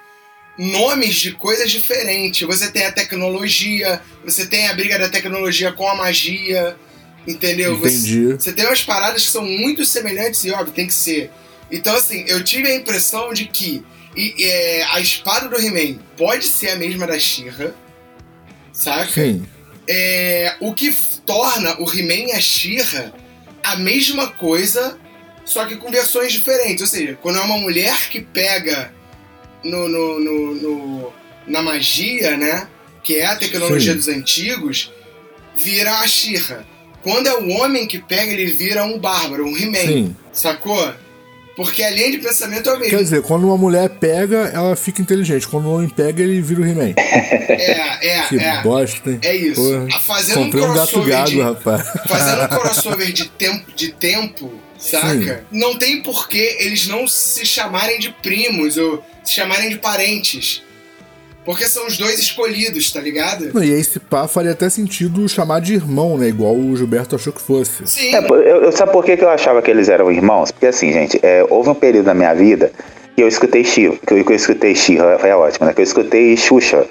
nomes 0.58 1.16
de 1.16 1.32
coisas 1.34 1.70
diferentes. 1.72 2.48
Você 2.48 2.72
tem 2.72 2.86
a 2.86 2.92
tecnologia, 2.92 4.02
você 4.24 4.46
tem 4.46 4.68
a 4.68 4.74
briga 4.74 4.98
da 4.98 5.10
tecnologia 5.10 5.72
com 5.72 5.88
a 5.88 5.96
magia, 5.96 6.76
entendeu? 7.28 7.78
Você- 7.78 7.96
Entendi. 8.10 8.34
Você 8.34 8.54
tem 8.54 8.66
umas 8.66 8.84
paradas 8.84 9.26
que 9.26 9.32
são 9.32 9.44
muito 9.44 9.86
semelhantes 9.86 10.44
e, 10.44 10.52
óbvio, 10.52 10.74
tem 10.74 10.88
que 10.88 10.94
ser. 10.94 11.30
Então, 11.72 11.96
assim, 11.96 12.24
eu 12.28 12.44
tive 12.44 12.68
a 12.70 12.76
impressão 12.76 13.34
de 13.34 13.46
que 13.46 13.84
e, 14.16 14.34
é, 14.46 14.84
a 14.94 15.02
espada 15.02 15.50
do 15.50 15.60
He-Man 15.60 16.00
pode 16.16 16.46
ser 16.46 16.70
a 16.70 16.76
mesma 16.78 17.06
da 17.06 17.20
She-Ra, 17.20 17.74
saca? 18.72 19.12
Sim. 19.12 19.46
É, 19.88 20.56
o 20.62 20.74
que 20.74 20.96
torna 21.26 21.76
o 21.82 21.92
He-Man 21.92 22.30
e 22.30 22.32
a 22.32 22.40
She-Ra 22.40 23.12
a 23.62 23.76
mesma 23.76 24.30
coisa, 24.30 24.98
só 25.44 25.66
que 25.66 25.76
com 25.76 25.92
versões 25.92 26.32
diferentes. 26.32 26.82
Ou 26.82 26.88
seja, 26.88 27.18
quando 27.22 27.40
é 27.40 27.42
uma 27.42 27.58
mulher 27.58 28.10
que 28.10 28.22
pega 28.22 28.94
no, 29.66 29.88
no- 29.90 30.20
no- 30.20 30.56
no- 30.56 31.14
na 31.48 31.62
magia, 31.62 32.38
né? 32.38 32.68
Que 33.04 33.18
é 33.18 33.26
a 33.26 33.36
tecnologia 33.36 33.92
Sim. 33.94 33.98
dos 33.98 34.08
antigos, 34.08 34.92
vira 35.58 35.92
a 36.00 36.08
She-Ra. 36.08 36.64
Quando 37.04 37.28
é 37.28 37.34
o 37.36 37.50
homem 37.50 37.86
que 37.86 38.00
pega, 38.00 38.32
ele 38.32 38.48
vira 38.48 38.84
um 38.84 38.98
bárbaro, 38.98 39.46
um 39.46 39.56
He-Man. 39.56 40.16
Sacou? 40.34 40.92
Porque 41.56 41.82
a 41.84 41.90
linha 41.90 42.12
de 42.12 42.18
pensamento 42.18 42.70
é 42.70 42.74
o 42.74 42.78
Quer 42.78 42.84
mesmo. 42.86 42.98
dizer, 43.04 43.22
quando 43.22 43.46
uma 43.46 43.56
mulher 43.56 43.88
pega, 43.92 44.52
ela 44.54 44.76
fica 44.76 45.02
inteligente. 45.02 45.48
Quando 45.48 45.70
um 45.70 45.76
homem 45.76 45.88
pega, 45.88 46.22
ele 46.22 46.42
vira 46.42 46.62
o 46.62 46.66
He-Man. 46.66 46.94
É, 46.98 48.08
é, 48.18 48.22
Que 48.28 48.38
é. 48.40 48.62
bosta, 48.62 49.10
hein? 49.12 49.20
É 49.24 49.36
isso. 49.36 49.62
Porra. 49.62 50.00
Fazendo 50.02 50.40
Comprei 50.46 50.64
um 50.64 50.72
um 50.72 50.74
gato 50.74 51.02
gago, 51.04 51.30
de, 51.30 51.42
rapaz. 51.42 51.88
fazendo 52.08 52.44
um 52.44 52.48
crossover 52.60 53.14
de 53.14 53.30
tempo, 53.30 53.72
de 53.74 53.92
tempo 53.94 54.52
saca? 54.78 55.46
Não 55.52 55.78
tem 55.78 56.02
porquê 56.02 56.58
eles 56.60 56.88
não 56.88 57.08
se 57.08 57.46
chamarem 57.46 58.00
de 58.00 58.10
primos 58.22 58.78
ou 58.78 59.04
se 59.24 59.34
chamarem 59.34 59.70
de 59.70 59.78
parentes. 59.78 60.62
Porque 61.44 61.68
são 61.68 61.86
os 61.86 61.96
dois 61.96 62.18
escolhidos, 62.18 62.92
tá 62.92 63.00
ligado? 63.00 63.52
Não, 63.54 63.64
e 63.64 63.72
aí, 63.72 63.84
se 63.84 64.00
pá, 64.00 64.28
faria 64.28 64.52
até 64.54 64.68
sentido 64.68 65.30
chamar 65.30 65.62
de 65.62 65.76
irmão, 65.76 66.18
né? 66.18 66.28
Igual 66.28 66.56
o 66.58 66.76
Gilberto 66.76 67.16
achou 67.16 67.32
que 67.32 67.40
fosse. 67.42 67.86
Sim. 67.86 68.16
É, 68.16 68.18
eu, 68.18 68.64
eu- 68.64 68.72
sabe 68.72 68.92
por 68.92 69.06
que, 69.06 69.16
que 69.16 69.24
eu 69.24 69.30
achava 69.30 69.62
que 69.62 69.70
eles 69.70 69.88
eram 69.88 70.12
irmãos? 70.12 70.50
Porque 70.52 70.66
assim, 70.66 70.92
gente, 70.92 71.20
é, 71.22 71.46
houve 71.48 71.70
um 71.70 71.76
período 71.76 72.08
na 72.08 72.16
minha 72.16 72.34
vida 72.34 72.72
que 73.16 73.22
eu 73.22 73.28
escutei 73.28 73.64
She, 73.64 73.92
que 74.08 74.14
eu, 74.16 74.26
que 74.26 74.32
eu 74.32 74.36
escutei 74.36 74.74
She-Ra, 74.76 75.20
é 75.24 75.36
ótimo, 75.36 75.68
né? 75.68 75.74
Que 75.74 75.82
eu 75.82 75.84
escutei 75.84 76.36
Xuxa. 76.36 76.88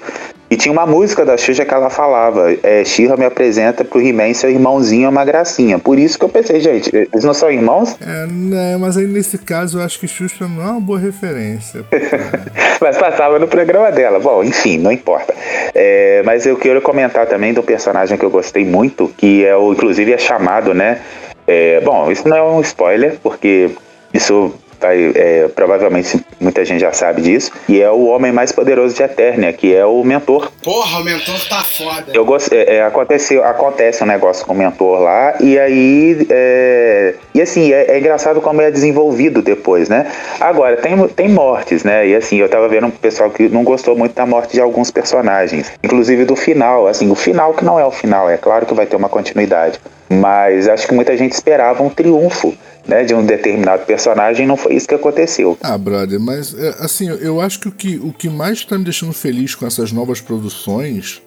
E 0.49 0.55
tinha 0.55 0.71
uma 0.71 0.85
música 0.85 1.25
da 1.25 1.37
Xuxa 1.37 1.65
que 1.65 1.73
ela 1.73 1.89
falava, 1.89 2.55
é, 2.61 2.85
She-Ra 2.85 3.17
me 3.17 3.25
apresenta 3.25 3.83
pro 3.83 3.99
He-Man, 3.99 4.33
seu 4.33 4.49
irmãozinho 4.49 5.07
é 5.07 5.09
uma 5.09 5.25
gracinha. 5.25 5.79
Por 5.79 5.97
isso 5.97 6.19
que 6.19 6.25
eu 6.25 6.29
pensei, 6.29 6.59
gente, 6.59 6.95
eles 6.95 7.23
não 7.23 7.33
são 7.33 7.51
irmãos? 7.51 7.97
É, 7.99 8.27
né, 8.27 8.77
mas 8.79 8.97
aí 8.97 9.07
nesse 9.07 9.37
caso 9.37 9.79
eu 9.79 9.83
acho 9.83 9.99
que 9.99 10.07
Xuxa 10.07 10.47
não 10.47 10.61
é 10.61 10.71
uma 10.71 10.81
boa 10.81 10.99
referência. 10.99 11.83
Mas 12.81 12.97
passava 12.97 13.39
no 13.39 13.47
programa 13.47 13.91
dela. 13.91 14.19
Bom, 14.19 14.43
enfim, 14.43 14.77
não 14.77 14.91
importa. 14.91 15.33
É, 15.73 16.21
mas 16.25 16.45
eu 16.45 16.57
quero 16.57 16.81
comentar 16.81 17.25
também 17.25 17.53
do 17.53 17.63
personagem 17.63 18.17
que 18.17 18.23
eu 18.23 18.29
gostei 18.29 18.65
muito, 18.65 19.11
que 19.17 19.45
é 19.45 19.55
o, 19.55 19.71
inclusive, 19.71 20.11
é 20.11 20.17
chamado, 20.17 20.73
né? 20.73 20.99
é, 21.47 21.79
bom, 21.81 22.11
isso 22.11 22.27
não 22.27 22.37
é 22.37 22.43
um 22.43 22.61
spoiler, 22.61 23.17
porque 23.21 23.69
isso 24.13 24.53
é, 24.93 25.47
provavelmente 25.55 26.19
muita 26.39 26.63
gente 26.65 26.81
já 26.81 26.91
sabe 26.91 27.21
disso, 27.21 27.51
e 27.67 27.81
é 27.81 27.89
o 27.89 28.05
homem 28.05 28.31
mais 28.31 28.51
poderoso 28.51 28.95
de 28.95 29.03
Eternia, 29.03 29.51
que 29.53 29.73
é 29.75 29.85
o 29.85 30.03
mentor. 30.03 30.51
Porra, 30.63 30.99
o 30.99 31.03
mentor 31.03 31.39
tá 31.47 31.61
foda. 31.63 32.11
Eu 32.13 32.25
gost... 32.25 32.51
é, 32.51 32.77
é, 32.77 32.83
aconteceu, 32.83 33.43
acontece 33.43 34.03
um 34.03 34.07
negócio 34.07 34.45
com 34.45 34.53
o 34.53 34.57
mentor 34.57 34.99
lá, 34.99 35.35
e 35.39 35.57
aí. 35.57 36.27
é, 36.29 37.15
E 37.33 37.41
assim, 37.41 37.71
é, 37.71 37.91
é 37.91 37.99
engraçado 37.99 38.41
como 38.41 38.61
é 38.61 38.69
desenvolvido 38.71 39.41
depois, 39.41 39.89
né? 39.89 40.11
Agora, 40.39 40.77
tem, 40.77 41.07
tem 41.09 41.29
mortes, 41.29 41.83
né? 41.83 42.07
E 42.07 42.15
assim, 42.15 42.37
eu 42.37 42.49
tava 42.49 42.67
vendo 42.67 42.87
um 42.87 42.91
pessoal 42.91 43.29
que 43.29 43.47
não 43.49 43.63
gostou 43.63 43.95
muito 43.95 44.13
da 44.13 44.25
morte 44.25 44.53
de 44.53 44.61
alguns 44.61 44.91
personagens, 44.91 45.71
inclusive 45.83 46.25
do 46.25 46.35
final. 46.35 46.87
Assim, 46.87 47.09
o 47.09 47.15
final 47.15 47.53
que 47.53 47.63
não 47.63 47.79
é 47.79 47.85
o 47.85 47.91
final, 47.91 48.29
é 48.29 48.37
claro 48.37 48.65
que 48.65 48.73
vai 48.73 48.85
ter 48.85 48.95
uma 48.95 49.09
continuidade. 49.09 49.79
Mas 50.09 50.67
acho 50.67 50.87
que 50.87 50.93
muita 50.93 51.17
gente 51.17 51.31
esperava 51.31 51.81
um 51.81 51.89
triunfo. 51.89 52.53
Né, 52.87 53.03
de 53.03 53.15
um 53.15 53.25
determinado 53.25 53.83
personagem, 53.83 54.45
não 54.45 54.55
foi 54.55 54.75
isso 54.75 54.87
que 54.87 54.93
aconteceu. 54.93 55.57
Ah, 55.63 55.75
brother, 55.75 56.19
mas 56.19 56.53
é, 56.53 56.75
assim, 56.79 57.09
eu 57.09 57.41
acho 57.41 57.59
que 57.59 57.67
o 57.67 57.71
que, 57.71 57.97
o 57.97 58.13
que 58.13 58.29
mais 58.29 58.59
está 58.59 58.77
me 58.77 58.83
deixando 58.83 59.11
feliz 59.11 59.55
com 59.55 59.65
essas 59.65 59.91
novas 59.91 60.21
produções 60.21 61.19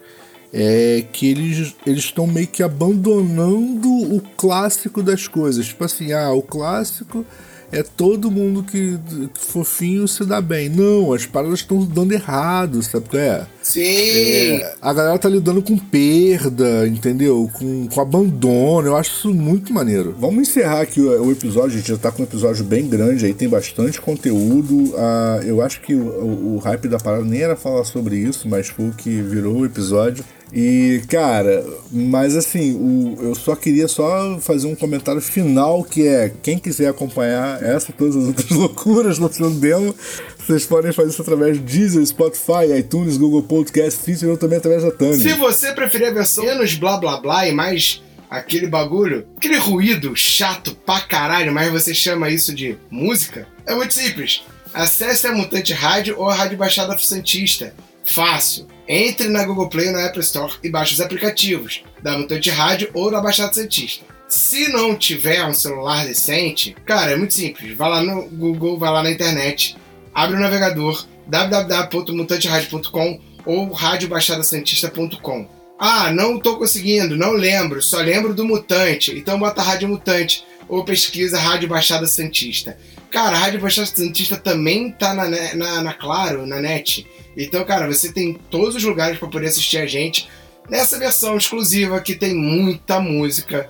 é 0.52 1.04
que 1.12 1.30
eles 1.30 1.74
eles 1.84 2.04
estão 2.04 2.26
meio 2.26 2.46
que 2.46 2.62
abandonando 2.62 3.88
o 3.88 4.22
clássico 4.36 5.02
das 5.02 5.26
coisas. 5.26 5.66
Tipo 5.66 5.84
assim, 5.84 6.12
ah, 6.12 6.30
o 6.30 6.42
clássico 6.42 7.26
é 7.70 7.82
todo 7.82 8.30
mundo 8.30 8.62
que, 8.62 8.98
que 9.32 9.40
fofinho 9.40 10.08
se 10.08 10.24
dá 10.24 10.40
bem. 10.40 10.68
Não, 10.68 11.12
as 11.12 11.26
paradas 11.26 11.60
estão 11.60 11.84
dando 11.84 12.12
errado, 12.12 12.82
sabe 12.82 13.08
qual 13.08 13.22
é? 13.22 13.46
Sim! 13.62 13.82
É, 13.82 14.74
a 14.80 14.92
galera 14.92 15.18
tá 15.18 15.28
lidando 15.28 15.60
com 15.60 15.76
perda, 15.76 16.86
entendeu? 16.88 17.50
Com, 17.52 17.86
com 17.86 18.00
abandono. 18.00 18.88
Eu 18.88 18.96
acho 18.96 19.10
isso 19.10 19.34
muito 19.34 19.72
maneiro. 19.72 20.14
Vamos 20.18 20.48
encerrar 20.48 20.80
aqui 20.80 21.00
o, 21.00 21.26
o 21.26 21.32
episódio. 21.32 21.74
A 21.74 21.78
gente 21.78 21.88
já 21.88 21.98
tá 21.98 22.10
com 22.10 22.22
um 22.22 22.24
episódio 22.24 22.64
bem 22.64 22.88
grande 22.88 23.26
aí, 23.26 23.34
tem 23.34 23.48
bastante 23.48 24.00
conteúdo. 24.00 24.94
Ah, 24.96 25.40
eu 25.44 25.60
acho 25.60 25.80
que 25.82 25.94
o, 25.94 26.06
o, 26.06 26.54
o 26.56 26.58
hype 26.58 26.88
da 26.88 26.98
parada 26.98 27.24
nem 27.24 27.42
era 27.42 27.56
falar 27.56 27.84
sobre 27.84 28.16
isso, 28.16 28.48
mas 28.48 28.68
foi 28.68 28.88
o 28.88 28.92
que 28.92 29.20
virou 29.20 29.58
o 29.58 29.66
episódio. 29.66 30.24
E, 30.52 31.02
cara, 31.08 31.64
mas 31.90 32.34
assim, 32.34 32.74
o, 32.74 33.16
eu 33.20 33.34
só 33.34 33.54
queria 33.54 33.86
só 33.86 34.38
fazer 34.40 34.66
um 34.66 34.74
comentário 34.74 35.20
final 35.20 35.84
que 35.84 36.06
é 36.06 36.32
quem 36.42 36.58
quiser 36.58 36.88
acompanhar 36.88 37.62
essa 37.62 37.90
e 37.90 37.94
todas 37.94 38.16
as 38.16 38.24
outras 38.24 38.50
loucuras 38.50 39.18
do 39.18 39.50
Demo, 39.50 39.94
vocês 40.38 40.64
podem 40.64 40.92
fazer 40.92 41.10
isso 41.10 41.22
através 41.22 41.58
de 41.58 41.62
Deezer, 41.62 42.04
Spotify, 42.06 42.78
iTunes, 42.78 43.18
Google 43.18 43.42
Podcast, 43.42 44.02
Twitter 44.02 44.30
ou 44.30 44.38
também 44.38 44.58
através 44.58 44.82
da 44.82 44.90
Tânia. 44.90 45.18
Se 45.18 45.34
você 45.34 45.72
preferir 45.72 46.08
a 46.08 46.12
versão 46.12 46.44
menos 46.44 46.74
blá 46.74 46.96
blá 46.96 47.20
blá 47.20 47.46
e 47.46 47.52
mais 47.52 48.02
aquele 48.30 48.66
bagulho, 48.66 49.26
aquele 49.36 49.58
ruído 49.58 50.14
chato 50.16 50.74
pra 50.86 51.00
caralho, 51.00 51.52
mas 51.52 51.70
você 51.70 51.94
chama 51.94 52.30
isso 52.30 52.54
de 52.54 52.78
música, 52.90 53.46
é 53.66 53.74
muito 53.74 53.92
simples. 53.92 54.42
Acesse 54.72 55.26
a 55.26 55.32
Mutante 55.32 55.72
Rádio 55.72 56.14
ou 56.18 56.28
a 56.28 56.34
Rádio 56.34 56.56
Baixada 56.56 56.96
Santista. 56.98 57.74
Fácil. 58.04 58.66
Entre 58.88 59.28
na 59.28 59.44
Google 59.44 59.68
Play 59.68 59.90
na 59.90 60.06
Apple 60.06 60.22
Store 60.22 60.54
e 60.62 60.70
baixe 60.70 60.94
os 60.94 61.00
aplicativos 61.00 61.82
da 62.02 62.16
Mutante 62.16 62.48
Rádio 62.48 62.88
ou 62.94 63.10
da 63.10 63.20
Baixada 63.20 63.52
Santista. 63.52 64.06
Se 64.28 64.72
não 64.72 64.96
tiver 64.96 65.44
um 65.44 65.52
celular 65.52 66.06
decente, 66.06 66.74
cara, 66.86 67.12
é 67.12 67.16
muito 67.16 67.34
simples. 67.34 67.76
Vai 67.76 67.90
lá 67.90 68.02
no 68.02 68.22
Google, 68.22 68.78
vai 68.78 68.90
lá 68.90 69.02
na 69.02 69.10
internet, 69.10 69.76
abre 70.14 70.36
o 70.36 70.40
navegador 70.40 71.06
www.mutanteradio.com 71.26 73.20
ou 73.44 73.70
radiobaixadasantista.com. 73.72 75.48
Ah, 75.78 76.10
não 76.10 76.40
tô 76.40 76.56
conseguindo, 76.56 77.16
não 77.16 77.32
lembro, 77.32 77.82
só 77.82 77.98
lembro 77.98 78.34
do 78.34 78.44
Mutante. 78.44 79.16
Então 79.16 79.38
bota 79.38 79.62
Rádio 79.62 79.88
Mutante 79.88 80.44
ou 80.68 80.84
pesquisa 80.84 81.38
Rádio 81.38 81.68
Baixada 81.68 82.06
Santista. 82.06 82.76
Cara, 83.10 83.36
a 83.36 83.40
Rádio 83.40 83.60
Baixada 83.60 83.86
Santista 83.86 84.36
também 84.36 84.90
tá 84.90 85.14
na, 85.14 85.28
na, 85.54 85.82
na 85.82 85.92
Claro, 85.94 86.46
na 86.46 86.60
net. 86.60 87.06
Então, 87.36 87.64
cara, 87.64 87.86
você 87.86 88.12
tem 88.12 88.38
todos 88.50 88.74
os 88.74 88.84
lugares 88.84 89.18
para 89.18 89.28
poder 89.28 89.46
assistir 89.46 89.78
a 89.78 89.86
gente 89.86 90.28
nessa 90.68 90.98
versão 90.98 91.36
exclusiva 91.36 92.00
que 92.00 92.14
tem 92.14 92.34
muita 92.34 93.00
música 93.00 93.68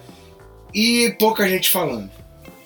e 0.74 1.14
pouca 1.18 1.48
gente 1.48 1.70
falando. 1.70 2.10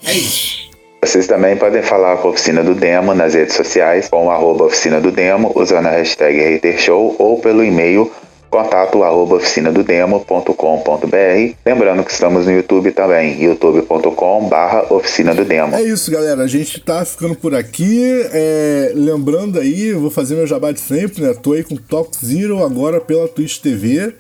É 0.05 0.13
isso. 0.13 0.71
Vocês 1.05 1.27
também 1.27 1.57
podem 1.57 1.83
falar 1.83 2.19
com 2.19 2.29
a 2.29 2.31
Oficina 2.31 2.63
do 2.63 2.75
Demo 2.75 3.13
nas 3.13 3.35
redes 3.35 3.57
sociais, 3.57 4.09
com 4.09 4.31
arroba 4.31 4.67
Oficina 4.67 5.01
do 5.01 5.11
Demo, 5.11 5.53
usando 5.57 5.87
a 5.87 5.91
hashtag 5.91 6.59
RTShow 6.59 7.17
ou 7.19 7.41
pelo 7.41 7.65
e-mail 7.65 8.11
contato 8.53 9.03
arroba 9.03 9.37
oficinadodemo.com.br. 9.37 11.55
Lembrando 11.65 12.05
que 12.05 12.13
estamos 12.13 12.45
no 12.45 12.53
YouTube 12.53 12.93
também, 12.93 13.43
youtube.com 13.43 14.47
barra 14.47 14.93
oficina 14.93 15.35
do 15.35 15.43
demo. 15.43 15.75
É 15.75 15.83
isso, 15.83 16.11
galera. 16.11 16.43
A 16.43 16.47
gente 16.47 16.79
tá 16.81 17.03
ficando 17.03 17.35
por 17.35 17.55
aqui. 17.55 18.03
É, 18.31 18.93
lembrando 18.95 19.59
aí, 19.59 19.95
vou 19.95 20.11
fazer 20.11 20.35
meu 20.35 20.47
jabá 20.47 20.71
de 20.71 20.81
sempre, 20.81 21.23
né? 21.23 21.33
Tô 21.33 21.55
aí 21.55 21.65
com 21.65 21.77
Talk 21.77 22.15
Zero 22.23 22.63
agora 22.63 23.01
pela 23.01 23.27
Twitch 23.27 23.59
TV. 23.59 24.13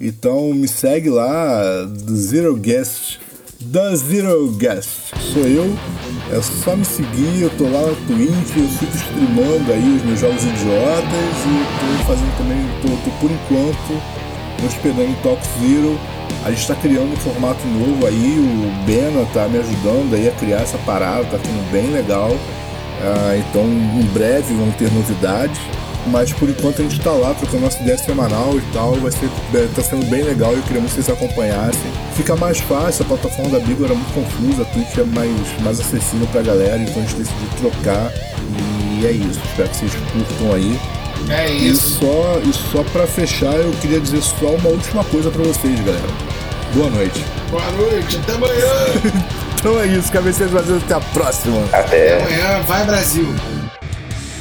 Então 0.00 0.52
me 0.52 0.66
segue 0.66 1.08
lá, 1.08 1.84
do 1.84 2.16
Zero 2.16 2.56
Guest 2.56 3.20
da 3.60 3.94
Zero 3.94 4.48
Guest. 4.52 5.14
Sou 5.32 5.46
eu, 5.46 5.76
é 6.30 6.40
só 6.40 6.76
me 6.76 6.84
seguir, 6.84 7.42
eu 7.42 7.50
tô 7.50 7.64
lá 7.64 7.82
na 7.82 7.94
Twitch, 8.06 8.56
eu 8.56 8.68
fico 8.68 8.96
streamando 8.96 9.72
aí 9.72 9.96
os 9.96 10.02
meus 10.04 10.20
jogos 10.20 10.42
idiotas 10.42 11.36
e 11.44 11.98
tô 11.98 12.04
fazendo 12.04 12.38
também, 12.38 12.58
tô, 12.82 12.88
tô 12.88 13.16
por 13.18 13.30
enquanto 13.30 14.02
me 14.60 14.66
hospedando 14.66 15.10
em 15.10 15.14
Talk 15.22 15.42
Zero. 15.60 15.98
A 16.44 16.50
gente 16.50 16.60
está 16.60 16.74
criando 16.76 17.12
um 17.12 17.16
formato 17.16 17.66
novo 17.66 18.06
aí, 18.06 18.38
o 18.38 18.84
Bena 18.84 19.26
tá 19.32 19.48
me 19.48 19.58
ajudando 19.58 20.14
aí 20.14 20.28
a 20.28 20.32
criar 20.32 20.60
essa 20.60 20.78
parada, 20.78 21.24
tá 21.24 21.38
ficando 21.38 21.70
bem 21.72 21.90
legal. 21.90 22.30
Uh, 22.30 23.38
então 23.38 23.64
em 23.64 24.06
breve 24.12 24.54
vão 24.54 24.70
ter 24.72 24.90
novidades 24.92 25.58
mas 26.06 26.32
por 26.32 26.48
enquanto 26.48 26.80
a 26.80 26.84
gente 26.84 27.00
tá 27.00 27.10
lá 27.10 27.34
trocando 27.34 27.62
nossa 27.62 27.80
ideia 27.80 27.98
semanal 27.98 28.56
e 28.56 28.62
tal, 28.72 28.94
vai 28.94 29.10
ser, 29.10 29.28
tá 29.74 29.82
sendo 29.82 30.06
bem 30.06 30.22
legal 30.22 30.52
e 30.52 30.56
eu 30.56 30.62
queria 30.62 30.80
muito 30.80 30.94
que 30.94 31.02
vocês 31.02 31.16
acompanhassem. 31.16 31.90
Fica 32.14 32.36
mais 32.36 32.58
fácil, 32.60 33.04
a 33.04 33.08
plataforma 33.08 33.50
da 33.50 33.64
Bigo 33.64 33.84
era 33.84 33.94
muito 33.94 34.12
confusa, 34.12 34.62
a 34.62 34.64
Twitch 34.66 34.98
é 34.98 35.04
mais, 35.04 35.62
mais 35.62 35.80
acessível 35.80 36.26
pra 36.28 36.42
galera, 36.42 36.78
então 36.78 37.02
a 37.02 37.06
gente 37.06 37.16
decidiu 37.16 37.48
trocar 37.58 38.12
e 38.98 39.06
é 39.06 39.10
isso. 39.10 39.40
Espero 39.44 39.68
que 39.68 39.76
vocês 39.76 39.92
curtam 40.12 40.54
aí. 40.54 40.78
É 41.30 41.50
isso. 41.50 41.98
E 41.98 42.06
só, 42.06 42.40
e 42.44 42.52
só 42.52 42.84
pra 42.92 43.06
fechar, 43.06 43.54
eu 43.54 43.72
queria 43.80 44.00
dizer 44.00 44.22
só 44.22 44.46
uma 44.46 44.68
última 44.68 45.04
coisa 45.04 45.30
pra 45.30 45.42
vocês, 45.42 45.78
galera. 45.80 46.08
Boa 46.74 46.90
noite. 46.90 47.24
Boa 47.50 47.70
noite, 47.72 48.18
até 48.18 48.32
amanhã. 48.32 49.12
então 49.58 49.80
é 49.80 49.86
isso, 49.86 50.12
cabeceiros 50.12 50.52
vazios, 50.52 50.82
até 50.82 50.94
a 50.94 51.00
próxima. 51.00 51.64
Até. 51.72 52.14
Até 52.14 52.22
amanhã, 52.22 52.62
vai 52.62 52.84
Brasil. 52.84 53.34